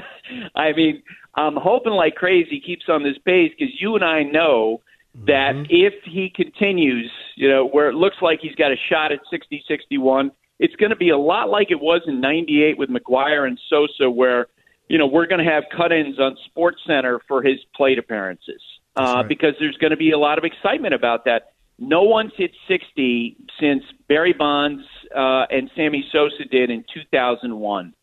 I 0.54 0.72
mean, 0.72 1.02
I'm 1.34 1.56
hoping 1.56 1.92
like 1.92 2.14
crazy 2.14 2.48
he 2.50 2.60
keeps 2.60 2.86
on 2.88 3.02
this 3.02 3.18
pace 3.24 3.52
because 3.56 3.74
you 3.78 3.94
and 3.96 4.04
I 4.04 4.22
know 4.22 4.80
that 5.26 5.54
mm-hmm. 5.54 5.64
if 5.68 5.94
he 6.04 6.32
continues, 6.34 7.10
you 7.36 7.48
know, 7.48 7.66
where 7.66 7.90
it 7.90 7.94
looks 7.94 8.16
like 8.22 8.40
he's 8.40 8.54
got 8.54 8.72
a 8.72 8.76
shot 8.88 9.12
at 9.12 9.20
60 9.30 9.62
61, 9.68 10.32
it's 10.60 10.76
going 10.76 10.90
to 10.90 10.96
be 10.96 11.08
a 11.08 11.18
lot 11.18 11.48
like 11.48 11.70
it 11.70 11.80
was 11.80 12.02
in 12.06 12.20
98 12.20 12.78
with 12.78 12.90
McGwire 12.90 13.46
and 13.46 13.58
Sosa, 13.70 14.10
where, 14.10 14.46
you 14.88 14.98
know, 14.98 15.06
we're 15.06 15.26
going 15.26 15.44
to 15.44 15.50
have 15.50 15.64
cut 15.74 15.90
ins 15.90 16.20
on 16.20 16.36
Sports 16.46 16.82
Center 16.86 17.18
for 17.26 17.42
his 17.42 17.56
plate 17.74 17.98
appearances 17.98 18.60
uh, 18.94 19.02
right. 19.16 19.28
because 19.28 19.54
there's 19.58 19.78
going 19.78 19.92
to 19.92 19.96
be 19.96 20.10
a 20.10 20.18
lot 20.18 20.36
of 20.36 20.44
excitement 20.44 20.92
about 20.92 21.24
that. 21.24 21.52
No 21.78 22.02
one's 22.02 22.32
hit 22.36 22.50
60 22.68 23.38
since 23.58 23.82
Barry 24.06 24.34
Bonds 24.34 24.82
uh, 25.16 25.46
and 25.48 25.70
Sammy 25.74 26.04
Sosa 26.12 26.44
did 26.44 26.68
in 26.68 26.84
2001. 26.92 27.94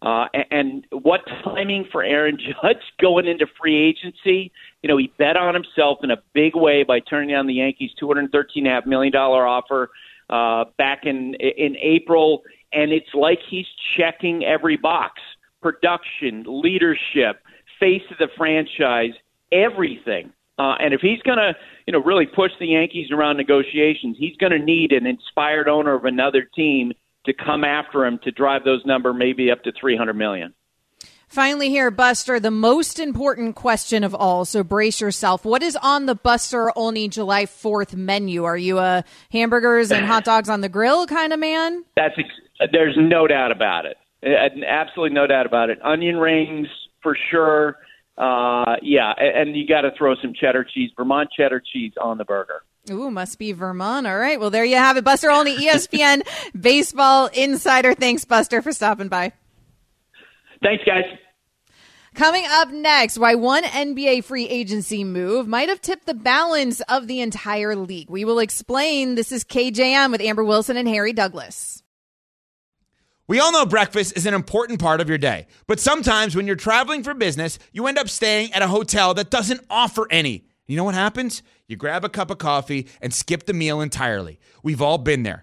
Uh, 0.00 0.26
and 0.52 0.86
what 0.92 1.22
timing 1.42 1.86
for 1.90 2.04
Aaron 2.04 2.38
Judge 2.62 2.82
going 3.00 3.26
into 3.26 3.46
free 3.60 3.88
agency? 3.88 4.52
You 4.82 4.88
know, 4.88 4.98
he 4.98 5.10
bet 5.18 5.36
on 5.36 5.54
himself 5.54 5.98
in 6.04 6.12
a 6.12 6.22
big 6.32 6.54
way 6.54 6.84
by 6.84 7.00
turning 7.00 7.30
down 7.30 7.48
the 7.48 7.54
Yankees' 7.54 7.90
two 7.98 8.06
hundred 8.06 8.30
thirteen 8.30 8.66
half 8.66 8.84
million 8.84 9.12
dollar 9.12 9.46
offer 9.46 9.90
uh, 10.34 10.64
back 10.78 11.04
in 11.04 11.34
in 11.34 11.76
April, 11.80 12.42
and 12.72 12.90
it's 12.90 13.14
like 13.14 13.38
he's 13.48 13.66
checking 13.96 14.44
every 14.44 14.76
box: 14.76 15.20
production, 15.62 16.44
leadership, 16.46 17.40
face 17.78 18.02
of 18.10 18.18
the 18.18 18.28
franchise, 18.36 19.12
everything. 19.52 20.32
Uh, 20.58 20.74
and 20.78 20.94
if 20.94 21.00
he's 21.00 21.20
going 21.22 21.38
to, 21.38 21.52
you 21.86 21.92
know, 21.92 22.00
really 22.02 22.26
push 22.26 22.52
the 22.60 22.66
Yankees 22.66 23.10
around 23.10 23.36
negotiations, 23.36 24.16
he's 24.18 24.36
going 24.36 24.52
to 24.52 24.58
need 24.58 24.92
an 24.92 25.06
inspired 25.06 25.68
owner 25.68 25.94
of 25.94 26.04
another 26.04 26.48
team 26.54 26.92
to 27.26 27.32
come 27.32 27.64
after 27.64 28.04
him 28.04 28.18
to 28.22 28.30
drive 28.30 28.64
those 28.64 28.84
number 28.84 29.12
maybe 29.12 29.50
up 29.50 29.62
to 29.64 29.72
300 29.80 30.14
million. 30.14 30.54
Finally, 31.28 31.68
here, 31.68 31.90
Buster, 31.90 32.38
the 32.38 32.50
most 32.50 32.98
important 32.98 33.56
question 33.56 34.04
of 34.04 34.14
all. 34.14 34.44
So 34.44 34.62
brace 34.62 35.00
yourself. 35.00 35.44
What 35.44 35.62
is 35.62 35.76
on 35.76 36.06
the 36.06 36.14
Buster 36.14 36.70
Olney 36.76 37.08
July 37.08 37.46
4th 37.46 37.94
menu? 37.94 38.44
Are 38.44 38.56
you 38.56 38.78
a 38.78 39.04
hamburgers 39.32 39.90
and 39.90 40.06
hot 40.06 40.24
dogs 40.24 40.48
on 40.48 40.60
the 40.60 40.68
grill 40.68 41.06
kind 41.06 41.32
of 41.32 41.38
man? 41.38 41.84
That's 41.96 42.14
there's 42.72 42.96
no 42.96 43.26
doubt 43.26 43.50
about 43.52 43.84
it. 43.86 43.96
Absolutely 44.24 45.14
no 45.14 45.26
doubt 45.26 45.46
about 45.46 45.70
it. 45.70 45.78
Onion 45.84 46.16
rings 46.16 46.68
for 47.02 47.16
sure. 47.30 47.76
Uh, 48.16 48.76
yeah, 48.80 49.12
and 49.18 49.56
you 49.56 49.66
got 49.66 49.80
to 49.80 49.90
throw 49.98 50.14
some 50.22 50.32
cheddar 50.34 50.64
cheese, 50.64 50.90
Vermont 50.96 51.28
cheddar 51.36 51.60
cheese 51.60 51.92
on 52.00 52.16
the 52.16 52.24
burger. 52.24 52.62
Ooh, 52.90 53.10
must 53.10 53.38
be 53.38 53.52
Vermont. 53.52 54.06
All 54.06 54.18
right. 54.18 54.38
Well, 54.38 54.50
there 54.50 54.64
you 54.64 54.76
have 54.76 54.96
it. 54.96 55.04
Buster 55.04 55.30
Olney 55.30 55.56
ESPN 55.56 56.22
Baseball 56.60 57.26
Insider. 57.32 57.94
Thanks, 57.94 58.24
Buster, 58.24 58.62
for 58.62 58.72
stopping 58.72 59.08
by. 59.08 59.32
Thanks, 60.64 60.82
guys. 60.84 61.04
Coming 62.14 62.44
up 62.48 62.70
next, 62.70 63.18
why 63.18 63.34
one 63.34 63.64
NBA 63.64 64.24
free 64.24 64.48
agency 64.48 65.04
move 65.04 65.46
might 65.46 65.68
have 65.68 65.82
tipped 65.82 66.06
the 66.06 66.14
balance 66.14 66.80
of 66.82 67.06
the 67.06 67.20
entire 67.20 67.76
league. 67.76 68.08
We 68.08 68.24
will 68.24 68.38
explain. 68.38 69.14
This 69.14 69.30
is 69.30 69.44
KJM 69.44 70.10
with 70.10 70.22
Amber 70.22 70.44
Wilson 70.44 70.76
and 70.76 70.88
Harry 70.88 71.12
Douglas. 71.12 71.82
We 73.26 73.40
all 73.40 73.52
know 73.52 73.66
breakfast 73.66 74.16
is 74.16 74.26
an 74.26 74.34
important 74.34 74.80
part 74.80 75.00
of 75.00 75.08
your 75.08 75.18
day, 75.18 75.48
but 75.66 75.80
sometimes 75.80 76.36
when 76.36 76.46
you're 76.46 76.56
traveling 76.56 77.02
for 77.02 77.14
business, 77.14 77.58
you 77.72 77.86
end 77.86 77.98
up 77.98 78.08
staying 78.08 78.52
at 78.52 78.62
a 78.62 78.68
hotel 78.68 79.12
that 79.14 79.30
doesn't 79.30 79.64
offer 79.68 80.06
any. 80.10 80.46
You 80.66 80.76
know 80.76 80.84
what 80.84 80.94
happens? 80.94 81.42
You 81.66 81.76
grab 81.76 82.04
a 82.04 82.08
cup 82.08 82.30
of 82.30 82.38
coffee 82.38 82.86
and 83.02 83.12
skip 83.12 83.44
the 83.44 83.52
meal 83.52 83.80
entirely. 83.80 84.38
We've 84.62 84.80
all 84.80 84.98
been 84.98 85.22
there. 85.22 85.42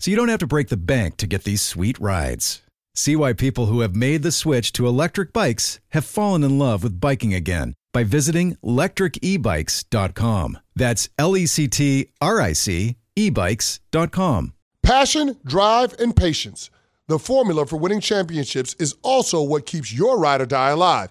so 0.00 0.10
you 0.10 0.16
don't 0.16 0.28
have 0.28 0.40
to 0.40 0.46
break 0.46 0.68
the 0.68 0.76
bank 0.76 1.16
to 1.18 1.26
get 1.26 1.44
these 1.44 1.62
sweet 1.62 1.98
rides. 1.98 2.62
See 2.94 3.16
why 3.16 3.32
people 3.32 3.66
who 3.66 3.80
have 3.80 3.94
made 3.94 4.22
the 4.22 4.32
switch 4.32 4.72
to 4.72 4.86
electric 4.86 5.32
bikes 5.32 5.80
have 5.90 6.04
fallen 6.04 6.42
in 6.42 6.58
love 6.58 6.82
with 6.82 7.00
biking 7.00 7.32
again 7.32 7.74
by 7.92 8.04
visiting 8.04 8.56
lectricebikes.com. 8.56 10.58
That's 10.74 11.08
L 11.18 11.36
E 11.36 11.46
C 11.46 11.68
T 11.68 12.10
R 12.20 12.40
I 12.40 12.52
C 12.52 12.96
ebikes.com. 13.16 14.54
Passion, 14.82 15.36
drive, 15.44 15.94
and 15.98 16.16
patience. 16.16 16.70
The 17.08 17.18
formula 17.18 17.66
for 17.66 17.76
winning 17.76 18.00
championships 18.00 18.74
is 18.74 18.94
also 19.02 19.42
what 19.42 19.66
keeps 19.66 19.92
your 19.92 20.18
ride 20.18 20.40
or 20.40 20.46
die 20.46 20.70
alive 20.70 21.10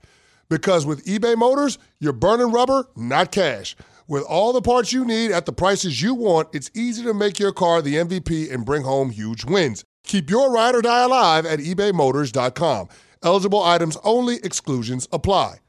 Because 0.51 0.85
with 0.85 1.05
eBay 1.05 1.37
Motors, 1.37 1.77
you're 2.01 2.11
burning 2.11 2.51
rubber, 2.51 2.89
not 2.97 3.31
cash. 3.31 3.73
With 4.05 4.23
all 4.23 4.51
the 4.51 4.61
parts 4.61 4.91
you 4.91 5.05
need 5.05 5.31
at 5.31 5.45
the 5.45 5.53
prices 5.53 6.01
you 6.01 6.13
want, 6.13 6.49
it's 6.51 6.69
easy 6.75 7.03
to 7.03 7.13
make 7.13 7.39
your 7.39 7.53
car 7.53 7.81
the 7.81 7.95
MVP 7.95 8.51
and 8.51 8.65
bring 8.65 8.83
home 8.83 9.11
huge 9.11 9.45
wins. 9.45 9.85
Keep 10.03 10.29
your 10.29 10.51
ride 10.51 10.75
or 10.75 10.81
die 10.81 11.03
alive 11.03 11.45
at 11.45 11.59
ebaymotors.com. 11.59 12.89
Eligible 13.23 13.63
items 13.63 13.95
only, 14.03 14.39
exclusions 14.43 15.07
apply. 15.13 15.59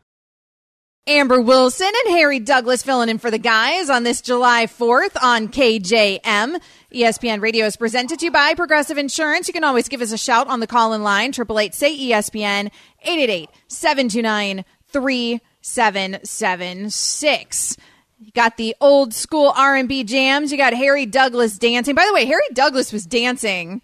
Amber 1.07 1.41
Wilson 1.41 1.91
and 2.05 2.17
Harry 2.17 2.41
Douglas 2.41 2.83
filling 2.83 3.09
in 3.09 3.19
for 3.19 3.31
the 3.31 3.39
guys 3.39 3.89
on 3.89 4.03
this 4.03 4.21
July 4.21 4.67
4th 4.67 5.17
on 5.23 5.47
KJM. 5.49 6.61
ESPN 6.93 7.41
Radio 7.41 7.65
is 7.67 7.77
presented 7.77 8.19
to 8.19 8.25
you 8.27 8.31
by 8.31 8.55
Progressive 8.55 8.99
Insurance. 8.99 9.49
You 9.49 9.55
can 9.55 9.65
always 9.65 9.89
give 9.89 10.03
us 10.03 10.13
a 10.13 10.19
shout 10.19 10.49
on 10.49 10.61
the 10.61 10.67
call 10.67 10.93
in 10.93 11.03
line, 11.03 11.31
888 11.31 11.75
say 11.75 11.97
ESPN, 11.97 12.71
888 13.03 13.49
729 13.69 14.65
3776. 14.89 17.77
You 18.21 18.33
got 18.33 18.57
the 18.57 18.75
old 18.81 19.15
school 19.15 19.53
R&B 19.57 20.05
jams. 20.05 20.53
You 20.53 20.59
got 20.59 20.75
Harry 20.75 21.07
Douglas 21.07 21.59
dancing. 21.59 21.95
By 21.95 22.07
the 22.07 22.15
way, 22.15 22.27
Harry 22.27 22.43
Douglas 22.53 22.93
was 22.93 23.07
dancing 23.07 23.81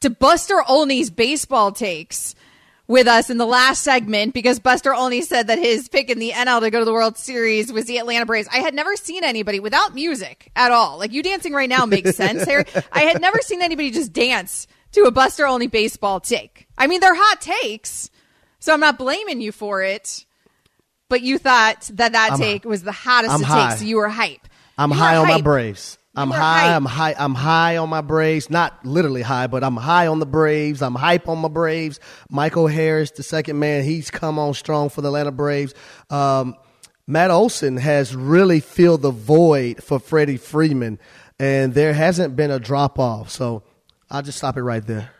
to 0.00 0.10
Buster 0.10 0.62
Olney's 0.68 1.10
baseball 1.10 1.72
takes 1.72 2.34
with 2.86 3.06
us 3.06 3.30
in 3.30 3.38
the 3.38 3.46
last 3.46 3.82
segment 3.82 4.34
because 4.34 4.58
Buster 4.58 4.94
Olney 4.94 5.22
said 5.22 5.46
that 5.46 5.58
his 5.58 5.88
pick 5.88 6.10
in 6.10 6.18
the 6.18 6.30
NL 6.30 6.60
to 6.60 6.70
go 6.70 6.80
to 6.80 6.84
the 6.84 6.92
World 6.92 7.16
Series 7.16 7.72
was 7.72 7.86
the 7.86 7.98
Atlanta 7.98 8.26
Braves. 8.26 8.48
I 8.52 8.58
had 8.58 8.74
never 8.74 8.94
seen 8.96 9.24
anybody 9.24 9.60
without 9.60 9.94
music 9.94 10.50
at 10.54 10.70
all. 10.70 10.98
Like 10.98 11.12
you 11.12 11.22
dancing 11.22 11.52
right 11.52 11.68
now 11.68 11.86
makes 11.86 12.16
sense, 12.16 12.44
Harry. 12.44 12.64
I 12.92 13.02
had 13.02 13.20
never 13.20 13.38
seen 13.40 13.62
anybody 13.62 13.90
just 13.90 14.12
dance 14.12 14.66
to 14.92 15.02
a 15.02 15.10
Buster 15.10 15.46
Olney 15.46 15.66
baseball 15.66 16.20
take. 16.20 16.66
I 16.76 16.86
mean, 16.86 17.00
they're 17.00 17.14
hot 17.16 17.40
takes, 17.40 18.10
so 18.60 18.72
I'm 18.72 18.80
not 18.80 18.98
blaming 18.98 19.40
you 19.40 19.52
for 19.52 19.82
it. 19.82 20.24
But 21.08 21.22
you 21.22 21.38
thought 21.38 21.82
that 21.94 22.12
that 22.12 22.32
I'm, 22.32 22.38
take 22.38 22.64
was 22.64 22.82
the 22.82 22.92
hottest 22.92 23.34
I'm 23.34 23.40
to 23.40 23.46
high. 23.46 23.70
take, 23.70 23.78
so 23.78 23.84
you 23.84 23.96
were 23.96 24.08
hype. 24.08 24.48
I'm 24.76 24.90
you 24.90 24.96
high 24.96 25.16
on 25.16 25.26
hype. 25.26 25.36
my 25.36 25.42
Braves. 25.42 25.98
I'm 26.16 26.30
high. 26.30 26.60
hype. 26.68 26.76
I'm 26.76 26.84
high. 26.84 27.14
I'm 27.18 27.34
high 27.34 27.76
on 27.76 27.88
my 27.88 28.00
Braves. 28.00 28.48
Not 28.50 28.84
literally 28.86 29.22
high, 29.22 29.46
but 29.48 29.64
I'm 29.64 29.76
high 29.76 30.06
on 30.06 30.20
the 30.20 30.26
Braves. 30.26 30.80
I'm 30.82 30.94
hype 30.94 31.28
on 31.28 31.38
my 31.38 31.48
Braves. 31.48 31.98
Michael 32.30 32.68
Harris, 32.68 33.10
the 33.10 33.22
second 33.22 33.58
man, 33.58 33.82
he's 33.84 34.10
come 34.10 34.38
on 34.38 34.54
strong 34.54 34.88
for 34.90 35.00
the 35.00 35.08
Atlanta 35.08 35.32
Braves. 35.32 35.74
Um, 36.10 36.54
Matt 37.06 37.30
Olson 37.30 37.76
has 37.78 38.14
really 38.14 38.60
filled 38.60 39.02
the 39.02 39.10
void 39.10 39.82
for 39.82 39.98
Freddie 39.98 40.36
Freeman, 40.38 40.98
and 41.38 41.74
there 41.74 41.92
hasn't 41.92 42.36
been 42.36 42.50
a 42.50 42.58
drop 42.60 42.98
off. 42.98 43.30
So 43.30 43.62
I'll 44.10 44.22
just 44.22 44.38
stop 44.38 44.56
it 44.56 44.62
right 44.62 44.86
there. 44.86 45.10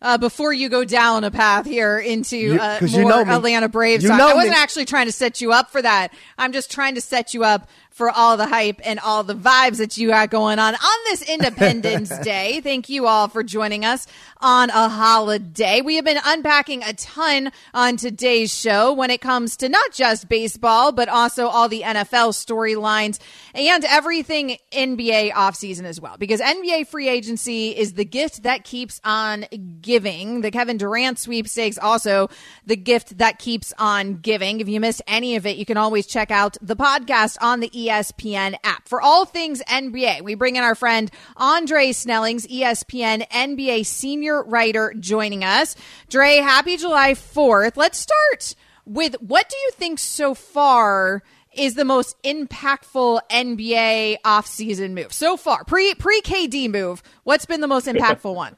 uh, 0.00 0.16
before 0.18 0.52
you 0.52 0.68
go 0.68 0.84
down 0.84 1.24
a 1.24 1.30
path 1.30 1.66
here 1.66 1.98
into 1.98 2.56
uh, 2.60 2.78
more 2.80 2.88
you 2.88 3.04
know. 3.04 3.24
Atlanta 3.26 3.68
Braves. 3.68 4.02
You 4.04 4.10
know 4.10 4.28
I 4.28 4.34
wasn't 4.34 4.54
me. 4.54 4.60
actually 4.60 4.84
trying 4.86 5.06
to 5.06 5.12
set 5.12 5.40
you 5.40 5.52
up 5.52 5.70
for 5.70 5.82
that. 5.82 6.12
I'm 6.38 6.52
just 6.52 6.70
trying 6.70 6.94
to 6.94 7.00
set 7.00 7.34
you 7.34 7.44
up 7.44 7.68
for 7.98 8.10
all 8.10 8.36
the 8.36 8.46
hype 8.46 8.80
and 8.84 9.00
all 9.00 9.24
the 9.24 9.34
vibes 9.34 9.78
that 9.78 9.98
you 9.98 10.08
got 10.08 10.30
going 10.30 10.60
on 10.60 10.74
on 10.76 10.98
this 11.06 11.20
Independence 11.28 12.16
Day. 12.20 12.60
Thank 12.60 12.88
you 12.88 13.08
all 13.08 13.26
for 13.26 13.42
joining 13.42 13.84
us 13.84 14.06
on 14.40 14.70
a 14.70 14.88
holiday. 14.88 15.80
We 15.80 15.96
have 15.96 16.04
been 16.04 16.20
unpacking 16.24 16.84
a 16.84 16.92
ton 16.92 17.50
on 17.74 17.96
today's 17.96 18.54
show 18.54 18.92
when 18.92 19.10
it 19.10 19.20
comes 19.20 19.56
to 19.58 19.68
not 19.68 19.92
just 19.92 20.28
baseball, 20.28 20.92
but 20.92 21.08
also 21.08 21.48
all 21.48 21.68
the 21.68 21.82
NFL 21.82 22.30
storylines 22.34 23.18
and 23.52 23.84
everything 23.84 24.58
NBA 24.70 25.32
offseason 25.32 25.82
as 25.82 26.00
well. 26.00 26.16
Because 26.16 26.40
NBA 26.40 26.86
free 26.86 27.08
agency 27.08 27.76
is 27.76 27.94
the 27.94 28.04
gift 28.04 28.44
that 28.44 28.62
keeps 28.62 29.00
on 29.02 29.44
giving. 29.80 30.42
The 30.42 30.52
Kevin 30.52 30.76
Durant 30.76 31.18
sweepstakes 31.18 31.78
also 31.78 32.30
the 32.64 32.76
gift 32.76 33.18
that 33.18 33.40
keeps 33.40 33.72
on 33.76 34.18
giving. 34.18 34.60
If 34.60 34.68
you 34.68 34.78
missed 34.78 35.02
any 35.08 35.34
of 35.34 35.46
it, 35.46 35.56
you 35.56 35.66
can 35.66 35.76
always 35.76 36.06
check 36.06 36.30
out 36.30 36.56
the 36.62 36.76
podcast 36.76 37.38
on 37.40 37.58
the 37.58 37.87
ESPN 37.88 38.56
app. 38.64 38.88
For 38.88 39.00
all 39.00 39.24
things 39.24 39.62
NBA, 39.62 40.22
we 40.22 40.34
bring 40.34 40.56
in 40.56 40.62
our 40.62 40.74
friend 40.74 41.10
Andre 41.36 41.92
Snellings, 41.92 42.46
ESPN 42.46 43.28
NBA 43.28 43.86
senior 43.86 44.42
writer, 44.42 44.94
joining 44.98 45.44
us. 45.44 45.74
Dre, 46.08 46.36
happy 46.36 46.76
July 46.76 47.12
4th. 47.12 47.76
Let's 47.76 47.98
start 47.98 48.54
with 48.84 49.14
what 49.20 49.48
do 49.48 49.56
you 49.56 49.70
think 49.72 49.98
so 49.98 50.34
far 50.34 51.22
is 51.56 51.74
the 51.74 51.84
most 51.84 52.22
impactful 52.22 53.20
NBA 53.30 54.18
offseason 54.24 54.92
move 54.92 55.12
so 55.12 55.36
far? 55.36 55.64
Pre 55.64 55.94
pre 55.94 56.20
KD 56.20 56.70
move. 56.70 57.02
What's 57.24 57.46
been 57.46 57.60
the 57.60 57.66
most 57.66 57.86
impactful 57.88 58.34
one? 58.34 58.56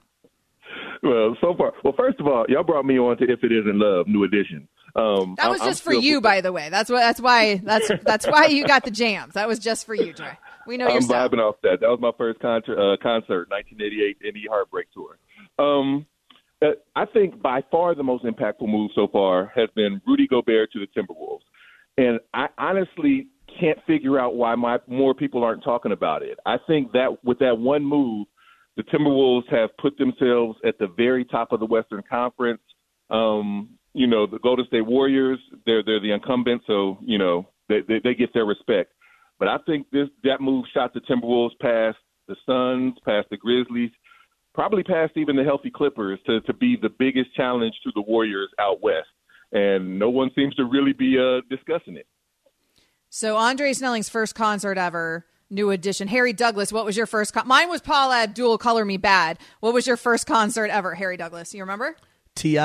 Well, 1.02 1.34
so 1.40 1.54
far, 1.56 1.72
well, 1.82 1.94
first 1.96 2.20
of 2.20 2.26
all, 2.26 2.44
y'all 2.48 2.62
brought 2.62 2.84
me 2.84 2.98
on 2.98 3.16
to 3.18 3.24
"If 3.24 3.42
It 3.42 3.52
Isn't 3.52 3.78
Love," 3.78 4.06
New 4.06 4.24
Edition. 4.24 4.68
Um, 4.96 5.34
That 5.36 5.50
was 5.50 5.60
I'm- 5.60 5.66
I'm 5.66 5.70
just 5.70 5.82
for 5.82 5.90
still- 5.90 6.02
you, 6.02 6.20
by 6.20 6.40
the 6.40 6.52
way. 6.52 6.68
That's 6.70 6.90
what. 6.90 6.98
That's 7.00 7.20
why. 7.20 7.56
That's 7.56 7.90
that's 8.02 8.26
why 8.26 8.46
you 8.46 8.66
got 8.66 8.84
the 8.84 8.90
jams. 8.90 9.34
That 9.34 9.48
was 9.48 9.58
just 9.58 9.86
for 9.86 9.94
you, 9.94 10.12
Dre. 10.12 10.36
We 10.66 10.76
know 10.76 10.88
your 10.88 10.96
I'm 10.96 11.02
vibing 11.02 11.38
off 11.38 11.56
that. 11.62 11.80
That 11.80 11.88
was 11.88 12.00
my 12.00 12.12
first 12.18 12.40
concert, 12.40 12.78
uh, 12.78 12.96
concert 13.02 13.48
1988 13.50 14.18
NE 14.34 14.46
Heartbreak 14.48 14.86
Tour. 14.92 15.18
Um, 15.58 16.06
uh, 16.62 16.72
I 16.94 17.06
think 17.06 17.40
by 17.40 17.62
far 17.70 17.94
the 17.94 18.02
most 18.02 18.24
impactful 18.24 18.68
move 18.68 18.90
so 18.94 19.08
far 19.08 19.52
has 19.54 19.68
been 19.74 20.00
Rudy 20.06 20.26
Gobert 20.26 20.70
to 20.72 20.78
the 20.80 20.86
Timberwolves, 20.88 21.40
and 21.96 22.20
I 22.34 22.48
honestly 22.58 23.28
can't 23.58 23.78
figure 23.86 24.18
out 24.18 24.36
why 24.36 24.54
my 24.54 24.78
more 24.86 25.14
people 25.14 25.42
aren't 25.42 25.64
talking 25.64 25.92
about 25.92 26.22
it. 26.22 26.38
I 26.46 26.56
think 26.66 26.92
that 26.92 27.24
with 27.24 27.38
that 27.40 27.58
one 27.58 27.84
move, 27.84 28.26
the 28.76 28.82
Timberwolves 28.84 29.48
have 29.50 29.70
put 29.78 29.98
themselves 29.98 30.58
at 30.64 30.78
the 30.78 30.86
very 30.96 31.24
top 31.24 31.52
of 31.52 31.60
the 31.60 31.66
Western 31.66 32.02
Conference. 32.08 32.60
Um, 33.10 33.70
you 33.92 34.06
know, 34.06 34.26
the 34.26 34.38
Golden 34.38 34.66
State 34.66 34.86
Warriors, 34.86 35.38
they're 35.66 35.82
they're 35.82 36.00
the 36.00 36.12
incumbent, 36.12 36.62
so 36.66 36.98
you 37.00 37.18
know 37.18 37.48
they 37.68 37.80
they, 37.86 38.00
they 38.02 38.14
get 38.14 38.32
their 38.32 38.44
respect. 38.44 38.92
But 39.38 39.48
I 39.48 39.58
think 39.66 39.90
this 39.90 40.08
that 40.24 40.40
move 40.40 40.66
shot 40.72 40.94
the 40.94 41.00
Timberwolves 41.00 41.58
past 41.60 41.98
the 42.28 42.36
Suns, 42.46 42.94
past 43.04 43.28
the 43.30 43.36
Grizzlies, 43.36 43.90
probably 44.54 44.82
past 44.82 45.12
even 45.16 45.36
the 45.36 45.44
healthy 45.44 45.70
Clippers 45.70 46.18
to 46.26 46.40
to 46.42 46.52
be 46.54 46.76
the 46.80 46.90
biggest 46.90 47.34
challenge 47.34 47.74
to 47.84 47.90
the 47.94 48.02
Warriors 48.02 48.50
out 48.58 48.82
west. 48.82 49.08
And 49.52 49.98
no 49.98 50.10
one 50.10 50.30
seems 50.36 50.54
to 50.56 50.64
really 50.64 50.92
be 50.92 51.18
uh, 51.18 51.40
discussing 51.50 51.96
it. 51.96 52.06
So 53.08 53.36
Andre 53.36 53.72
Snellings' 53.72 54.08
first 54.08 54.36
concert 54.36 54.78
ever, 54.78 55.26
new 55.50 55.70
edition. 55.70 56.06
Harry 56.06 56.32
Douglas, 56.32 56.72
what 56.72 56.84
was 56.84 56.96
your 56.96 57.06
first? 57.06 57.34
Con- 57.34 57.48
Mine 57.48 57.68
was 57.68 57.80
Paula 57.80 58.22
Abdul, 58.22 58.58
Color 58.58 58.84
Me 58.84 58.96
Badd. 58.96 59.38
What 59.58 59.74
was 59.74 59.88
your 59.88 59.96
first 59.96 60.28
concert 60.28 60.70
ever, 60.70 60.94
Harry 60.94 61.16
Douglas? 61.16 61.52
You 61.52 61.62
remember? 61.62 61.96
Ti, 62.36 62.56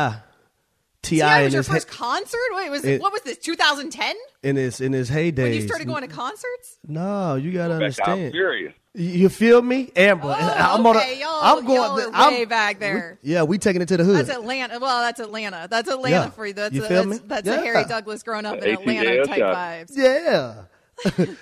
Ti 1.05 1.17
Yeah, 1.17 1.37
it 1.37 1.43
was 1.45 1.53
your 1.53 1.59
his 1.63 1.67
first 1.69 1.89
he- 1.89 1.95
concert. 1.95 2.39
Wait, 2.53 2.69
was 2.69 2.83
It- 2.83 3.01
what 3.01 3.11
was 3.13 3.21
this? 3.21 3.37
2010 3.37 4.15
in 4.43 4.55
his 4.55 4.81
in 4.81 4.91
his 4.93 5.07
heyday. 5.09 5.43
when 5.43 5.53
you 5.53 5.61
started 5.67 5.87
going 5.87 6.01
to 6.01 6.07
concerts? 6.13 6.77
No, 6.87 7.35
you 7.35 7.51
gotta 7.51 7.75
I'm 7.75 7.81
understand. 7.81 8.31
serious. 8.31 8.73
You 8.97 9.27
feel 9.27 9.61
me, 9.61 9.91
Amber? 9.95 10.27
Oh, 10.27 10.31
I'm 10.57 10.85
okay, 10.87 11.17
A, 11.17 11.19
y'all- 11.19 11.39
I'm 11.43 11.65
going. 11.65 11.75
y'all 11.75 11.99
are 11.99 12.09
I'm, 12.13 12.33
way 12.33 12.45
back 12.45 12.79
there. 12.79 13.19
we- 13.21 13.31
yeah, 13.33 13.43
we 13.43 13.57
taking 13.57 13.81
it 13.81 13.87
to 13.89 13.97
the 13.97 14.03
hood. 14.05 14.15
That's 14.25 14.29
Atlanta. 14.29 14.79
Well, 14.79 15.01
that's 15.01 15.19
Atlanta. 15.19 15.67
That's 15.69 15.89
Atlanta 15.89 16.15
Yeah. 16.15 16.29
for 16.29 16.47
you. 16.47 16.53
That's 16.53 16.73
You 16.73 16.85
a, 16.85 16.87
feel 16.87 17.03
that's, 17.05 17.21
me? 17.21 17.27
that's 17.27 17.47
Yeah. 17.47 17.53
a 17.55 17.61
Harry 17.61 17.83
Douglas 17.85 18.23
growing 18.23 18.45
up 18.45 18.55
in 18.59 18.63
ATL 18.77 18.79
Atlanta 19.01 19.25
type 19.25 19.37
shot. 19.39 19.55
vibes. 19.55 19.91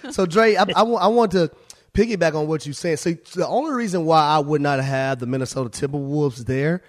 Yeah. 0.04 0.12
so 0.12 0.26
Dre, 0.26 0.56
I, 0.56 0.64
I, 0.64 0.82
I 0.84 1.08
want 1.08 1.32
to 1.34 1.52
piggyback 1.94 2.34
on 2.34 2.48
what 2.48 2.66
you're 2.66 2.74
saying. 2.74 2.98
So 2.98 3.12
the 3.36 3.48
only 3.48 3.72
reason 3.74 4.04
why 4.06 4.22
I 4.24 4.40
would 4.40 4.62
not 4.62 4.80
have 4.84 5.20
the 5.20 5.28
Minnesota 5.28 5.70
Timberwolves 5.70 6.46
there 6.48 6.82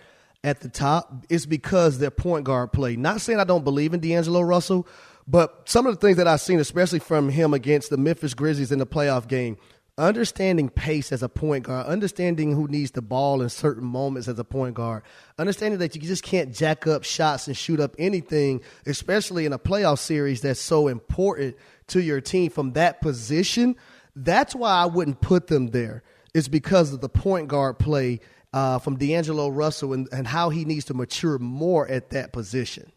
at 0.44 0.60
the 0.60 0.68
top 0.68 1.24
is 1.30 1.46
because 1.46 1.98
their 1.98 2.10
point 2.10 2.44
guard 2.44 2.70
play. 2.72 2.94
Not 2.94 3.22
saying 3.22 3.40
I 3.40 3.44
don't 3.44 3.64
believe 3.64 3.94
in 3.94 4.00
D'Angelo 4.00 4.42
Russell, 4.42 4.86
but 5.26 5.62
some 5.64 5.86
of 5.86 5.94
the 5.94 6.06
things 6.06 6.18
that 6.18 6.28
I've 6.28 6.42
seen, 6.42 6.60
especially 6.60 6.98
from 6.98 7.30
him 7.30 7.54
against 7.54 7.88
the 7.88 7.96
Memphis 7.96 8.34
Grizzlies 8.34 8.70
in 8.70 8.78
the 8.78 8.86
playoff 8.86 9.26
game, 9.26 9.56
understanding 9.96 10.68
pace 10.68 11.12
as 11.12 11.22
a 11.22 11.28
point 11.28 11.64
guard, 11.64 11.86
understanding 11.86 12.52
who 12.52 12.68
needs 12.68 12.90
the 12.90 13.00
ball 13.00 13.40
in 13.40 13.48
certain 13.48 13.84
moments 13.84 14.28
as 14.28 14.38
a 14.38 14.44
point 14.44 14.74
guard, 14.74 15.02
understanding 15.38 15.78
that 15.78 15.94
you 15.94 16.02
just 16.02 16.22
can't 16.22 16.54
jack 16.54 16.86
up 16.86 17.04
shots 17.04 17.46
and 17.46 17.56
shoot 17.56 17.80
up 17.80 17.94
anything, 17.98 18.60
especially 18.84 19.46
in 19.46 19.52
a 19.54 19.58
playoff 19.58 19.98
series 19.98 20.42
that's 20.42 20.60
so 20.60 20.88
important 20.88 21.56
to 21.86 22.02
your 22.02 22.20
team 22.20 22.50
from 22.50 22.72
that 22.72 23.00
position. 23.00 23.76
That's 24.14 24.54
why 24.54 24.72
I 24.72 24.86
wouldn't 24.86 25.22
put 25.22 25.46
them 25.46 25.68
there. 25.68 26.02
It's 26.34 26.48
because 26.48 26.92
of 26.92 27.00
the 27.00 27.08
point 27.08 27.48
guard 27.48 27.78
play 27.78 28.20
uh, 28.54 28.78
from 28.78 28.96
D'Angelo 28.96 29.48
Russell 29.48 29.92
and, 29.92 30.08
and 30.12 30.28
how 30.28 30.48
he 30.48 30.64
needs 30.64 30.84
to 30.86 30.94
mature 30.94 31.38
more 31.38 31.88
at 31.88 32.10
that 32.10 32.32
position. 32.32 32.92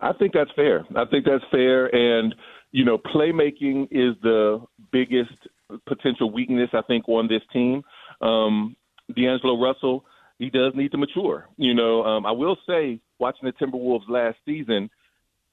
I 0.00 0.12
think 0.12 0.32
that's 0.32 0.50
fair. 0.56 0.84
I 0.96 1.04
think 1.04 1.24
that's 1.24 1.44
fair. 1.52 1.86
And, 1.86 2.34
you 2.72 2.84
know, 2.84 2.98
playmaking 2.98 3.84
is 3.92 4.16
the 4.22 4.60
biggest 4.90 5.36
potential 5.86 6.32
weakness, 6.32 6.70
I 6.72 6.82
think, 6.82 7.08
on 7.08 7.28
this 7.28 7.42
team. 7.52 7.82
Um, 8.20 8.74
D'Angelo 9.14 9.62
Russell, 9.62 10.04
he 10.38 10.50
does 10.50 10.72
need 10.74 10.90
to 10.90 10.98
mature. 10.98 11.46
You 11.56 11.74
know, 11.74 12.02
um, 12.02 12.26
I 12.26 12.32
will 12.32 12.56
say, 12.66 13.00
watching 13.20 13.48
the 13.48 13.52
Timberwolves 13.52 14.08
last 14.08 14.38
season, 14.44 14.90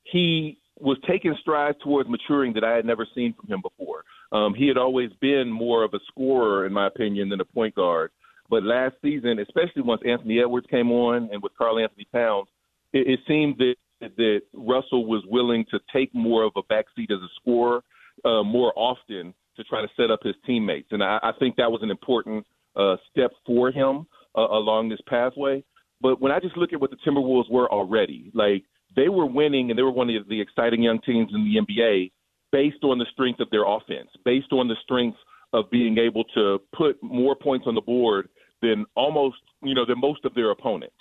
he 0.03 0.57
was 0.79 0.97
taking 1.07 1.35
strides 1.41 1.77
towards 1.83 2.09
maturing 2.09 2.53
that 2.53 2.63
I 2.63 2.75
had 2.75 2.85
never 2.85 3.05
seen 3.13 3.35
from 3.39 3.47
him 3.47 3.61
before. 3.61 4.03
Um, 4.31 4.55
he 4.55 4.67
had 4.67 4.77
always 4.77 5.11
been 5.21 5.51
more 5.51 5.83
of 5.83 5.93
a 5.93 5.99
scorer, 6.07 6.65
in 6.65 6.73
my 6.73 6.87
opinion, 6.87 7.29
than 7.29 7.41
a 7.41 7.45
point 7.45 7.75
guard. 7.75 8.09
But 8.49 8.63
last 8.63 8.95
season, 9.01 9.39
especially 9.39 9.81
once 9.81 10.01
Anthony 10.07 10.39
Edwards 10.39 10.67
came 10.69 10.91
on 10.91 11.29
and 11.31 11.41
with 11.43 11.51
Karl-Anthony 11.57 12.07
Towns, 12.13 12.47
it, 12.93 13.07
it 13.07 13.19
seemed 13.27 13.57
that 13.57 13.75
that 13.99 14.41
Russell 14.53 15.07
was 15.07 15.23
willing 15.27 15.65
to 15.71 15.79
take 15.91 16.13
more 16.13 16.43
of 16.43 16.51
a 16.55 16.61
backseat 16.61 17.11
as 17.11 17.19
a 17.19 17.29
scorer 17.41 17.81
uh, 18.25 18.43
more 18.43 18.71
often 18.75 19.33
to 19.55 19.63
try 19.63 19.81
to 19.81 19.87
set 19.97 20.11
up 20.11 20.19
his 20.23 20.35
teammates, 20.45 20.89
and 20.91 21.03
I, 21.03 21.19
I 21.23 21.31
think 21.39 21.55
that 21.55 21.71
was 21.71 21.81
an 21.81 21.89
important 21.89 22.45
uh, 22.75 22.97
step 23.09 23.31
for 23.45 23.71
him 23.71 24.05
uh, 24.37 24.41
along 24.41 24.89
this 24.89 24.99
pathway. 25.07 25.63
But 25.99 26.21
when 26.21 26.31
I 26.31 26.39
just 26.39 26.55
look 26.57 26.73
at 26.73 26.79
what 26.79 26.91
the 26.91 26.97
Timberwolves 26.97 27.49
were 27.49 27.71
already, 27.71 28.31
like 28.35 28.63
they 28.95 29.09
were 29.09 29.25
winning 29.25 29.71
and 29.71 29.77
they 29.77 29.83
were 29.83 29.91
one 29.91 30.09
of 30.11 30.27
the 30.27 30.39
exciting 30.39 30.83
young 30.83 30.99
teams 31.01 31.31
in 31.33 31.43
the 31.43 31.59
NBA 31.59 32.11
based 32.51 32.83
on 32.83 32.99
the 32.99 33.07
strength 33.11 33.39
of 33.39 33.49
their 33.49 33.65
offense, 33.65 34.09
based 34.23 34.51
on 34.53 34.67
the 34.67 34.75
strength 34.83 35.17
of 35.53 35.69
being 35.71 35.97
able 35.97 36.23
to 36.35 36.59
put 36.75 37.01
more 37.01 37.35
points 37.35 37.65
on 37.67 37.73
the 37.73 37.81
board 37.81 38.29
than 38.61 38.85
almost, 38.95 39.37
you 39.61 39.75
know, 39.75 39.85
than 39.85 39.99
most 39.99 40.25
of 40.25 40.33
their 40.33 40.51
opponents. 40.51 40.95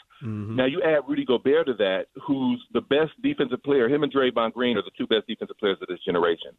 Now 0.57 0.65
you 0.65 0.83
add 0.83 1.01
Rudy 1.07 1.25
Gobert 1.25 1.67
to 1.67 1.75
that, 1.75 2.07
who's 2.27 2.63
the 2.73 2.81
best 2.81 3.13
defensive 3.23 3.63
player. 3.63 3.89
Him 3.89 4.03
and 4.03 4.13
Draymond 4.13 4.55
Green 4.55 4.77
are 4.77 4.83
the 4.83 4.91
two 4.97 5.07
best 5.07 5.27
defensive 5.27 5.59
players 5.59 5.79
of 5.83 5.89
this 5.89 6.01
generation. 6.05 6.53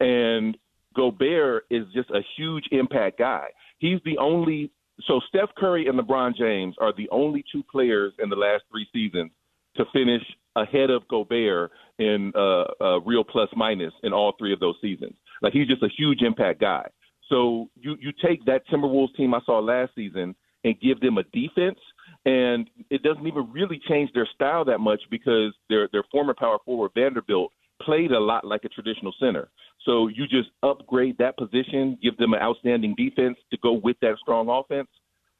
And 0.00 0.56
Gobert 0.94 1.66
is 1.70 1.84
just 1.94 2.10
a 2.10 2.20
huge 2.36 2.64
impact 2.72 3.18
guy. 3.18 3.46
He's 3.78 4.00
the 4.04 4.18
only 4.18 4.70
so 5.08 5.20
Steph 5.28 5.50
Curry 5.56 5.88
and 5.88 5.98
LeBron 5.98 6.36
James 6.36 6.76
are 6.80 6.92
the 6.96 7.08
only 7.10 7.44
two 7.50 7.64
players 7.70 8.12
in 8.20 8.28
the 8.28 8.36
last 8.36 8.62
three 8.70 8.86
seasons 8.92 9.32
to 9.76 9.84
finish 9.92 10.22
ahead 10.54 10.90
of 10.90 11.06
Gobert 11.08 11.72
in 11.98 12.32
uh, 12.36 12.64
uh, 12.80 13.00
real 13.00 13.24
plus 13.24 13.48
minus 13.56 13.92
in 14.04 14.12
all 14.12 14.34
three 14.38 14.52
of 14.52 14.60
those 14.60 14.76
seasons. 14.80 15.14
Like 15.42 15.52
he's 15.52 15.66
just 15.66 15.82
a 15.82 15.88
huge 15.96 16.22
impact 16.22 16.60
guy. 16.60 16.86
So 17.28 17.70
you 17.80 17.96
you 18.00 18.12
take 18.24 18.44
that 18.44 18.66
Timberwolves 18.68 19.16
team 19.16 19.34
I 19.34 19.40
saw 19.44 19.58
last 19.58 19.92
season 19.94 20.34
and 20.64 20.80
give 20.80 21.00
them 21.00 21.18
a 21.18 21.22
defense, 21.24 21.78
and 22.24 22.68
it 22.90 23.02
doesn't 23.02 23.26
even 23.26 23.52
really 23.52 23.80
change 23.88 24.10
their 24.14 24.28
style 24.34 24.64
that 24.64 24.78
much 24.78 25.00
because 25.10 25.52
their 25.68 25.88
their 25.92 26.04
former 26.10 26.34
power 26.34 26.58
forward 26.64 26.92
Vanderbilt 26.94 27.52
played 27.82 28.12
a 28.12 28.20
lot 28.20 28.44
like 28.44 28.64
a 28.64 28.68
traditional 28.68 29.12
center. 29.20 29.48
So 29.84 30.08
you 30.08 30.26
just 30.26 30.48
upgrade 30.62 31.18
that 31.18 31.36
position, 31.36 31.98
give 32.02 32.16
them 32.16 32.32
an 32.32 32.40
outstanding 32.40 32.94
defense 32.96 33.36
to 33.50 33.58
go 33.62 33.72
with 33.72 33.96
that 34.00 34.16
strong 34.22 34.48
offense. 34.48 34.88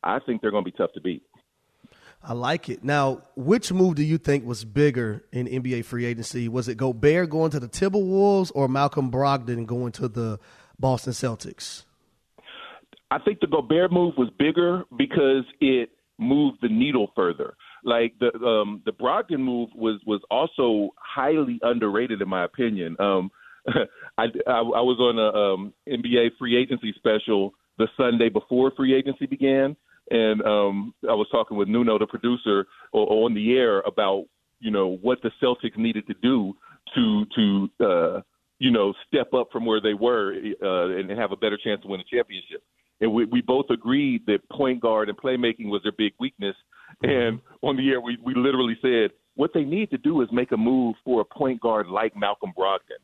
I 0.03 0.19
think 0.27 0.43
they're 0.43 0.51
going 0.51 0.65
to 0.65 0.71
be 0.71 0.77
tough 0.77 0.93
to 0.95 1.01
beat. 1.01 1.23
I 2.23 2.33
like 2.33 2.69
it. 2.69 2.83
Now, 2.83 3.23
which 3.37 3.73
move 3.73 3.97
do 3.97 4.03
you 4.03 4.19
think 4.19 4.47
was 4.47 4.65
bigger 4.65 5.25
in 5.33 5.47
NBA 5.47 5.85
free 5.85 6.07
agency? 6.07 6.49
Was 6.49 6.69
it 6.69 6.77
Gobert 6.77 7.31
going 7.31 7.51
to 7.51 7.61
the 7.61 7.69
Timberwolves 7.69 8.51
or 8.55 8.67
Malcolm 8.67 9.11
Brogdon 9.11 9.67
going 9.67 9.93
to 9.93 10.09
the 10.09 10.39
Boston 10.79 11.13
Celtics? 11.13 11.85
I 13.15 13.19
think 13.21 13.39
the 13.39 13.47
Gobert 13.47 13.93
move 13.93 14.15
was 14.19 14.29
bigger 14.41 14.83
because 14.99 15.45
it 15.61 15.91
moved 16.19 16.59
the 16.63 16.69
needle 16.69 17.13
further. 17.15 17.55
Like 17.85 18.15
the 18.19 18.37
um, 18.45 18.83
the 18.85 18.91
Brogdon 18.91 19.39
move 19.39 19.69
was 19.73 20.01
was 20.05 20.21
also 20.33 20.91
highly 20.97 21.61
underrated 21.63 22.21
in 22.21 22.29
my 22.29 22.45
opinion. 22.45 22.97
Um, 22.99 23.31
I, 24.19 24.25
I, 24.49 24.59
I 24.59 24.83
was 24.83 24.99
on 24.99 25.19
a 25.21 25.55
um, 25.55 25.73
NBA 25.89 26.31
free 26.41 26.57
agency 26.57 26.93
special 26.97 27.55
the 27.79 27.87
Sunday 27.97 28.31
before 28.31 28.73
free 28.77 28.95
agency 28.95 29.27
began, 29.27 29.77
and 30.11 30.43
um, 30.43 30.93
I 31.09 31.15
was 31.15 31.29
talking 31.31 31.57
with 31.57 31.69
Nuno, 31.69 32.01
the 32.01 32.07
producer, 32.09 32.67
on 32.93 33.33
the 33.33 33.57
air 33.57 33.79
about 33.83 34.25
you 34.59 34.73
know 34.73 34.97
what 35.03 35.19
the 35.23 35.31
Celtics 35.41 35.79
needed 35.79 36.09
to 36.09 36.15
do 36.21 36.53
to 36.97 37.25
to 37.37 37.69
uh, 37.81 38.21
you 38.59 38.73
know 38.73 38.93
step 39.07 39.33
up 39.35 39.51
from 39.53 39.67
where 39.67 39.81
they 39.81 39.95
were 39.95 40.35
uh, 40.35 40.99
and 40.99 41.09
have 41.11 41.31
a 41.31 41.37
better 41.37 41.59
chance 41.63 41.81
to 41.83 41.89
win 41.89 42.01
a 42.01 42.05
championship. 42.13 42.65
And 43.01 43.13
we, 43.13 43.25
we 43.25 43.41
both 43.41 43.67
agreed 43.71 44.25
that 44.27 44.49
point 44.51 44.81
guard 44.81 45.09
and 45.09 45.19
playmaking 45.19 45.69
was 45.69 45.83
their 45.83 45.93
big 45.97 46.13
weakness. 46.19 46.57
And 47.03 47.41
on 47.63 47.77
the 47.77 47.91
air, 47.91 48.01
we, 48.01 48.19
we 48.23 48.35
literally 48.35 48.77
said 48.81 49.11
what 49.35 49.51
they 49.53 49.65
need 49.65 49.91
to 49.91 49.99
do 49.99 50.23
is 50.23 50.29
make 50.33 50.53
a 50.53 50.57
move 50.57 50.95
for 51.05 51.21
a 51.21 51.25
point 51.25 51.61
guard 51.61 51.89
like 51.89 52.17
Malcolm 52.17 52.53
Brogdon. 52.57 53.03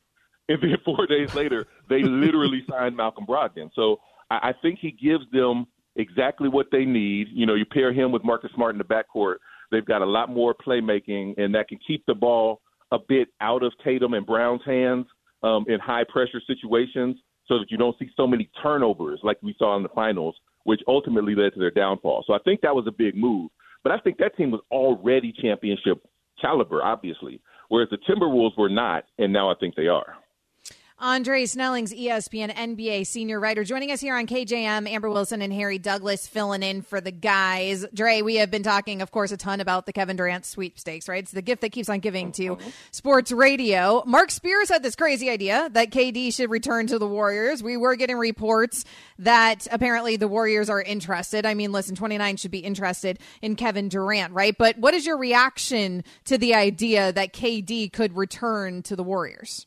And 0.49 0.63
then 0.63 0.77
four 0.85 1.07
days 1.07 1.35
later, 1.35 1.67
they 1.89 2.03
literally 2.03 2.65
signed 2.71 2.97
Malcolm 2.97 3.27
Brogdon. 3.27 3.71
So 3.75 4.01
I, 4.31 4.51
I 4.51 4.53
think 4.63 4.79
he 4.81 4.93
gives 4.93 5.25
them 5.33 5.67
exactly 5.97 6.49
what 6.49 6.67
they 6.71 6.85
need. 6.85 7.29
You 7.33 7.47
know, 7.47 7.55
you 7.55 7.65
pair 7.65 7.93
him 7.93 8.13
with 8.13 8.25
Marcus 8.25 8.51
Smart 8.55 8.75
in 8.75 8.79
the 8.79 8.85
backcourt, 8.85 9.37
they've 9.71 9.85
got 9.85 10.03
a 10.03 10.07
lot 10.07 10.31
more 10.31 10.55
playmaking, 10.55 11.39
and 11.39 11.55
that 11.55 11.69
can 11.69 11.79
keep 11.85 12.05
the 12.07 12.15
ball 12.15 12.61
a 12.93 12.99
bit 13.09 13.29
out 13.41 13.63
of 13.63 13.73
Tatum 13.85 14.15
and 14.15 14.27
Brown's 14.27 14.63
hands 14.65 15.07
um, 15.43 15.65
in 15.69 15.79
high 15.81 16.05
pressure 16.09 16.41
situations 16.47 17.17
so 17.51 17.59
that 17.59 17.71
you 17.71 17.77
don't 17.77 17.99
see 17.99 18.09
so 18.17 18.29
many 18.29 18.49
turnovers 18.63 19.19
like 19.25 19.37
we 19.43 19.55
saw 19.59 19.77
in 19.77 19.83
the 19.83 19.89
finals, 19.91 20.37
which 20.65 20.81
ultimately 20.87 21.35
led 21.35 21.53
to 21.53 21.59
their 21.59 21.73
downfall. 21.73 22.23
So 22.25 22.33
I 22.33 22.39
think 22.45 22.61
that 22.61 22.75
was 22.75 22.87
a 22.87 22.93
big 22.93 23.17
move. 23.17 23.51
But 23.83 23.93
I 23.93 23.99
think 23.99 24.19
that 24.19 24.37
team 24.37 24.53
was 24.53 24.61
already 24.71 25.33
championship 25.33 26.07
caliber, 26.41 26.81
obviously, 26.83 27.41
whereas 27.69 27.89
the 27.91 27.99
Timberwolves 28.09 28.57
were 28.57 28.69
not, 28.69 29.05
and 29.19 29.33
now 29.33 29.51
I 29.51 29.55
think 29.59 29.75
they 29.75 29.89
are. 29.89 30.15
Andre 31.03 31.47
Snellings, 31.47 31.95
ESPN 31.95 32.55
NBA 32.55 33.07
senior 33.07 33.41
writer, 33.41 33.65
joining 33.65 33.91
us 33.91 34.03
here 34.03 34.15
on 34.15 34.27
KJM. 34.27 34.87
Amber 34.87 35.09
Wilson 35.09 35.41
and 35.41 35.51
Harry 35.51 35.79
Douglas 35.79 36.27
filling 36.27 36.63
in 36.63 36.83
for 36.83 37.01
the 37.01 37.11
guys. 37.11 37.87
Dre, 37.95 38.21
we 38.21 38.35
have 38.37 38.51
been 38.51 38.63
talking, 38.63 39.01
of 39.01 39.11
course, 39.11 39.33
a 39.33 39.39
ton 39.39 39.61
about 39.61 39.87
the 39.87 39.95
Kevin 39.95 40.17
Durant 40.17 40.45
sweepstakes, 40.45 41.09
right? 41.09 41.23
It's 41.23 41.33
the 41.33 41.41
gift 41.41 41.63
that 41.63 41.73
keeps 41.73 41.89
on 41.89 42.01
giving 42.01 42.33
to 42.33 42.53
uh-huh. 42.53 42.71
sports 42.91 43.33
radio. 43.33 44.03
Marc 44.05 44.31
Spears 44.31 44.69
had 44.69 44.83
this 44.83 44.95
crazy 44.95 45.31
idea 45.31 45.71
that 45.73 45.91
KD 45.91 46.35
should 46.35 46.51
return 46.51 46.87
to 46.89 46.99
the 46.99 47.09
Warriors. 47.09 47.63
We 47.63 47.79
were 47.79 47.97
getting 47.97 48.19
reports 48.19 48.85
that 49.21 49.67
apparently 49.73 50.17
the 50.17 50.29
Warriors 50.29 50.69
are 50.69 50.83
interested. 50.83 51.47
I 51.47 51.55
mean, 51.55 51.73
listen, 51.73 51.97
29 51.97 52.37
should 52.37 52.51
be 52.51 52.59
interested 52.59 53.19
in 53.41 53.57
Kevin 53.57 53.89
Durant, 53.89 54.35
right? 54.35 54.55
But 54.57 54.77
what 54.77 54.93
is 54.93 55.07
your 55.07 55.17
reaction 55.17 56.05
to 56.27 56.37
the 56.37 56.55
idea 56.55 57.11
that 57.11 57.33
KD 57.33 57.91
could 57.91 58.15
return 58.15 58.83
to 58.83 58.97
the 58.97 59.03
Warriors? 59.03 59.67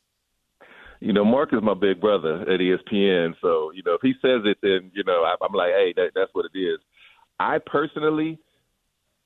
You 1.04 1.12
know, 1.12 1.24
Marc 1.24 1.52
is 1.52 1.60
my 1.62 1.74
big 1.74 2.00
brother 2.00 2.40
at 2.40 2.60
ESPN. 2.60 3.34
So, 3.42 3.70
you 3.72 3.82
know, 3.84 3.92
if 3.92 4.00
he 4.00 4.14
says 4.22 4.40
it, 4.46 4.56
then, 4.62 4.90
you 4.94 5.04
know, 5.04 5.22
I, 5.22 5.34
I'm 5.44 5.52
like, 5.52 5.72
hey, 5.72 5.92
that, 5.96 6.12
that's 6.14 6.30
what 6.32 6.46
it 6.46 6.58
is. 6.58 6.78
I 7.38 7.58
personally 7.58 8.38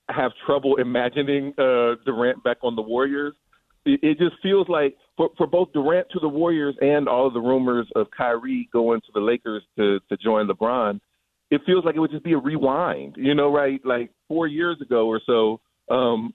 have 0.08 0.32
trouble 0.44 0.74
imagining 0.76 1.52
uh, 1.56 1.94
Durant 2.04 2.42
back 2.42 2.56
on 2.64 2.74
the 2.74 2.82
Warriors. 2.82 3.34
It, 3.84 4.00
it 4.02 4.18
just 4.18 4.42
feels 4.42 4.68
like 4.68 4.96
for, 5.16 5.30
for 5.38 5.46
both 5.46 5.72
Durant 5.72 6.08
to 6.10 6.18
the 6.18 6.28
Warriors 6.28 6.74
and 6.80 7.08
all 7.08 7.28
of 7.28 7.32
the 7.32 7.40
rumors 7.40 7.86
of 7.94 8.08
Kyrie 8.10 8.68
going 8.72 9.00
to 9.02 9.12
the 9.14 9.20
Lakers 9.20 9.62
to, 9.76 10.00
to 10.08 10.16
join 10.16 10.48
LeBron, 10.48 10.98
it 11.52 11.60
feels 11.64 11.84
like 11.84 11.94
it 11.94 12.00
would 12.00 12.10
just 12.10 12.24
be 12.24 12.32
a 12.32 12.38
rewind, 12.38 13.14
you 13.16 13.36
know, 13.36 13.52
right? 13.52 13.80
Like 13.84 14.10
four 14.26 14.48
years 14.48 14.78
ago 14.82 15.06
or 15.06 15.20
so, 15.24 15.60
um, 15.94 16.34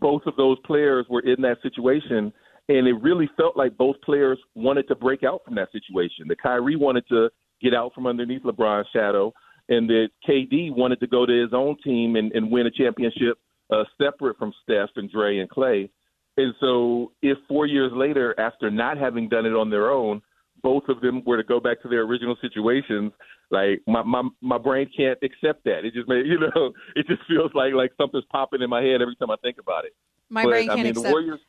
both 0.00 0.22
of 0.26 0.34
those 0.34 0.58
players 0.66 1.06
were 1.08 1.20
in 1.20 1.40
that 1.42 1.58
situation 1.62 2.32
and 2.68 2.86
it 2.86 2.94
really 3.00 3.28
felt 3.36 3.56
like 3.56 3.76
both 3.76 3.96
players 4.02 4.38
wanted 4.54 4.88
to 4.88 4.94
break 4.94 5.22
out 5.22 5.42
from 5.44 5.54
that 5.56 5.72
situation. 5.72 6.26
That 6.28 6.40
Kyrie 6.40 6.76
wanted 6.76 7.06
to 7.08 7.28
get 7.60 7.74
out 7.74 7.92
from 7.94 8.06
underneath 8.06 8.42
LeBron's 8.42 8.88
shadow, 8.92 9.32
and 9.68 9.88
that 9.88 10.08
KD 10.28 10.74
wanted 10.74 11.00
to 11.00 11.06
go 11.06 11.26
to 11.26 11.42
his 11.42 11.52
own 11.52 11.76
team 11.82 12.16
and, 12.16 12.32
and 12.32 12.50
win 12.50 12.66
a 12.66 12.70
championship 12.70 13.38
uh, 13.70 13.84
separate 14.00 14.38
from 14.38 14.52
Steph 14.62 14.90
and 14.96 15.10
Dre 15.10 15.38
and 15.38 15.48
Clay. 15.48 15.90
And 16.36 16.54
so, 16.60 17.12
if 17.20 17.36
four 17.46 17.66
years 17.66 17.92
later, 17.94 18.34
after 18.38 18.70
not 18.70 18.96
having 18.96 19.28
done 19.28 19.44
it 19.44 19.54
on 19.54 19.70
their 19.70 19.90
own, 19.90 20.22
both 20.62 20.84
of 20.88 21.00
them 21.00 21.22
were 21.26 21.36
to 21.36 21.42
go 21.42 21.60
back 21.60 21.82
to 21.82 21.88
their 21.88 22.02
original 22.02 22.36
situations, 22.40 23.12
like 23.50 23.82
my 23.86 24.02
my 24.02 24.22
my 24.40 24.58
brain 24.58 24.88
can't 24.96 25.18
accept 25.22 25.64
that. 25.64 25.84
It 25.84 25.92
just 25.92 26.08
made 26.08 26.26
you 26.26 26.38
know, 26.38 26.72
it 26.96 27.06
just 27.06 27.22
feels 27.28 27.50
like 27.54 27.74
like 27.74 27.92
something's 27.98 28.24
popping 28.30 28.62
in 28.62 28.70
my 28.70 28.82
head 28.82 29.02
every 29.02 29.16
time 29.16 29.30
I 29.30 29.36
think 29.42 29.58
about 29.58 29.84
it. 29.84 29.92
My 30.30 30.44
but, 30.44 30.50
brain 30.50 30.68
can't 30.68 30.80
I 30.80 30.82
mean, 30.82 30.90
accept. 30.92 31.06
The 31.06 31.10
Warriors, 31.10 31.40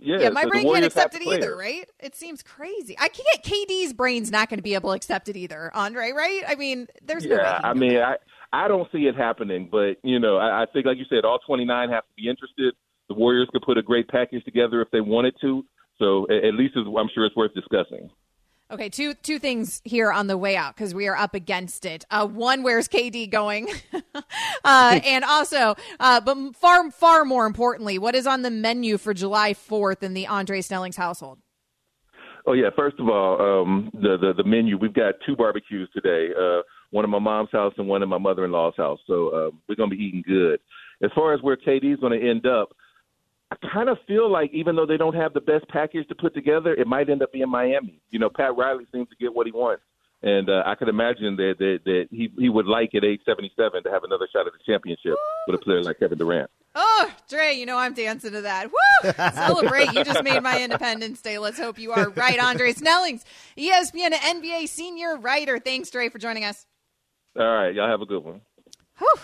yeah, 0.00 0.18
yeah 0.20 0.28
my 0.30 0.44
brain 0.44 0.64
can't 0.64 0.84
accept 0.84 1.14
it 1.14 1.22
either, 1.22 1.56
right? 1.56 1.88
It 2.00 2.14
seems 2.14 2.42
crazy. 2.42 2.96
I 2.98 3.08
can't. 3.08 3.42
KD's 3.42 3.92
brain's 3.92 4.30
not 4.30 4.48
going 4.48 4.58
to 4.58 4.62
be 4.62 4.74
able 4.74 4.90
to 4.90 4.96
accept 4.96 5.28
it 5.28 5.36
either, 5.36 5.70
Andre. 5.74 6.12
Right? 6.12 6.42
I 6.46 6.54
mean, 6.54 6.86
there's 7.02 7.24
yeah. 7.24 7.36
No 7.36 7.68
I 7.68 7.74
mean, 7.74 7.98
I 7.98 8.16
I 8.52 8.68
don't 8.68 8.90
see 8.92 9.06
it 9.06 9.14
happening, 9.16 9.68
but 9.70 9.96
you 10.02 10.18
know, 10.18 10.36
I, 10.36 10.62
I 10.62 10.66
think, 10.72 10.86
like 10.86 10.98
you 10.98 11.04
said, 11.08 11.24
all 11.24 11.38
29 11.40 11.90
have 11.90 12.04
to 12.04 12.14
be 12.16 12.28
interested. 12.28 12.74
The 13.08 13.14
Warriors 13.14 13.48
could 13.52 13.62
put 13.62 13.78
a 13.78 13.82
great 13.82 14.08
package 14.08 14.44
together 14.44 14.82
if 14.82 14.90
they 14.90 15.00
wanted 15.00 15.34
to. 15.40 15.64
So 15.98 16.26
at, 16.30 16.44
at 16.44 16.54
least 16.54 16.74
I'm 16.76 17.08
sure 17.14 17.26
it's 17.26 17.36
worth 17.36 17.54
discussing. 17.54 18.10
Okay, 18.70 18.90
two 18.90 19.14
two 19.14 19.38
things 19.38 19.80
here 19.84 20.12
on 20.12 20.26
the 20.26 20.36
way 20.36 20.54
out 20.54 20.76
because 20.76 20.94
we 20.94 21.08
are 21.08 21.16
up 21.16 21.34
against 21.34 21.86
it. 21.86 22.04
Uh, 22.10 22.26
one, 22.26 22.62
where's 22.62 22.86
KD 22.86 23.30
going? 23.30 23.68
uh, 24.64 25.00
and 25.04 25.24
also, 25.24 25.74
uh, 25.98 26.20
but 26.20 26.54
far 26.54 26.90
far 26.90 27.24
more 27.24 27.46
importantly, 27.46 27.98
what 27.98 28.14
is 28.14 28.26
on 28.26 28.42
the 28.42 28.50
menu 28.50 28.98
for 28.98 29.14
July 29.14 29.54
fourth 29.54 30.02
in 30.02 30.12
the 30.12 30.26
Andre 30.26 30.60
Snellings 30.60 30.96
household? 30.96 31.38
Oh 32.46 32.52
yeah, 32.52 32.68
first 32.76 32.96
of 32.98 33.08
all, 33.08 33.40
um, 33.40 33.90
the, 33.94 34.18
the 34.18 34.34
the 34.36 34.44
menu 34.44 34.76
we've 34.76 34.92
got 34.92 35.14
two 35.24 35.34
barbecues 35.34 35.88
today. 35.94 36.28
Uh, 36.38 36.60
one 36.90 37.04
in 37.06 37.10
my 37.10 37.18
mom's 37.18 37.50
house 37.50 37.72
and 37.78 37.88
one 37.88 38.02
in 38.02 38.08
my 38.08 38.18
mother-in-law's 38.18 38.76
house. 38.76 38.98
So 39.06 39.28
uh, 39.28 39.50
we're 39.66 39.76
gonna 39.76 39.90
be 39.90 39.96
eating 39.96 40.22
good. 40.26 40.60
As 41.02 41.10
far 41.14 41.32
as 41.32 41.40
where 41.42 41.56
KD 41.56 41.94
is 41.94 42.00
going 42.00 42.18
to 42.18 42.28
end 42.28 42.44
up, 42.44 42.70
I 43.50 43.56
kind 43.72 43.88
of 43.88 43.96
feel 44.06 44.30
like 44.30 44.50
even 44.52 44.76
though 44.76 44.84
they 44.86 44.98
don't 44.98 45.14
have 45.14 45.32
the 45.32 45.40
best 45.40 45.66
package 45.68 46.06
to 46.08 46.14
put 46.14 46.34
together, 46.34 46.74
it 46.74 46.86
might 46.86 47.08
end 47.08 47.22
up 47.22 47.32
being 47.32 47.48
Miami. 47.48 48.00
You 48.10 48.18
know, 48.18 48.28
Pat 48.28 48.56
Riley 48.56 48.84
seems 48.92 49.08
to 49.08 49.16
get 49.16 49.34
what 49.34 49.46
he 49.46 49.52
wants, 49.52 49.82
and 50.22 50.50
uh, 50.50 50.62
I 50.66 50.74
could 50.74 50.88
imagine 50.88 51.36
that, 51.36 51.54
that 51.58 51.78
that 51.84 52.08
he 52.10 52.30
he 52.38 52.48
would 52.50 52.66
like 52.66 52.94
at 52.94 53.04
age 53.04 53.20
seventy 53.24 53.50
seven 53.56 53.82
to 53.84 53.90
have 53.90 54.04
another 54.04 54.28
shot 54.30 54.46
at 54.46 54.52
the 54.52 54.58
championship 54.70 55.14
with 55.46 55.60
a 55.60 55.64
player 55.64 55.82
like 55.82 55.98
Kevin 55.98 56.18
Durant. 56.18 56.50
Oh, 56.74 57.10
Dre, 57.28 57.54
you 57.54 57.64
know 57.64 57.78
I'm 57.78 57.94
dancing 57.94 58.32
to 58.32 58.42
that. 58.42 58.68
Woo! 58.70 59.12
Celebrate! 59.12 59.94
you 59.94 60.04
just 60.04 60.22
made 60.22 60.42
my 60.42 60.62
Independence 60.62 61.22
Day. 61.22 61.38
Let's 61.38 61.58
hope 61.58 61.78
you 61.78 61.92
are 61.92 62.10
right, 62.10 62.38
Andre 62.38 62.72
Snellings, 62.74 63.24
ESPN 63.56 64.12
NBA 64.12 64.68
senior 64.68 65.16
writer. 65.16 65.58
Thanks, 65.58 65.88
Dre, 65.90 66.10
for 66.10 66.18
joining 66.18 66.44
us. 66.44 66.66
All 67.34 67.46
right, 67.46 67.74
y'all 67.74 67.88
have 67.88 68.02
a 68.02 68.06
good 68.06 68.22
one. 68.22 68.42
Whew. 68.98 69.14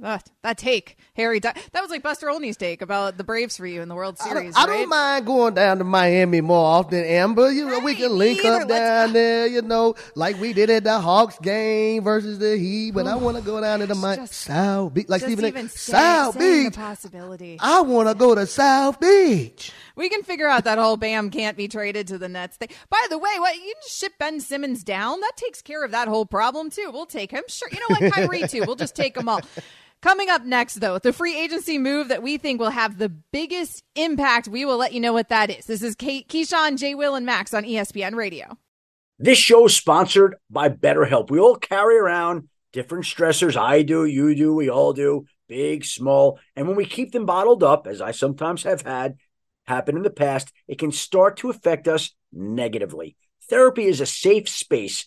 That, 0.00 0.30
that 0.42 0.58
take, 0.58 0.96
Harry. 1.14 1.38
That 1.40 1.56
was 1.74 1.90
like 1.90 2.02
Buster 2.02 2.30
Olney's 2.30 2.56
take 2.56 2.82
about 2.82 3.16
the 3.16 3.24
Braves 3.24 3.56
for 3.56 3.66
you 3.66 3.82
in 3.82 3.88
the 3.88 3.94
World 3.94 4.18
Series. 4.18 4.54
I, 4.56 4.62
I 4.62 4.66
don't 4.66 4.88
mind 4.88 5.26
going 5.26 5.54
down 5.54 5.78
to 5.78 5.84
Miami 5.84 6.40
more 6.40 6.64
often, 6.64 7.04
Amber. 7.04 7.50
You 7.50 7.66
know, 7.66 7.76
right, 7.76 7.84
we 7.84 7.94
can 7.94 8.16
link 8.16 8.44
either. 8.44 8.62
up 8.62 8.68
down 8.68 9.12
there. 9.12 9.46
You 9.46 9.62
know, 9.62 9.94
like 10.14 10.40
we 10.40 10.52
did 10.52 10.70
at 10.70 10.84
the 10.84 11.00
Hawks 11.00 11.38
game 11.38 12.02
versus 12.04 12.38
the 12.38 12.56
Heat. 12.56 12.92
But 12.92 13.06
Ooh, 13.06 13.10
I 13.10 13.16
want 13.16 13.36
to 13.36 13.42
go 13.42 13.60
down 13.60 13.80
to 13.80 13.86
the 13.86 13.94
Miami 13.94 14.26
South 14.26 14.94
Beach, 14.94 15.08
like 15.08 15.22
Stephen 15.22 15.44
even 15.44 15.68
South 15.68 16.38
Beach. 16.38 16.74
possibility. 16.74 17.58
I 17.60 17.80
want 17.80 18.08
to 18.08 18.14
go 18.14 18.34
to 18.34 18.46
South 18.46 19.00
Beach. 19.00 19.72
We 19.96 20.08
can 20.08 20.22
figure 20.22 20.46
out 20.46 20.64
that 20.64 20.78
whole 20.78 20.96
Bam 20.96 21.30
can't 21.30 21.56
be 21.56 21.68
traded 21.68 22.08
to 22.08 22.18
the 22.18 22.28
Nets 22.28 22.56
thing. 22.56 22.68
By 22.90 23.04
the 23.08 23.18
way, 23.18 23.30
what 23.38 23.56
you 23.56 23.74
just 23.82 23.98
ship 23.98 24.12
Ben 24.18 24.40
Simmons 24.40 24.84
down? 24.84 25.20
That 25.20 25.32
takes 25.36 25.62
care 25.62 25.84
of 25.84 25.90
that 25.92 26.08
whole 26.08 26.26
problem 26.26 26.70
too. 26.70 26.90
We'll 26.92 27.06
take 27.06 27.30
him. 27.30 27.42
Sure, 27.48 27.68
you 27.72 27.78
know 27.80 27.96
what, 27.98 28.12
Kyrie 28.12 28.46
too. 28.48 28.64
We'll 28.66 28.76
just 28.76 28.94
take 28.94 29.14
them 29.14 29.28
all. 29.28 29.40
Coming 30.02 30.28
up 30.28 30.44
next, 30.44 30.74
though, 30.76 30.98
the 30.98 31.12
free 31.12 31.36
agency 31.38 31.78
move 31.78 32.08
that 32.08 32.22
we 32.22 32.36
think 32.36 32.60
will 32.60 32.70
have 32.70 32.98
the 32.98 33.08
biggest 33.08 33.82
impact. 33.94 34.46
We 34.46 34.64
will 34.64 34.76
let 34.76 34.92
you 34.92 35.00
know 35.00 35.12
what 35.12 35.30
that 35.30 35.50
is. 35.50 35.66
This 35.66 35.82
is 35.82 35.94
Kate, 35.94 36.28
Keyshawn, 36.28 36.78
J. 36.78 36.94
Will, 36.94 37.14
and 37.14 37.26
Max 37.26 37.54
on 37.54 37.64
ESPN 37.64 38.14
Radio. 38.14 38.58
This 39.18 39.38
show 39.38 39.66
is 39.66 39.74
sponsored 39.74 40.36
by 40.50 40.68
BetterHelp. 40.68 41.30
We 41.30 41.40
all 41.40 41.56
carry 41.56 41.96
around 41.96 42.48
different 42.72 43.04
stressors. 43.04 43.56
I 43.56 43.82
do, 43.82 44.04
you 44.04 44.34
do, 44.34 44.54
we 44.54 44.68
all 44.68 44.92
do, 44.92 45.24
big, 45.48 45.84
small. 45.84 46.38
And 46.54 46.68
when 46.68 46.76
we 46.76 46.84
keep 46.84 47.12
them 47.12 47.24
bottled 47.24 47.62
up, 47.62 47.86
as 47.86 48.02
I 48.02 48.10
sometimes 48.10 48.64
have 48.64 48.82
had, 48.82 49.16
happen 49.66 49.96
in 49.96 50.02
the 50.02 50.10
past, 50.10 50.52
it 50.68 50.78
can 50.78 50.92
start 50.92 51.38
to 51.38 51.50
affect 51.50 51.88
us 51.88 52.14
negatively. 52.32 53.16
Therapy 53.48 53.86
is 53.86 54.00
a 54.00 54.06
safe 54.06 54.48
space 54.48 55.06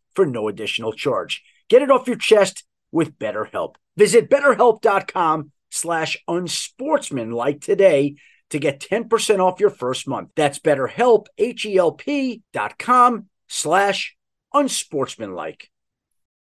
for 0.15 0.25
no 0.25 0.47
additional 0.47 0.93
charge. 0.93 1.43
Get 1.69 1.81
it 1.81 1.91
off 1.91 2.07
your 2.07 2.17
chest 2.17 2.63
with 2.91 3.17
BetterHelp. 3.17 3.75
Visit 3.97 4.29
betterhelp.com 4.29 5.51
slash 5.69 6.17
unsportsmanlike 6.27 7.61
today 7.61 8.15
to 8.49 8.59
get 8.59 8.81
10% 8.81 9.39
off 9.39 9.59
your 9.59 9.69
first 9.69 10.07
month. 10.07 10.29
That's 10.35 10.59
betterhelp, 10.59 11.27
H-E-L-P 11.37 12.41
dot 12.53 12.77
com 12.77 13.27
slash 13.47 14.15
unsportsmanlike. 14.53 15.70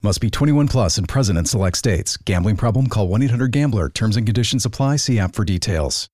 Must 0.00 0.20
be 0.20 0.30
21 0.30 0.68
plus 0.68 0.96
and 0.96 1.08
present 1.08 1.36
in 1.38 1.44
select 1.44 1.76
states. 1.76 2.16
Gambling 2.18 2.56
problem? 2.56 2.86
Call 2.86 3.08
1 3.08 3.22
800 3.22 3.50
Gambler. 3.50 3.88
Terms 3.88 4.16
and 4.16 4.24
conditions 4.24 4.64
apply. 4.64 4.96
See 4.96 5.18
app 5.18 5.34
for 5.34 5.44
details. 5.44 6.08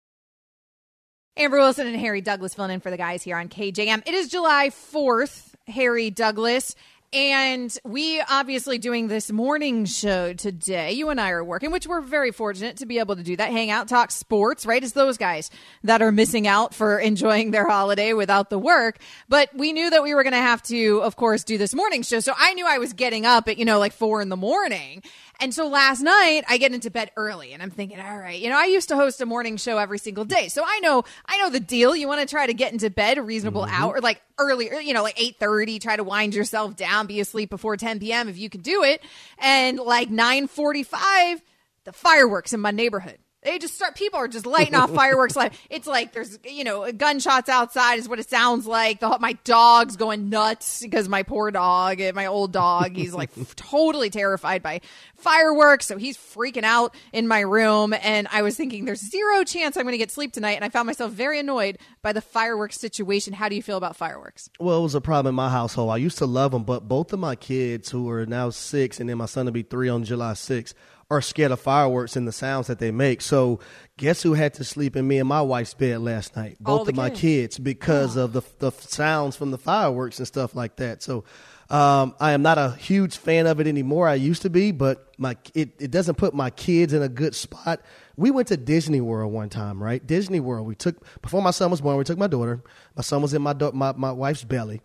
Amber 1.37 1.59
Wilson 1.59 1.89
and 1.89 1.97
Harry 1.97 2.21
Douglas 2.21 2.55
filling 2.55 2.71
in 2.71 2.81
for 2.81 2.91
the 2.91 2.97
guys 2.97 3.23
here 3.23 3.37
on 3.37 3.49
KJM. 3.49 4.05
It 4.07 4.15
is 4.15 4.29
July 4.29 4.71
4th, 4.71 5.53
Harry 5.67 6.09
Douglas. 6.09 6.77
And 7.15 7.79
we 7.85 8.21
obviously 8.29 8.79
doing 8.79 9.07
this 9.07 9.31
morning 9.31 9.85
show 9.85 10.33
today. 10.33 10.95
You 10.95 11.11
and 11.11 11.21
I 11.21 11.31
are 11.31 11.45
working, 11.45 11.71
which 11.71 11.87
we're 11.87 12.01
very 12.01 12.33
fortunate 12.33 12.79
to 12.79 12.87
be 12.87 12.99
able 12.99 13.15
to 13.15 13.23
do 13.23 13.37
that. 13.37 13.53
Hang 13.53 13.71
out, 13.71 13.87
talk 13.87 14.11
sports, 14.11 14.67
right? 14.67 14.83
It's 14.83 14.95
those 14.95 15.17
guys 15.17 15.49
that 15.85 16.03
are 16.03 16.11
missing 16.11 16.49
out 16.49 16.75
for 16.75 16.99
enjoying 16.99 17.53
their 17.53 17.69
holiday 17.69 18.15
without 18.15 18.51
the 18.51 18.59
work. 18.59 18.99
But 19.29 19.55
we 19.55 19.73
knew 19.73 19.91
that 19.91 20.03
we 20.03 20.13
were 20.13 20.25
going 20.25 20.33
to 20.33 20.39
have 20.39 20.61
to, 20.65 21.03
of 21.05 21.15
course, 21.15 21.45
do 21.45 21.57
this 21.57 21.73
morning 21.73 22.03
show. 22.03 22.19
So 22.19 22.33
I 22.37 22.53
knew 22.55 22.67
I 22.67 22.79
was 22.79 22.93
getting 22.93 23.25
up 23.25 23.47
at, 23.47 23.59
you 23.59 23.65
know, 23.65 23.79
like 23.79 23.93
four 23.93 24.21
in 24.21 24.29
the 24.29 24.37
morning. 24.37 25.01
And 25.41 25.53
so 25.53 25.69
last 25.69 26.01
night 26.01 26.45
I 26.49 26.59
get 26.59 26.73
into 26.73 26.91
bed 26.91 27.11
early 27.17 27.53
and 27.53 27.63
I'm 27.63 27.71
thinking, 27.71 28.01
all 28.01 28.19
right, 28.19 28.41
you 28.41 28.49
know, 28.49 28.59
I 28.59 28.67
used 28.67 28.89
to 28.89 28.97
host 28.97 29.21
a 29.21 29.27
morning 29.27 29.57
show 29.57 29.79
every 29.79 29.99
single 29.99 30.25
day. 30.25 30.49
So 30.49 30.63
I 30.65 30.81
know, 30.81 31.05
I 31.27 31.39
know 31.39 31.51
the 31.51 31.61
deal. 31.61 31.95
You 31.97 32.09
want 32.09 32.21
to 32.21 32.27
try 32.27 32.47
to 32.47 32.55
get 32.55 32.73
into 32.73 32.89
bed 32.91 33.19
a 33.19 33.23
reasonable 33.23 33.63
mm-hmm. 33.63 33.83
hour, 33.83 34.01
like 34.01 34.21
earlier, 34.39 34.81
you 34.81 34.95
know, 34.95 35.03
like 35.03 35.17
8:30, 35.17 35.81
try 35.81 35.97
to 35.97 36.05
wind 36.05 36.35
yourself 36.35 36.77
down, 36.77 37.04
be 37.07 37.21
asleep 37.21 37.51
before 37.51 37.77
10 37.77 38.01
p.m. 38.01 38.29
if 38.29 38.39
you 38.39 38.49
can 38.51 38.61
do 38.61 38.83
it. 38.83 39.03
And 39.39 39.79
like 39.79 40.11
9:45, 40.11 41.41
the 41.85 41.93
fireworks 41.93 42.53
in 42.53 42.61
my 42.61 42.71
neighborhood. 42.71 43.19
They 43.45 43.59
just 43.59 43.75
start. 43.75 43.95
People 43.95 44.19
are 44.19 44.29
just 44.29 44.47
lighting 44.47 44.75
off 44.75 44.93
fireworks. 44.95 45.37
Like 45.37 45.53
it's 45.71 45.87
like 45.87 46.13
there's 46.13 46.39
you 46.45 46.65
know 46.65 46.91
gunshots 46.93 47.49
outside 47.49 47.99
is 47.99 48.09
what 48.09 48.19
it 48.19 48.29
sounds 48.29 48.67
like. 48.67 49.01
The 49.01 49.19
my 49.21 49.35
dog's 49.45 49.97
going 49.97 50.31
nuts 50.31 50.83
because 50.83 51.09
my 51.09 51.23
poor 51.23 51.51
dog, 51.51 52.01
eh, 52.01 52.13
my 52.13 52.27
old 52.27 52.53
dog, 52.53 52.97
he's 52.97 53.15
like 53.15 53.31
totally 53.57 54.11
terrified 54.11 54.63
by 54.63 54.81
fireworks. 55.25 55.87
So 55.87 55.97
he's 55.97 56.17
freaking 56.17 56.63
out 56.63 56.95
in 57.13 57.27
my 57.27 57.41
room. 57.41 57.95
And 57.95 58.29
I 58.31 58.43
was 58.43 58.57
thinking 58.57 58.85
there's 58.85 59.01
zero 59.01 59.45
chance 59.45 59.77
I'm 59.77 59.85
going 59.85 59.93
to 59.93 59.99
get 59.99 60.11
sleep 60.11 60.33
tonight. 60.33 60.53
And 60.53 60.65
I 60.65 60.69
found 60.69 60.87
myself 60.87 61.13
very 61.13 61.41
annoyed 61.41 61.79
by 62.03 62.13
the 62.13 62.21
fireworks 62.21 62.79
situation. 62.79 63.33
How 63.33 63.49
do 63.49 63.57
you 63.57 63.63
feel 63.63 63.77
about 63.77 63.97
fireworks? 63.97 64.49
Well, 64.61 64.79
it 64.79 64.83
was 64.83 64.95
a 64.95 65.01
problem 65.01 65.33
in 65.33 65.35
my 65.35 65.51
household. 65.51 65.91
I 65.91 65.97
used 65.97 66.19
to 66.19 66.27
love 66.27 66.53
them, 66.53 66.65
but 66.65 66.87
both 66.87 67.13
of 67.13 67.19
my 67.19 67.35
kids, 67.37 67.91
who 67.91 68.09
are 68.11 68.27
now 68.27 68.51
six, 68.51 69.01
and 69.01 69.09
then 69.09 69.19
my 69.19 69.27
son 69.27 69.47
will 69.47 69.53
be 69.53 69.63
three 69.63 69.89
on 69.89 70.05
July 70.05 70.33
6th, 70.33 70.75
are 71.15 71.21
scared 71.23 71.53
of 71.53 71.61
fireworks 71.61 72.17
and 72.17 72.27
the 72.27 72.33
sounds 72.33 72.67
that 72.67 72.79
they 72.79 72.91
make. 72.91 73.21
So, 73.21 73.61
guess 73.97 74.23
who 74.23 74.35
had 74.35 74.55
to 74.55 74.65
sleep 74.65 74.97
in 74.97 75.07
me 75.07 75.19
and 75.19 75.29
my 75.29 75.43
wife's 75.43 75.75
bed 75.75 76.01
last 76.01 76.37
night? 76.37 76.57
Both 76.61 76.89
of 76.89 76.97
my 76.97 77.11
kids. 77.11 77.21
kids, 77.21 77.59
because 77.59 78.17
of 78.17 78.33
the 78.33 78.43
the 78.59 78.71
sounds 78.71 79.37
from 79.37 79.51
the 79.51 79.59
fireworks 79.59 80.19
and 80.19 80.27
stuff 80.27 80.55
like 80.55 80.77
that. 80.77 81.03
So, 81.03 81.25
um, 81.71 82.15
I 82.21 82.33
am 82.33 82.43
not 82.43 82.59
a 82.59 82.73
huge 82.73 83.17
fan 83.17 83.47
of 83.47 83.61
it 83.61 83.67
anymore. 83.67 84.07
I 84.07 84.15
used 84.15 84.43
to 84.43 84.51
be, 84.51 84.71
but 84.73 85.15
my 85.19 85.37
it, 85.55 85.71
it 85.81 85.91
doesn't 85.91 86.17
put 86.17 86.35
my 86.35 86.51
kids 86.51 86.93
in 86.93 87.03
a 87.03 87.09
good 87.09 87.35
spot. 87.35 87.81
We 88.17 88.31
went 88.31 88.49
to 88.49 88.57
Disney 88.57 89.01
World 89.01 89.33
one 89.33 89.49
time, 89.49 89.83
right? 89.83 90.05
Disney 90.07 90.41
World. 90.41 90.67
We 90.67 90.75
took 90.75 90.97
before 91.23 91.43
my 91.43 91.51
son 91.51 91.71
was 91.71 91.81
born. 91.81 91.97
We 91.97 92.05
took 92.05 92.19
my 92.19 92.27
daughter. 92.27 92.63
My 92.97 93.03
son 93.03 93.23
was 93.23 93.35
in 93.35 93.43
my 93.43 93.55
my 93.73 93.93
my 93.93 94.13
wife's 94.13 94.45
belly, 94.45 94.83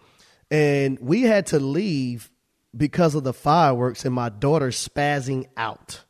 and 0.50 0.98
we 1.00 1.24
had 1.24 1.48
to 1.48 1.60
leave 1.60 2.32
because 2.76 3.16
of 3.16 3.24
the 3.24 3.34
fireworks 3.34 4.06
and 4.06 4.14
my 4.14 4.30
daughter 4.30 4.70
spazzing 4.70 5.46
out. 5.58 6.04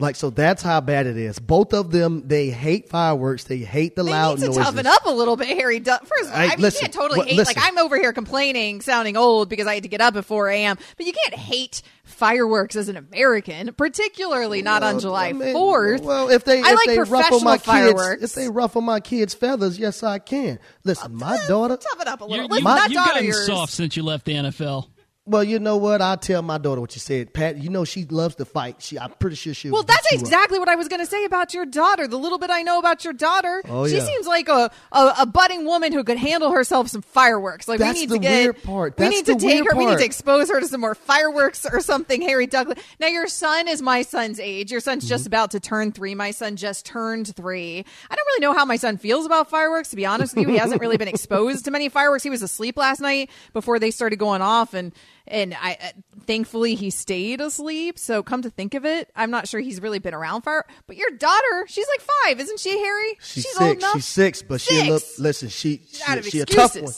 Like 0.00 0.16
so, 0.16 0.30
that's 0.30 0.62
how 0.62 0.80
bad 0.80 1.06
it 1.06 1.16
is. 1.16 1.38
Both 1.38 1.72
of 1.74 1.90
them, 1.90 2.26
they 2.26 2.48
hate 2.50 2.88
fireworks. 2.88 3.44
They 3.44 3.58
hate 3.58 3.94
the 3.96 4.02
They 4.02 4.10
loud 4.10 4.38
need 4.38 4.46
to 4.46 4.46
noises. 4.48 4.64
toughen 4.64 4.86
up 4.86 5.04
a 5.06 5.10
little 5.12 5.36
bit, 5.36 5.48
Harry. 5.48 5.78
Du- 5.78 6.00
First 6.04 6.30
of 6.30 6.34
all, 6.34 6.36
I 6.36 6.48
mean, 6.48 6.60
listen, 6.60 6.78
you 6.78 6.80
can't 6.82 6.92
totally 6.94 7.18
what- 7.18 7.28
hate. 7.28 7.36
listen. 7.36 7.54
Like 7.56 7.68
I'm 7.68 7.78
over 7.78 7.96
here 7.96 8.12
complaining, 8.12 8.80
sounding 8.80 9.16
old 9.16 9.48
because 9.48 9.66
I 9.66 9.74
had 9.74 9.82
to 9.84 9.88
get 9.88 10.00
up 10.00 10.16
at 10.16 10.24
4 10.24 10.48
a.m. 10.48 10.78
But 10.96 11.06
you 11.06 11.12
can't 11.12 11.34
hate 11.34 11.82
fireworks 12.04 12.74
as 12.76 12.88
an 12.88 12.96
American, 12.96 13.72
particularly 13.74 14.62
not 14.62 14.82
on 14.82 14.94
Well, 14.94 15.00
July 15.00 15.28
I 15.28 15.32
mean, 15.32 15.54
4th. 15.54 16.02
Well, 16.02 16.28
if 16.30 16.44
they 16.44 16.60
I 16.62 16.70
if 16.72 16.76
like 16.76 16.86
they 16.86 16.98
ruffle 17.00 17.40
my 17.40 17.58
fireworks. 17.58 18.20
kids, 18.20 18.22
if 18.24 18.34
they 18.34 18.48
ruffle 18.48 18.80
my 18.80 19.00
kids' 19.00 19.34
feathers, 19.34 19.78
yes, 19.78 20.02
I 20.02 20.18
can. 20.18 20.58
Listen, 20.84 21.12
uh, 21.12 21.16
my 21.26 21.38
daughter. 21.46 21.76
toughen 21.76 22.08
up 22.08 22.20
a 22.20 22.24
little. 22.24 22.36
You're, 22.36 22.46
Listen, 22.48 22.64
you, 22.66 22.74
that 22.74 22.88
you've 22.90 22.94
daughter 22.96 23.10
of 23.10 23.14
gotten 23.14 23.26
yours- 23.28 23.46
soft 23.46 23.72
since 23.72 23.96
you 23.96 24.02
left 24.02 24.24
the 24.24 24.32
NFL. 24.34 24.88
Well, 25.30 25.44
you 25.44 25.60
know 25.60 25.76
what? 25.76 26.02
I'll 26.02 26.16
tell 26.16 26.42
my 26.42 26.58
daughter 26.58 26.80
what 26.80 26.94
you 26.96 27.00
said, 27.00 27.32
Pat. 27.32 27.56
You 27.58 27.70
know 27.70 27.84
she 27.84 28.04
loves 28.04 28.34
to 28.34 28.44
fight. 28.44 28.82
She, 28.82 28.98
I'm 28.98 29.12
pretty 29.12 29.36
sure 29.36 29.54
she. 29.54 29.70
Well, 29.70 29.84
that's 29.84 30.10
exactly 30.12 30.58
what 30.58 30.68
I 30.68 30.74
was 30.74 30.88
going 30.88 31.00
to 31.00 31.06
say 31.06 31.24
about 31.24 31.54
your 31.54 31.64
daughter. 31.66 32.08
The 32.08 32.18
little 32.18 32.38
bit 32.38 32.50
I 32.50 32.62
know 32.62 32.80
about 32.80 33.04
your 33.04 33.12
daughter, 33.12 33.62
Oh, 33.68 33.86
she 33.86 33.96
yeah. 33.98 34.04
seems 34.04 34.26
like 34.26 34.48
a, 34.48 34.70
a 34.92 35.14
a 35.20 35.26
budding 35.26 35.64
woman 35.66 35.92
who 35.92 36.02
could 36.02 36.18
handle 36.18 36.50
herself 36.50 36.88
some 36.88 37.02
fireworks. 37.02 37.68
Like 37.68 37.78
That's 37.78 37.94
we 37.94 38.00
need 38.00 38.08
the 38.10 38.14
to 38.16 38.20
get 38.20 38.32
weird 38.42 38.62
part. 38.64 38.98
we 38.98 39.04
That's 39.04 39.16
need 39.16 39.26
to 39.26 39.36
take 39.36 39.70
her. 39.70 39.76
We 39.78 39.86
need 39.86 39.98
to 39.98 40.04
expose 40.04 40.48
her 40.50 40.58
to 40.60 40.66
some 40.66 40.80
more 40.80 40.94
fireworks 40.96 41.64
or 41.64 41.80
something. 41.80 42.20
Harry 42.22 42.46
Douglas. 42.48 42.78
Now 42.98 43.06
your 43.06 43.28
son 43.28 43.68
is 43.68 43.80
my 43.80 44.02
son's 44.02 44.40
age. 44.40 44.70
Your 44.72 44.80
son's 44.80 45.04
Mm-hmm. 45.04 45.08
just 45.08 45.26
about 45.28 45.52
to 45.52 45.60
turn 45.60 45.92
three. 45.92 46.14
My 46.16 46.32
son 46.32 46.56
just 46.56 46.84
turned 46.84 47.34
three. 47.36 47.84
I 48.10 48.14
don't 48.16 48.26
really 48.26 48.40
know 48.40 48.52
how 48.52 48.64
my 48.64 48.76
son 48.76 48.96
feels 48.98 49.26
about 49.26 49.48
fireworks. 49.48 49.90
To 49.90 49.96
be 49.96 50.04
honest 50.06 50.34
with 50.34 50.46
you, 50.46 50.52
he 50.52 50.58
hasn't 50.58 50.80
really 50.80 50.96
been 50.96 51.08
exposed 51.16 51.64
to 51.66 51.70
many 51.70 51.88
fireworks. 51.88 52.22
He 52.24 52.30
was 52.30 52.42
asleep 52.42 52.76
last 52.76 53.00
night 53.00 53.30
before 53.52 53.78
they 53.78 53.90
started 53.92 54.16
going 54.18 54.42
off, 54.42 54.74
and 54.74 54.92
and 55.26 55.54
I 55.54 55.78
uh, 55.82 55.86
thankfully 56.26 56.74
he 56.74 56.90
stayed 56.90 57.40
asleep. 57.40 57.98
So 57.98 58.22
come 58.22 58.42
to 58.42 58.50
think 58.50 58.74
of 58.74 58.84
it, 58.84 59.10
I'm 59.14 59.30
not 59.30 59.48
sure 59.48 59.60
he's 59.60 59.80
really 59.80 59.98
been 59.98 60.14
around 60.14 60.42
fire. 60.42 60.64
But 60.86 60.96
your 60.96 61.10
daughter, 61.10 61.66
she's 61.68 61.86
like 61.88 62.08
five, 62.24 62.40
isn't 62.40 62.60
she, 62.60 62.78
Harry? 62.78 63.18
She's, 63.22 63.46
old 63.60 63.70
six. 63.70 63.82
enough. 63.82 63.94
She's 63.94 64.06
six, 64.06 64.42
but 64.42 64.60
she 64.60 64.90
look. 64.90 65.02
Six. 65.02 65.18
Listen, 65.18 65.48
she 65.48 65.82
she, 65.90 66.22
she 66.22 66.40
a 66.40 66.46
tough 66.46 66.80
one. 66.80 66.92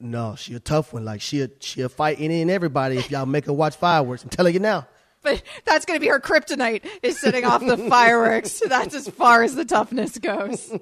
No, 0.00 0.34
she 0.36 0.54
a 0.54 0.60
tough 0.60 0.92
one. 0.92 1.04
Like 1.04 1.20
she 1.20 1.42
a, 1.42 1.50
she'll 1.60 1.88
fight 1.88 2.16
any 2.18 2.42
and 2.42 2.50
everybody 2.50 2.96
if 2.96 3.10
y'all 3.10 3.26
make 3.26 3.46
her 3.46 3.52
watch 3.52 3.76
fireworks. 3.76 4.24
I'm 4.24 4.30
telling 4.30 4.54
you 4.54 4.60
now. 4.60 4.86
But 5.22 5.42
that's 5.64 5.84
going 5.84 5.98
to 5.98 6.00
be 6.00 6.08
her 6.08 6.20
kryptonite 6.20 6.84
is 7.02 7.20
setting 7.20 7.44
off 7.44 7.64
the 7.64 7.76
fireworks. 7.76 8.60
That's 8.68 8.94
as 8.94 9.08
far 9.08 9.44
as 9.44 9.54
the 9.54 9.64
toughness 9.64 10.18
goes. 10.18 10.76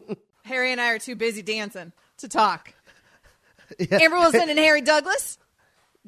Harry 0.45 0.73
and 0.73 0.81
I 0.81 0.93
are 0.93 0.99
too 0.99 1.15
busy 1.15 1.43
dancing 1.43 1.93
to 2.19 2.29
talk. 2.29 2.73
Amber 3.91 4.19
Wilson 4.19 4.49
and 4.49 4.59
Harry 4.59 4.81
Douglas. 4.81 5.39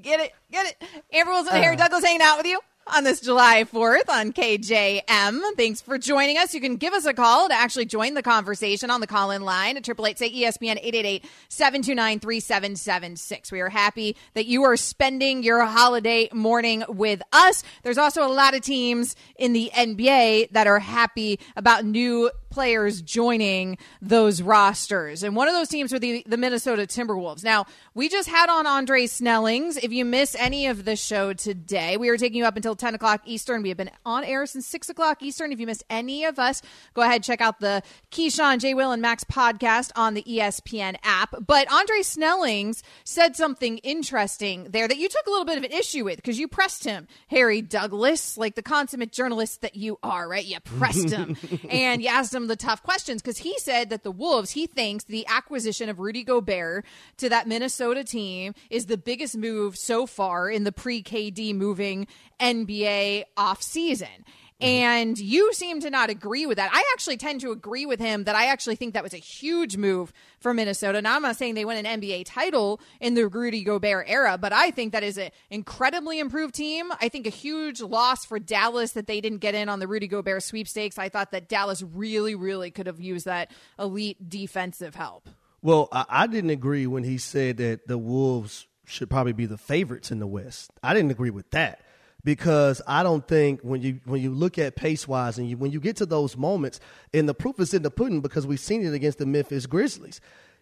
Get 0.01 0.21
it? 0.21 0.33
Get 0.51 0.67
it? 0.67 0.83
Amber 1.13 1.33
Wilson 1.33 1.55
and 1.55 1.63
Harry 1.63 1.77
uh. 1.77 1.79
Douglas 1.79 2.05
hanging 2.05 2.23
out 2.23 2.39
with 2.39 2.47
you 2.47 2.61
on 2.87 3.05
this 3.05 3.21
July 3.21 3.65
4th 3.65 4.09
on 4.09 4.33
KJM. 4.33 5.41
Thanks 5.57 5.81
for 5.81 5.99
joining 5.99 6.39
us. 6.39 6.55
You 6.55 6.61
can 6.61 6.77
give 6.77 6.95
us 6.95 7.05
a 7.05 7.15
call 7.15 7.49
to 7.49 7.55
actually 7.55 7.85
join 7.85 8.15
the 8.15 8.23
conversation 8.23 8.91
on 8.91 9.01
the 9.01 9.07
call 9.07 9.31
in 9.31 9.43
line 9.43 9.77
at 9.77 9.89
888 9.89 10.19
say 10.19 10.31
ESPN 10.31 10.79
888 10.79 11.25
729 11.49 12.21
3776. 12.21 13.53
We 13.53 13.61
are 13.61 13.69
happy 13.69 14.17
that 14.35 14.47
you 14.47 14.65
are 14.65 14.77
spending 14.77 15.43
your 15.43 15.65
holiday 15.65 16.29
morning 16.33 16.85
with 16.89 17.23
us. 17.33 17.63
There's 17.83 17.99
also 17.99 18.27
a 18.27 18.33
lot 18.33 18.55
of 18.55 18.63
teams 18.63 19.15
in 19.37 19.53
the 19.53 19.71
NBA 19.75 20.51
that 20.53 20.67
are 20.67 20.79
happy 20.79 21.39
about 21.57 21.85
new 21.85 22.31
players 22.53 23.03
joining 23.03 23.79
those 24.01 24.43
rosters. 24.43 25.23
And 25.23 25.35
one 25.35 25.49
of 25.49 25.55
those 25.55 25.69
teams 25.69 25.93
were 25.93 25.99
the, 25.99 26.23
the 26.27 26.37
Minnesota 26.37 26.83
Timberwolves. 26.83 27.43
Now, 27.43 27.67
we 27.95 28.09
just 28.09 28.29
had 28.29 28.49
on 28.49 28.67
Andre 28.67 29.07
Snellings. 29.07 29.79
If 29.83 29.93
you 29.93 30.05
miss 30.05 30.37
any 30.39 30.67
of 30.67 30.85
the 30.85 30.95
show 30.95 31.33
today, 31.33 31.97
we 31.97 32.09
are 32.11 32.19
taking 32.19 32.39
you 32.39 32.45
up 32.45 32.57
until 32.57 32.77
10 32.77 32.95
o'clock 32.95 33.23
Eastern. 33.25 33.63
We 33.63 33.71
have 33.71 33.79
been 33.79 33.91
on 34.05 34.23
air 34.25 34.45
since 34.47 34.67
6 34.67 34.91
o'clock 34.91 35.23
Eastern. 35.23 35.51
If 35.51 35.61
you 35.61 35.67
missed 35.67 35.85
any 35.89 36.25
of 36.25 36.39
us, 36.39 36.63
go 36.95 37.03
ahead, 37.03 37.23
check 37.23 37.41
out 37.41 37.61
the 37.61 37.83
Keyshawn, 38.11 38.59
J. 38.59 38.75
Will, 38.75 38.93
and 38.93 39.01
Max 39.01 39.25
podcast 39.25 39.91
on 39.97 40.15
the 40.15 40.23
ESPN 40.23 40.97
app. 41.03 41.35
But 41.47 41.73
Andre 41.73 42.03
Snellings 42.03 42.83
said 43.05 43.35
something 43.35 43.79
interesting 43.79 44.69
there 44.71 44.87
that 44.87 44.99
you 44.99 45.09
took 45.09 45.27
a 45.27 45.31
little 45.31 45.47
bit 45.47 45.59
of 45.59 45.65
an 45.65 45.73
issue 45.73 46.05
with 46.05 46.17
because 46.17 46.39
you 46.39 46.49
pressed 46.49 46.85
him, 46.85 47.09
Harry 47.29 47.63
Douglas, 47.63 48.37
like 48.37 48.55
the 48.55 48.63
consummate 48.63 49.13
journalist 49.13 49.63
that 49.63 49.75
you 49.75 49.99
are, 50.03 50.29
right? 50.29 50.45
You 50.45 50.61
pressed 50.61 51.11
him 51.11 51.37
and 51.71 52.03
you 52.03 52.09
asked 52.09 52.35
him 52.35 52.42
the 52.47 52.57
tough 52.57 52.83
questions 52.83 53.23
because 53.23 53.39
he 53.39 53.59
said 53.59 53.91
that 53.91 54.03
the 54.03 54.11
Wolves, 54.11 54.53
he 54.53 54.67
thinks 54.67 55.05
the 55.05 55.27
acquisition 55.27 55.89
of 55.89 56.01
Rudy 56.01 56.25
Gobert 56.25 56.85
to 57.19 57.29
that 57.29 57.47
Minnesota 57.47 58.05
team 58.05 58.55
is 58.71 58.87
the 58.87 58.97
biggest 58.97 59.37
move 59.37 59.77
so 59.77 60.07
far 60.07 60.51
in 60.51 60.65
the 60.65 60.73
pre 60.73 61.03
KD 61.03 61.55
moving 61.55 62.07
NBA 62.41 63.25
offseason. 63.37 64.25
Mm-hmm. 64.63 64.85
And 64.85 65.19
you 65.19 65.53
seem 65.53 65.81
to 65.81 65.91
not 65.91 66.09
agree 66.09 66.47
with 66.47 66.57
that. 66.57 66.71
I 66.73 66.85
actually 66.93 67.17
tend 67.17 67.41
to 67.41 67.51
agree 67.51 67.85
with 67.85 67.99
him 67.99 68.25
that 68.25 68.37
I 68.37 68.47
actually 68.47 68.77
think 68.77 68.95
that 68.95 69.03
was 69.03 69.13
a 69.13 69.19
huge 69.19 69.77
move 69.77 70.13
for 70.39 70.55
Minnesota. 70.55 71.03
Now, 71.03 71.17
I'm 71.17 71.23
not 71.23 71.37
saying 71.37 71.55
they 71.55 71.65
win 71.65 71.85
an 71.85 72.01
NBA 72.01 72.25
title 72.27 72.81
in 73.01 73.15
the 73.15 73.27
Rudy 73.27 73.65
Gobert 73.65 74.07
era, 74.09 74.39
but 74.39 74.53
I 74.53 74.71
think 74.71 74.93
that 74.93 75.03
is 75.03 75.19
an 75.19 75.31
incredibly 75.51 76.21
improved 76.21 76.55
team. 76.55 76.93
I 77.01 77.09
think 77.09 77.27
a 77.27 77.31
huge 77.31 77.81
loss 77.81 78.25
for 78.25 78.39
Dallas 78.39 78.93
that 78.93 79.09
they 79.09 79.21
didn't 79.21 79.39
get 79.39 79.55
in 79.55 79.69
on 79.69 79.81
the 79.81 79.89
Rudy 79.89 80.07
Gobert 80.07 80.45
sweepstakes. 80.45 80.97
I 80.97 81.09
thought 81.09 81.33
that 81.33 81.49
Dallas 81.49 81.83
really, 81.83 82.35
really 82.35 82.71
could 82.71 82.87
have 82.87 83.01
used 83.01 83.25
that 83.27 83.51
elite 83.79 84.29
defensive 84.29 84.95
help. 84.95 85.29
Well, 85.61 85.89
I 85.93 86.27
didn't 86.27 86.51
agree 86.51 86.87
when 86.87 87.05
he 87.05 87.19
said 87.19 87.57
that 87.59 87.87
the 87.87 87.99
Wolves 87.99 88.67
should 88.85 89.09
probably 89.09 89.33
be 89.33 89.47
the 89.47 89.59
favorites 89.59 90.11
in 90.11 90.19
the 90.19 90.27
West. 90.27 90.71
I 90.83 90.93
didn't 90.93 91.13
agree 91.13 91.31
with 91.31 91.51
that 91.51 91.81
because 92.25 92.81
I 92.87 93.03
don't 93.03 93.27
think 93.27 93.61
when 93.63 93.83
you 93.83 94.01
when 94.05 94.21
you 94.21 94.31
look 94.31 94.59
at 94.59 94.77
pace 94.77 95.09
wise 95.09 95.39
and 95.39 95.49
you, 95.49 95.57
when 95.57 95.73
you 95.73 95.81
get 95.81 95.97
to 95.97 96.07
those 96.07 96.37
moments, 96.37 96.81
and 97.13 97.29
the 97.29 97.35
proof 97.35 97.59
is 97.59 97.75
in 97.75 97.83
the 97.83 97.91
pudding 97.91 98.21
because 98.21 98.47
we've 98.47 98.61
seen 98.61 98.85
it 98.85 98.95
against 98.95 99.19
the 99.19 99.27
Memphis 99.27 99.67
Grizzlies. 99.67 100.21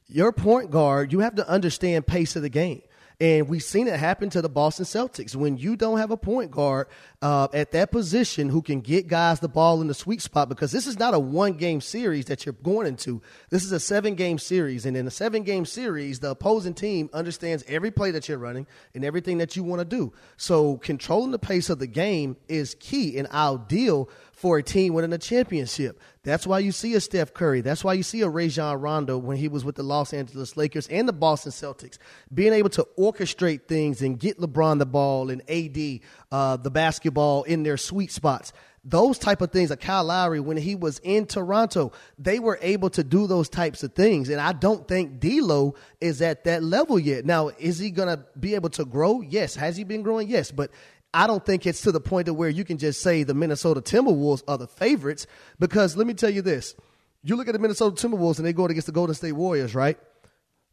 Your 0.08 0.32
point 0.32 0.70
guard, 0.70 1.12
you 1.12 1.20
have 1.20 1.36
to 1.36 1.48
understand 1.48 2.06
pace 2.06 2.34
of 2.34 2.42
the 2.42 2.48
game. 2.48 2.82
And 3.20 3.50
we've 3.50 3.62
seen 3.62 3.86
it 3.86 4.00
happen 4.00 4.30
to 4.30 4.40
the 4.40 4.48
Boston 4.48 4.86
Celtics. 4.86 5.36
When 5.36 5.58
you 5.58 5.76
don't 5.76 5.98
have 5.98 6.10
a 6.10 6.16
point 6.16 6.50
guard 6.50 6.88
uh, 7.22 7.48
at 7.52 7.72
that 7.72 7.90
position 7.90 8.48
who 8.48 8.62
can 8.62 8.80
get 8.80 9.06
guys 9.06 9.40
the 9.40 9.48
ball 9.48 9.80
in 9.82 9.88
the 9.88 9.94
sweet 9.94 10.22
spot, 10.22 10.48
because 10.48 10.72
this 10.72 10.86
is 10.86 10.98
not 10.98 11.12
a 11.12 11.18
one 11.18 11.52
game 11.52 11.80
series 11.80 12.26
that 12.26 12.46
you're 12.46 12.54
going 12.54 12.86
into. 12.86 13.20
This 13.50 13.64
is 13.64 13.72
a 13.72 13.80
seven 13.80 14.14
game 14.14 14.38
series. 14.38 14.86
And 14.86 14.96
in 14.96 15.06
a 15.06 15.10
seven 15.10 15.42
game 15.42 15.66
series, 15.66 16.20
the 16.20 16.30
opposing 16.30 16.74
team 16.74 17.10
understands 17.12 17.62
every 17.68 17.90
play 17.90 18.10
that 18.12 18.28
you're 18.28 18.38
running 18.38 18.66
and 18.94 19.04
everything 19.04 19.38
that 19.38 19.54
you 19.54 19.62
want 19.62 19.80
to 19.80 19.84
do. 19.84 20.12
So 20.38 20.78
controlling 20.78 21.30
the 21.30 21.38
pace 21.38 21.68
of 21.68 21.78
the 21.78 21.86
game 21.86 22.36
is 22.48 22.74
key 22.80 23.18
and 23.18 23.28
ideal 23.28 24.08
for 24.40 24.56
a 24.56 24.62
team 24.62 24.94
winning 24.94 25.12
a 25.12 25.18
championship. 25.18 26.00
That's 26.22 26.46
why 26.46 26.60
you 26.60 26.72
see 26.72 26.94
a 26.94 27.00
Steph 27.00 27.34
Curry. 27.34 27.60
That's 27.60 27.84
why 27.84 27.92
you 27.92 28.02
see 28.02 28.22
a 28.22 28.28
Rajon 28.28 28.80
Rondo 28.80 29.18
when 29.18 29.36
he 29.36 29.48
was 29.48 29.66
with 29.66 29.76
the 29.76 29.82
Los 29.82 30.14
Angeles 30.14 30.56
Lakers 30.56 30.86
and 30.88 31.06
the 31.06 31.12
Boston 31.12 31.52
Celtics, 31.52 31.98
being 32.32 32.54
able 32.54 32.70
to 32.70 32.88
orchestrate 32.98 33.66
things 33.68 34.00
and 34.00 34.18
get 34.18 34.38
LeBron 34.38 34.78
the 34.78 34.86
ball 34.86 35.28
and 35.28 35.42
AD 35.50 36.00
uh, 36.32 36.56
the 36.56 36.70
basketball 36.70 37.42
in 37.44 37.62
their 37.62 37.76
sweet 37.76 38.10
spots. 38.10 38.52
Those 38.82 39.18
type 39.18 39.42
of 39.42 39.50
things, 39.50 39.68
like 39.68 39.80
Kyle 39.80 40.04
Lowry, 40.04 40.40
when 40.40 40.56
he 40.56 40.74
was 40.74 41.00
in 41.00 41.26
Toronto, 41.26 41.92
they 42.18 42.38
were 42.38 42.58
able 42.62 42.88
to 42.90 43.04
do 43.04 43.26
those 43.26 43.50
types 43.50 43.82
of 43.82 43.92
things. 43.92 44.30
And 44.30 44.40
I 44.40 44.54
don't 44.54 44.88
think 44.88 45.20
D'Lo 45.20 45.74
is 46.00 46.22
at 46.22 46.44
that 46.44 46.62
level 46.62 46.98
yet. 46.98 47.26
Now, 47.26 47.48
is 47.58 47.78
he 47.78 47.90
going 47.90 48.08
to 48.08 48.24
be 48.38 48.54
able 48.54 48.70
to 48.70 48.86
grow? 48.86 49.20
Yes. 49.20 49.54
Has 49.54 49.76
he 49.76 49.84
been 49.84 50.02
growing? 50.02 50.28
Yes. 50.28 50.50
But 50.50 50.70
I 51.12 51.26
don't 51.26 51.44
think 51.44 51.66
it's 51.66 51.82
to 51.82 51.92
the 51.92 52.00
point 52.00 52.28
of 52.28 52.36
where 52.36 52.48
you 52.48 52.64
can 52.64 52.78
just 52.78 53.02
say 53.02 53.22
the 53.22 53.34
Minnesota 53.34 53.82
Timberwolves 53.82 54.44
are 54.48 54.56
the 54.56 54.68
favorites 54.68 55.26
because 55.58 55.94
let 55.96 56.06
me 56.06 56.14
tell 56.14 56.30
you 56.30 56.40
this. 56.40 56.74
You 57.22 57.36
look 57.36 57.48
at 57.48 57.52
the 57.52 57.58
Minnesota 57.58 57.94
Timberwolves 57.96 58.38
and 58.38 58.46
they 58.46 58.54
go 58.54 58.64
against 58.64 58.86
the 58.86 58.92
Golden 58.92 59.14
State 59.14 59.32
Warriors, 59.32 59.74
right? 59.74 59.98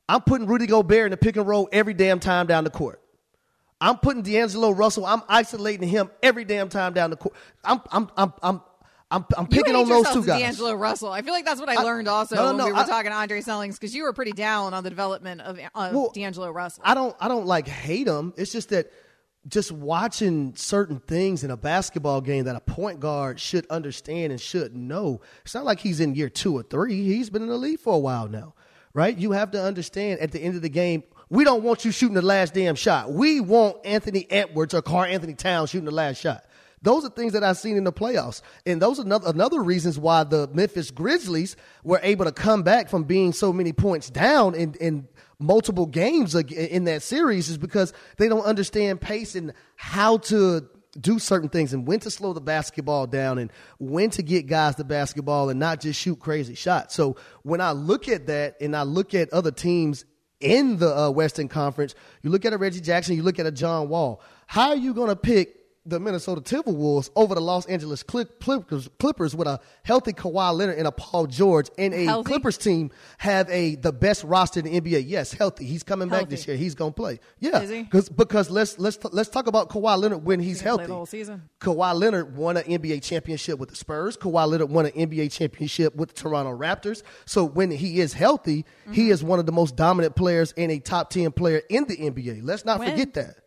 I'm 0.08 0.22
putting 0.22 0.48
Rudy 0.48 0.68
Gobert 0.68 1.08
in 1.08 1.12
the 1.12 1.18
pick 1.18 1.36
and 1.36 1.46
roll 1.46 1.68
every 1.74 1.94
damn 1.94 2.22
time 2.22 2.48
down 2.48 2.64
the 2.64 2.70
court. 2.70 3.02
I'm 3.80 3.98
putting 3.98 4.24
D'Angelo 4.24 4.72
Russell, 4.72 5.06
I'm 5.06 5.22
isolating 5.30 5.88
him 5.88 6.10
every 6.24 6.46
damn 6.46 6.70
time 6.70 6.94
down 6.94 7.10
the 7.10 7.18
court. 7.18 7.36
I'm 7.64 7.82
I'm 7.92 8.10
I'm 8.18 8.34
I'm 8.42 8.62
I'm, 9.10 9.26
I'm 9.38 9.48
picking 9.48 9.74
on 9.74 9.88
those 9.88 10.10
two 10.12 10.26
guys. 10.26 10.42
D'Angelo 10.42 10.74
Russell. 10.74 11.12
I 11.12 11.22
feel 11.22 11.34
like 11.34 11.46
that's 11.46 11.62
what 11.62 11.70
I, 11.70 11.76
I 11.76 11.84
learned 11.84 12.10
also 12.10 12.36
no, 12.36 12.52
no, 12.52 12.52
no, 12.52 12.64
when 12.66 12.74
we 12.74 12.80
were 12.80 12.84
I, 12.84 12.88
talking 12.88 13.12
to 13.12 13.16
Andre 13.16 13.40
Snellings 13.40 13.76
because 13.76 13.96
you 13.96 14.04
were 14.04 14.12
pretty 14.12 14.34
down 14.34 14.74
on 14.74 14.84
the 14.84 14.90
development 14.90 15.40
of, 15.42 15.58
uh, 15.60 15.70
of 15.76 15.94
well, 15.94 16.12
D'Angelo 16.14 16.52
Russell. 16.52 16.84
I 16.86 16.94
don't 16.94 17.16
I 17.20 17.28
don't 17.30 17.46
like 17.46 17.68
hate 17.68 18.08
him. 18.08 18.34
It's 18.36 18.52
just 18.52 18.70
that 18.70 18.92
just 19.48 19.72
watching 19.72 20.54
certain 20.56 21.00
things 21.00 21.46
in 21.46 21.52
a 21.52 21.58
basketball 21.58 22.20
game 22.20 22.46
that 22.46 22.56
a 22.58 22.60
point 22.60 23.00
guard 23.00 23.40
should 23.40 23.66
understand 23.68 24.32
and 24.32 24.42
should 24.42 24.76
know. 24.76 25.22
It's 25.44 25.54
not 25.54 25.64
like 25.64 25.80
he's 25.80 26.02
in 26.02 26.16
year 26.16 26.30
two 26.30 26.58
or 26.58 26.64
three. 26.64 27.06
He's 27.06 27.30
been 27.30 27.44
in 27.44 27.48
the 27.48 27.58
league 27.58 27.80
for 27.80 27.94
a 27.94 28.00
while 28.00 28.28
now, 28.28 28.56
right? 28.94 29.18
You 29.18 29.32
have 29.32 29.52
to 29.52 29.64
understand 29.64 30.20
at 30.20 30.32
the 30.32 30.40
end 30.42 30.56
of 30.56 30.62
the 30.62 30.70
game, 30.70 31.04
we 31.30 31.44
don't 31.44 31.64
want 31.64 31.86
you 31.86 31.92
shooting 31.92 32.16
the 32.16 32.22
last 32.22 32.54
damn 32.54 32.76
shot. 32.76 33.12
We 33.12 33.40
want 33.40 33.86
Anthony 33.86 34.26
Edwards 34.30 34.74
or 34.74 34.82
Karl-Anthony 34.82 35.34
Towns 35.34 35.70
shooting 35.70 35.86
the 35.86 35.92
last 35.92 36.20
shot. 36.20 36.46
Those 36.82 37.04
are 37.06 37.10
things 37.10 37.34
that 37.34 37.44
I've 37.44 37.58
seen 37.58 37.76
in 37.76 37.84
the 37.84 37.92
playoffs. 37.92 38.42
And 38.66 38.82
those 38.82 39.00
are 39.00 39.04
another, 39.04 39.30
another 39.30 39.62
reasons 39.62 39.98
why 39.98 40.24
the 40.24 40.48
Memphis 40.54 40.92
Grizzlies 40.92 41.56
were 41.84 42.00
able 42.04 42.26
to 42.26 42.32
come 42.32 42.64
back 42.64 42.90
from 42.90 43.04
being 43.04 43.34
so 43.34 43.52
many 43.52 43.74
points 43.74 44.10
down 44.10 44.54
in, 44.54 44.76
in 44.80 45.08
multiple 45.40 45.86
games 45.86 46.36
in 46.36 46.86
that 46.86 47.02
series 47.02 47.50
is 47.50 47.58
because 47.58 47.94
they 48.18 48.30
don't 48.30 48.46
understand 48.46 49.02
pace 49.02 49.36
and 49.36 49.54
how 49.76 50.18
to 50.18 50.68
do 51.00 51.20
certain 51.20 51.50
things 51.50 51.74
and 51.74 51.88
when 51.88 52.00
to 52.00 52.10
slow 52.10 52.34
the 52.34 52.42
basketball 52.42 53.06
down 53.06 53.38
and 53.38 53.52
when 53.78 54.10
to 54.10 54.24
get 54.24 54.48
guys 54.48 54.76
the 54.76 54.84
basketball 54.84 55.50
and 55.50 55.60
not 55.60 55.80
just 55.80 56.00
shoot 56.00 56.20
crazy 56.20 56.56
shots. 56.56 56.96
So 56.96 57.18
when 57.44 57.62
I 57.62 57.72
look 57.72 58.08
at 58.08 58.28
that 58.28 58.60
and 58.62 58.76
I 58.76 58.84
look 58.84 59.14
at 59.14 59.32
other 59.32 59.52
teams 59.52 60.06
in 60.40 60.78
the 60.78 60.96
uh, 60.96 61.10
Western 61.10 61.48
Conference, 61.48 61.96
you 62.22 62.30
look 62.30 62.46
at 62.46 62.54
a 62.54 62.58
Reggie 62.58 62.82
Jackson, 62.82 63.16
you 63.16 63.24
look 63.24 63.40
at 63.40 63.46
a 63.46 63.52
John 63.52 63.90
Wall. 63.90 64.22
How 64.46 64.70
are 64.70 64.76
you 64.76 64.94
going 64.94 65.10
to 65.10 65.16
pick 65.16 65.57
the 65.88 66.00
Minnesota 66.00 66.42
Timberwolves 66.42 67.10
over 67.16 67.34
the 67.34 67.42
Los 67.42 67.66
Angeles 67.68 68.04
Clippers, 68.04 68.90
Clippers 69.00 69.36
with 69.36 69.48
a 69.48 69.60
healthy 69.84 70.14
Kawhi 70.14 70.54
Leonard 70.56 70.78
and 70.78 70.88
a 70.88 70.92
Paul 70.92 71.28
George 71.28 71.70
and 71.78 71.94
a 71.94 72.06
healthy? 72.06 72.28
Clippers 72.28 72.58
team 72.58 72.92
have 73.18 73.50
a 73.50 73.76
the 73.76 73.94
best 73.94 74.24
roster 74.24 74.60
in 74.60 74.66
the 74.66 74.82
NBA. 74.82 75.04
Yes, 75.08 75.34
healthy. 75.34 75.66
He's 75.66 75.84
coming 75.84 76.10
healthy. 76.10 76.26
back 76.26 76.30
this 76.30 76.48
year. 76.48 76.58
He's 76.58 76.76
going 76.76 76.92
to 76.92 76.96
play. 76.96 77.20
Yeah, 77.40 77.60
because 77.60 78.10
because 78.10 78.50
let's 78.50 78.78
let's 78.78 79.00
let's 79.12 79.30
talk 79.30 79.48
about 79.48 79.70
Kawhi 79.70 79.98
Leonard 79.98 80.24
when 80.24 80.40
he's, 80.40 80.58
he's 80.58 80.62
healthy. 80.62 80.86
the 80.86 80.94
whole 80.94 81.06
season. 81.06 81.44
Kawhi 81.62 81.94
Leonard 81.96 82.36
won 82.36 82.58
an 82.58 82.64
NBA 82.64 83.04
championship 83.04 83.58
with 83.58 83.70
the 83.70 83.76
Spurs. 83.76 84.18
Kawhi 84.18 84.48
Leonard 84.48 84.70
won 84.70 84.86
an 84.86 84.92
NBA 84.92 85.32
championship 85.32 85.96
with 85.96 86.10
the 86.10 86.16
Toronto 86.16 86.56
Raptors. 86.58 87.04
So 87.26 87.46
when 87.46 87.72
he 87.72 88.00
is 88.00 88.14
healthy, 88.14 88.64
mm-hmm. 88.64 88.94
he 88.94 89.10
is 89.10 89.24
one 89.24 89.40
of 89.40 89.46
the 89.46 89.52
most 89.52 89.76
dominant 89.76 90.16
players 90.16 90.54
and 90.58 90.72
a 90.72 90.80
top 90.80 91.10
ten 91.10 91.32
player 91.32 91.62
in 91.70 91.86
the 91.86 91.98
NBA. 91.98 92.42
Let's 92.44 92.66
not 92.66 92.80
when? 92.80 92.92
forget 92.92 93.14
that. 93.14 93.38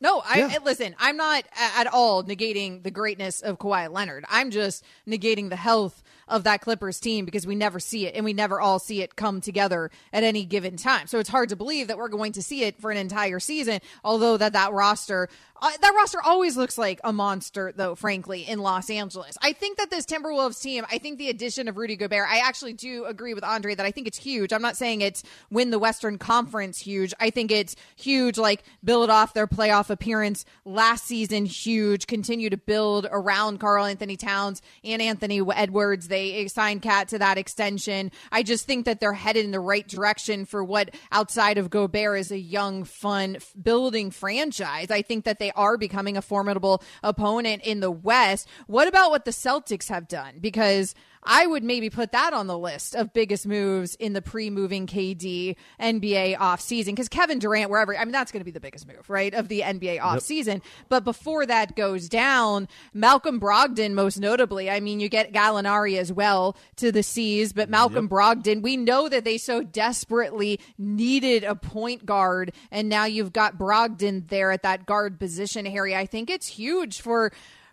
No, 0.00 0.22
I 0.24 0.38
yeah. 0.38 0.58
listen. 0.64 0.94
I'm 0.98 1.16
not 1.16 1.44
at 1.76 1.86
all 1.86 2.24
negating 2.24 2.82
the 2.82 2.90
greatness 2.90 3.42
of 3.42 3.58
Kawhi 3.58 3.92
Leonard. 3.92 4.24
I'm 4.30 4.50
just 4.50 4.82
negating 5.06 5.50
the 5.50 5.56
health 5.56 6.02
of 6.30 6.44
that 6.44 6.62
Clippers 6.62 6.98
team 6.98 7.24
because 7.24 7.46
we 7.46 7.54
never 7.54 7.78
see 7.80 8.06
it 8.06 8.14
and 8.14 8.24
we 8.24 8.32
never 8.32 8.60
all 8.60 8.78
see 8.78 9.02
it 9.02 9.16
come 9.16 9.40
together 9.40 9.90
at 10.12 10.24
any 10.24 10.44
given 10.44 10.76
time. 10.76 11.06
So 11.06 11.18
it's 11.18 11.28
hard 11.28 11.50
to 11.50 11.56
believe 11.56 11.88
that 11.88 11.98
we're 11.98 12.08
going 12.08 12.32
to 12.32 12.42
see 12.42 12.64
it 12.64 12.80
for 12.80 12.90
an 12.90 12.96
entire 12.96 13.40
season. 13.40 13.80
Although 14.04 14.36
that 14.36 14.54
that 14.54 14.72
roster, 14.72 15.28
uh, 15.60 15.70
that 15.82 15.94
roster 15.94 16.18
always 16.24 16.56
looks 16.56 16.78
like 16.78 17.00
a 17.04 17.12
monster, 17.12 17.72
though. 17.76 17.94
Frankly, 17.94 18.48
in 18.48 18.60
Los 18.60 18.88
Angeles, 18.88 19.36
I 19.42 19.52
think 19.52 19.76
that 19.78 19.90
this 19.90 20.06
Timberwolves 20.06 20.62
team, 20.62 20.86
I 20.90 20.98
think 20.98 21.18
the 21.18 21.28
addition 21.28 21.68
of 21.68 21.76
Rudy 21.76 21.96
Gobert, 21.96 22.26
I 22.28 22.38
actually 22.38 22.72
do 22.72 23.04
agree 23.04 23.34
with 23.34 23.44
Andre 23.44 23.74
that 23.74 23.84
I 23.84 23.90
think 23.90 24.06
it's 24.06 24.16
huge. 24.16 24.52
I'm 24.52 24.62
not 24.62 24.76
saying 24.76 25.02
it's 25.02 25.22
win 25.50 25.70
the 25.70 25.78
Western 25.78 26.16
Conference 26.16 26.78
huge. 26.78 27.12
I 27.20 27.30
think 27.30 27.50
it's 27.50 27.76
huge, 27.96 28.38
like 28.38 28.62
build 28.82 29.10
off 29.10 29.34
their 29.34 29.46
playoff 29.46 29.90
appearance 29.90 30.44
last 30.64 31.06
season, 31.06 31.44
huge. 31.44 32.06
Continue 32.06 32.48
to 32.50 32.56
build 32.56 33.06
around 33.10 33.60
Karl-Anthony 33.60 34.16
Towns 34.16 34.62
and 34.84 35.02
Anthony 35.02 35.42
Edwards. 35.54 36.08
They 36.08 36.19
they 36.20 36.48
signed 36.48 36.82
KAT 36.82 37.08
to 37.08 37.18
that 37.18 37.38
extension. 37.38 38.10
I 38.30 38.42
just 38.42 38.66
think 38.66 38.84
that 38.86 39.00
they're 39.00 39.12
headed 39.12 39.44
in 39.44 39.50
the 39.50 39.60
right 39.60 39.86
direction 39.86 40.44
for 40.44 40.62
what 40.62 40.94
outside 41.12 41.58
of 41.58 41.70
Gobert 41.70 42.18
is 42.18 42.30
a 42.30 42.38
young, 42.38 42.84
fun, 42.84 43.38
building 43.60 44.10
franchise. 44.10 44.90
I 44.90 45.02
think 45.02 45.24
that 45.24 45.38
they 45.38 45.50
are 45.52 45.76
becoming 45.76 46.16
a 46.16 46.22
formidable 46.22 46.82
opponent 47.02 47.62
in 47.64 47.80
the 47.80 47.90
West. 47.90 48.48
What 48.66 48.88
about 48.88 49.10
what 49.10 49.24
the 49.24 49.30
Celtics 49.30 49.88
have 49.88 50.08
done? 50.08 50.38
Because 50.40 50.94
I 51.22 51.46
would 51.46 51.62
maybe 51.62 51.90
put 51.90 52.12
that 52.12 52.32
on 52.32 52.46
the 52.46 52.56
list 52.56 52.94
of 52.94 53.12
biggest 53.12 53.46
moves 53.46 53.94
in 53.96 54.14
the 54.14 54.22
pre-moving 54.22 54.86
KD 54.86 55.56
NBA 55.78 56.36
offseason 56.36 56.86
because 56.86 57.08
Kevin 57.08 57.38
Durant, 57.38 57.70
wherever, 57.70 57.96
I 57.96 58.04
mean, 58.04 58.12
that's 58.12 58.32
going 58.32 58.40
to 58.40 58.44
be 58.44 58.50
the 58.50 58.60
biggest 58.60 58.86
move, 58.86 59.08
right, 59.10 59.34
of 59.34 59.48
the 59.48 59.60
NBA 59.60 60.00
offseason. 60.00 60.54
Yep. 60.54 60.62
But 60.88 61.04
before 61.04 61.44
that 61.44 61.76
goes 61.76 62.08
down, 62.08 62.68
Malcolm 62.94 63.38
Brogdon, 63.38 63.92
most 63.92 64.18
notably, 64.18 64.70
I 64.70 64.80
mean, 64.80 64.98
you 64.98 65.08
get 65.08 65.32
Gallinari 65.32 65.98
as 65.98 66.10
well 66.12 66.56
to 66.76 66.90
the 66.90 67.02
C's, 67.02 67.52
but 67.52 67.68
Malcolm 67.68 68.04
yep. 68.04 68.10
Brogdon, 68.10 68.62
we 68.62 68.78
know 68.78 69.08
that 69.08 69.24
they 69.24 69.36
so 69.36 69.62
desperately 69.62 70.58
needed 70.78 71.44
a 71.44 71.54
point 71.54 72.06
guard, 72.06 72.52
and 72.70 72.88
now 72.88 73.04
you've 73.04 73.32
got 73.32 73.58
Brogdon 73.58 74.26
there 74.28 74.52
at 74.52 74.62
that 74.62 74.86
guard 74.86 75.18
position, 75.18 75.66
Harry. 75.66 75.94
I 75.94 76.06
think 76.06 76.30
it's 76.30 76.46
huge 76.46 77.00
for 77.02 77.30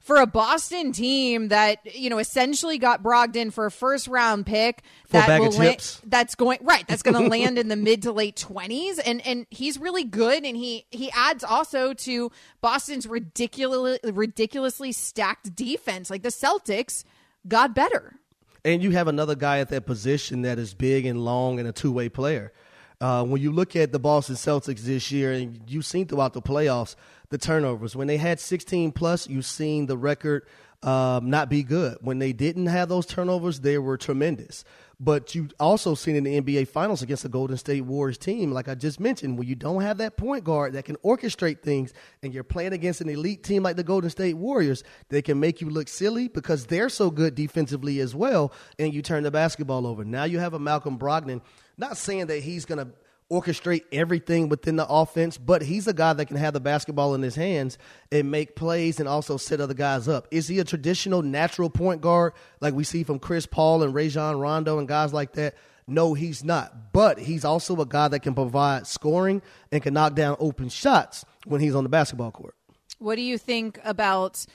for 0.08 0.16
a 0.16 0.26
Boston 0.26 0.93
team 0.93 1.49
that 1.49 1.80
you 1.93 2.10
know 2.10 2.18
essentially 2.18 2.78
got 2.78 3.03
Brogdon 3.03 3.51
for 3.51 3.66
a 3.66 3.72
first 3.72 4.08
round 4.08 4.45
pick 4.45 4.82
that 5.10 5.41
will 5.41 5.51
la- 5.51 5.76
that's 6.05 6.34
going 6.34 6.60
right 6.62 6.88
that's 6.88 7.03
going 7.03 7.22
to 7.22 7.30
land 7.30 7.60
in 7.60 7.68
the 7.68 7.76
mid 7.76 8.03
to 8.03 8.14
late 8.14 8.38
20s 8.38 9.01
and 9.05 9.24
and 9.28 9.45
he's 9.49 9.78
really 9.78 10.05
good 10.05 10.45
and 10.45 10.55
he 10.55 10.86
he 10.91 11.12
adds 11.12 11.43
also 11.43 11.93
to 11.93 12.32
Boston's 12.62 13.05
ridiculous 13.05 13.99
ridiculously 14.03 14.93
stacked 14.93 15.53
defense. 15.53 16.10
Like 16.10 16.24
the 16.24 16.30
Celtics 16.30 17.03
got 17.45 17.76
better. 17.76 18.16
And 18.64 18.82
you 18.82 18.91
have 18.91 19.10
another 19.10 19.36
guy 19.36 19.60
at 19.60 19.70
that 19.70 19.86
position 19.86 20.43
that 20.43 20.58
is 20.58 20.74
big 20.74 21.05
and 21.05 21.24
long 21.24 21.60
and 21.60 21.68
a 21.68 21.74
two-way 21.74 22.08
player. 22.08 22.53
Uh, 22.99 23.24
when 23.24 23.41
you 23.41 23.51
look 23.51 23.76
at 23.76 23.91
the 23.91 23.99
Boston 23.99 24.36
Celtics 24.36 24.80
this 24.80 25.12
year, 25.12 25.32
and 25.32 25.62
you've 25.68 25.86
seen 25.86 26.08
throughout 26.08 26.34
the 26.34 26.41
playoffs 26.41 26.95
the 27.30 27.38
turnovers. 27.38 27.95
When 27.95 28.07
they 28.07 28.17
had 28.17 28.39
16 28.39 28.91
plus, 28.91 29.28
you've 29.28 29.45
seen 29.45 29.86
the 29.86 29.97
record 29.97 30.45
um, 30.84 31.30
not 31.30 31.49
be 31.49 31.63
good. 31.63 31.97
When 32.01 32.19
they 32.19 32.34
didn't 32.34 32.67
have 32.67 32.89
those 32.89 33.05
turnovers, 33.05 33.61
they 33.61 33.78
were 33.78 33.97
tremendous. 33.97 34.63
But 34.99 35.36
you 35.36 35.49
also 35.59 35.93
seen 35.93 36.15
in 36.15 36.23
the 36.23 36.41
NBA 36.41 36.67
Finals 36.69 37.03
against 37.03 37.21
the 37.21 37.30
Golden 37.30 37.57
State 37.57 37.82
Warriors 37.82 38.17
team, 38.17 38.51
like 38.51 38.67
I 38.67 38.73
just 38.73 38.99
mentioned, 38.99 39.38
when 39.38 39.47
you 39.47 39.53
don't 39.53 39.82
have 39.82 39.99
that 39.99 40.17
point 40.17 40.43
guard 40.43 40.73
that 40.73 40.86
can 40.86 40.95
orchestrate 40.97 41.61
things, 41.61 41.93
and 42.23 42.34
you're 42.34 42.43
playing 42.43 42.73
against 42.73 43.01
an 43.01 43.09
elite 43.09 43.43
team 43.43 43.61
like 43.61 43.75
the 43.75 43.84
Golden 43.84 44.09
State 44.09 44.36
Warriors, 44.36 44.84
they 45.09 45.21
can 45.21 45.39
make 45.39 45.61
you 45.61 45.69
look 45.69 45.88
silly 45.88 46.28
because 46.28 46.65
they're 46.65 46.89
so 46.89 47.11
good 47.11 47.36
defensively 47.36 47.99
as 47.99 48.15
well, 48.15 48.51
and 48.80 48.91
you 48.91 49.03
turn 49.03 49.21
the 49.21 49.30
basketball 49.30 49.86
over. 49.86 50.03
Now 50.03 50.23
you 50.23 50.39
have 50.39 50.55
a 50.55 50.59
Malcolm 50.59 50.97
Brogdon 50.97 51.41
not 51.78 51.97
saying 51.97 52.28
that 52.28 52.41
he's 52.41 52.65
going 52.65 52.84
to 52.84 52.91
orchestrate 53.32 53.84
everything 53.91 54.47
within 54.49 54.78
the 54.78 54.88
offense, 54.88 55.38
but 55.38 55.61
he's 55.61 55.88
a 55.88 55.93
guy 55.93 56.13
that 56.13 56.28
can 56.28 56.38
have 56.38 56.53
the 56.53 56.59
basketball 56.59 57.13
in 57.13 57.21
his 57.21 57.36
hands 57.36 57.78
and 58.11 58.32
make 58.32 58.55
plays 58.55 58.99
and 58.99 59.09
also 59.09 59.38
set 59.38 59.59
other 59.59 59.73
guys 59.73 60.07
up. 60.07 60.28
Is 60.32 60.47
he 60.47 60.59
a 60.59 60.63
traditional 60.63 61.21
natural 61.21 61.69
point 61.69 62.01
guard 62.01 62.34
like 62.61 62.73
we 62.73 62.84
see 62.84 63.03
from 63.03 63.19
Chris 63.19 63.45
Paul 63.45 63.84
and 63.84 63.93
Rajon 63.93 64.39
Rondo 64.39 64.80
and 64.80 64.88
guys 64.88 65.13
like 65.13 65.34
that? 65.34 65.55
No, 65.88 66.13
he's 66.13 66.43
not. 66.43 66.93
But 66.93 67.17
he's 67.19 67.45
also 67.45 67.80
a 67.82 67.86
guy 67.86 68.07
that 68.09 68.21
can 68.21 68.34
provide 68.34 68.88
scoring 68.88 69.41
and 69.71 69.82
can 69.82 69.93
knock 69.93 70.15
down 70.15 70.36
open 70.39 70.69
shots 70.69 71.25
when 71.45 71.61
he's 71.61 71.75
on 71.75 71.84
the 71.84 71.89
basketball 71.89 72.32
court. 72.32 72.55
What 72.99 73.15
do 73.15 73.21
you 73.21 73.38
think 73.38 73.80
about 73.84 74.45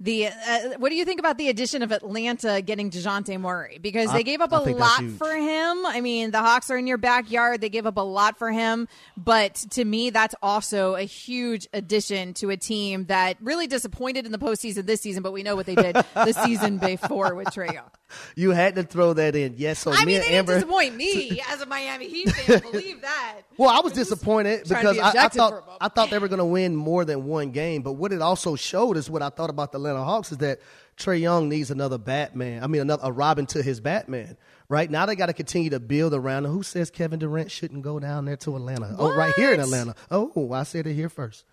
the 0.00 0.28
uh, 0.28 0.32
what 0.78 0.88
do 0.88 0.94
you 0.94 1.04
think 1.04 1.20
about 1.20 1.36
the 1.36 1.50
addition 1.50 1.82
of 1.82 1.92
Atlanta 1.92 2.62
getting 2.62 2.90
Dejounte 2.90 3.38
Murray? 3.38 3.78
Because 3.80 4.10
they 4.12 4.22
gave 4.22 4.40
up 4.40 4.52
a 4.52 4.56
lot 4.56 5.04
for 5.18 5.30
him. 5.30 5.84
I 5.84 6.00
mean, 6.00 6.30
the 6.30 6.38
Hawks 6.40 6.70
are 6.70 6.78
in 6.78 6.86
your 6.86 6.96
backyard. 6.96 7.60
They 7.60 7.68
gave 7.68 7.84
up 7.86 7.98
a 7.98 8.02
lot 8.02 8.38
for 8.38 8.50
him, 8.50 8.88
but 9.16 9.54
to 9.72 9.84
me, 9.84 10.08
that's 10.08 10.34
also 10.42 10.94
a 10.94 11.02
huge 11.02 11.68
addition 11.74 12.32
to 12.34 12.48
a 12.48 12.56
team 12.56 13.04
that 13.06 13.36
really 13.42 13.66
disappointed 13.66 14.24
in 14.24 14.32
the 14.32 14.38
postseason 14.38 14.86
this 14.86 15.02
season. 15.02 15.22
But 15.22 15.32
we 15.32 15.42
know 15.42 15.54
what 15.54 15.66
they 15.66 15.74
did 15.74 15.94
the 16.14 16.32
season 16.32 16.78
before 16.78 17.34
with 17.34 17.48
Trae 17.48 17.74
Young. 17.74 17.90
You 18.34 18.50
had 18.50 18.74
to 18.76 18.82
throw 18.82 19.12
that 19.12 19.36
in, 19.36 19.54
yes. 19.56 19.80
So 19.80 19.92
I 19.92 20.04
me 20.04 20.14
mean, 20.14 20.22
and 20.22 20.34
Amber 20.34 20.54
disappoint 20.54 20.96
me 20.96 21.40
as 21.48 21.60
a 21.60 21.66
Miami 21.66 22.08
Heat 22.08 22.30
fan. 22.30 22.60
believe 22.72 23.02
that. 23.02 23.42
Well, 23.56 23.68
I 23.70 23.80
was 23.80 23.92
disappointed 23.92 24.62
because 24.68 24.96
be 24.96 25.00
I, 25.00 25.26
I 25.26 25.28
thought 25.28 25.78
I 25.80 25.88
thought 25.88 26.10
they 26.10 26.18
were 26.18 26.28
going 26.28 26.38
to 26.38 26.44
win 26.44 26.74
more 26.74 27.04
than 27.04 27.26
one 27.26 27.50
game. 27.50 27.82
But 27.82 27.92
what 27.92 28.12
it 28.12 28.22
also 28.22 28.56
showed 28.56 28.96
is 28.96 29.10
what 29.10 29.22
I 29.22 29.28
thought 29.28 29.50
about 29.50 29.72
the 29.72 29.78
Atlanta 29.90 30.04
Hawks 30.04 30.32
is 30.32 30.38
that 30.38 30.60
Trae 30.96 31.20
Young 31.20 31.48
needs 31.48 31.70
another 31.70 31.98
Batman. 31.98 32.62
I 32.62 32.66
mean, 32.66 32.82
another 32.82 33.02
a 33.04 33.12
Robin 33.12 33.46
to 33.46 33.62
his 33.62 33.80
Batman. 33.80 34.36
Right 34.68 34.90
now, 34.90 35.06
they 35.06 35.16
got 35.16 35.26
to 35.26 35.32
continue 35.32 35.70
to 35.70 35.80
build 35.80 36.14
around. 36.14 36.44
Who 36.44 36.62
says 36.62 36.90
Kevin 36.90 37.18
Durant 37.18 37.50
shouldn't 37.50 37.82
go 37.82 37.98
down 37.98 38.24
there 38.24 38.36
to 38.38 38.56
Atlanta? 38.56 38.86
What? 38.88 39.12
Oh, 39.12 39.16
right 39.16 39.34
here 39.34 39.52
in 39.52 39.60
Atlanta. 39.60 39.94
Oh, 40.10 40.52
I 40.52 40.62
said 40.62 40.86
it 40.86 40.94
here 40.94 41.08
first. 41.08 41.44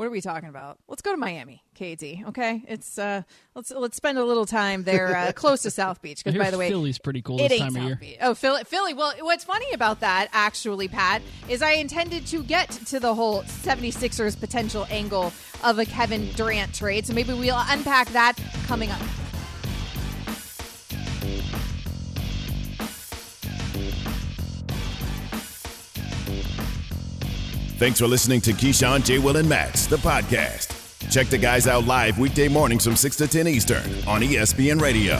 What 0.00 0.06
are 0.06 0.12
we 0.12 0.22
talking 0.22 0.48
about? 0.48 0.78
Let's 0.88 1.02
go 1.02 1.10
to 1.10 1.18
Miami, 1.18 1.62
KD. 1.78 2.28
Okay, 2.28 2.64
it's 2.66 2.98
uh, 2.98 3.20
let's 3.54 3.70
let's 3.70 3.98
spend 3.98 4.16
a 4.16 4.24
little 4.24 4.46
time 4.46 4.82
there, 4.82 5.14
uh, 5.14 5.32
close 5.34 5.60
to 5.64 5.70
South 5.70 6.00
Beach. 6.00 6.24
Because 6.24 6.38
by 6.38 6.50
the 6.50 6.56
way, 6.56 6.70
Philly's 6.70 6.98
pretty 6.98 7.20
cool 7.20 7.38
it 7.38 7.50
this 7.50 7.58
time 7.58 7.72
South 7.72 7.82
of 7.82 7.86
year. 7.86 7.96
Beach. 7.96 8.16
Oh, 8.22 8.32
Philly, 8.32 8.64
Philly. 8.64 8.94
Well, 8.94 9.12
what's 9.20 9.44
funny 9.44 9.70
about 9.74 10.00
that, 10.00 10.30
actually, 10.32 10.88
Pat, 10.88 11.20
is 11.50 11.60
I 11.60 11.72
intended 11.72 12.24
to 12.28 12.42
get 12.42 12.70
to 12.70 12.98
the 12.98 13.14
whole 13.14 13.42
76ers 13.42 14.40
potential 14.40 14.86
angle 14.88 15.34
of 15.62 15.78
a 15.78 15.84
Kevin 15.84 16.32
Durant 16.32 16.74
trade. 16.74 17.04
So 17.04 17.12
maybe 17.12 17.34
we'll 17.34 17.62
unpack 17.68 18.08
that 18.12 18.38
coming 18.66 18.90
up. 18.90 19.02
Thanks 27.80 27.98
for 27.98 28.06
listening 28.06 28.42
to 28.42 28.52
Keyshawn, 28.52 29.02
J. 29.06 29.18
Will, 29.18 29.38
and 29.38 29.48
Max, 29.48 29.86
the 29.86 29.96
podcast. 29.96 30.76
Check 31.10 31.28
the 31.28 31.38
guys 31.38 31.66
out 31.66 31.86
live 31.86 32.18
weekday 32.18 32.46
mornings 32.46 32.84
from 32.84 32.94
6 32.94 33.16
to 33.16 33.26
10 33.26 33.48
Eastern 33.48 33.82
on 34.06 34.20
ESPN 34.20 34.82
Radio. 34.82 35.18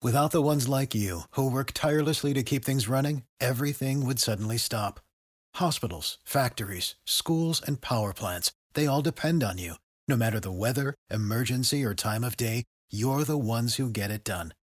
Without 0.00 0.30
the 0.30 0.40
ones 0.40 0.68
like 0.68 0.94
you, 0.94 1.22
who 1.32 1.50
work 1.50 1.72
tirelessly 1.74 2.32
to 2.32 2.44
keep 2.44 2.64
things 2.64 2.86
running, 2.86 3.24
everything 3.40 4.06
would 4.06 4.20
suddenly 4.20 4.56
stop. 4.56 5.00
Hospitals, 5.56 6.18
factories, 6.24 6.94
schools, 7.06 7.60
and 7.60 7.80
power 7.80 8.12
plants, 8.12 8.52
they 8.74 8.86
all 8.86 9.02
depend 9.02 9.42
on 9.42 9.58
you. 9.58 9.74
No 10.06 10.16
matter 10.16 10.38
the 10.38 10.52
weather, 10.52 10.94
emergency, 11.10 11.84
or 11.84 11.92
time 11.92 12.22
of 12.22 12.36
day, 12.36 12.62
you're 12.88 13.24
the 13.24 13.36
ones 13.36 13.74
who 13.74 13.90
get 13.90 14.12
it 14.12 14.22
done. 14.22 14.52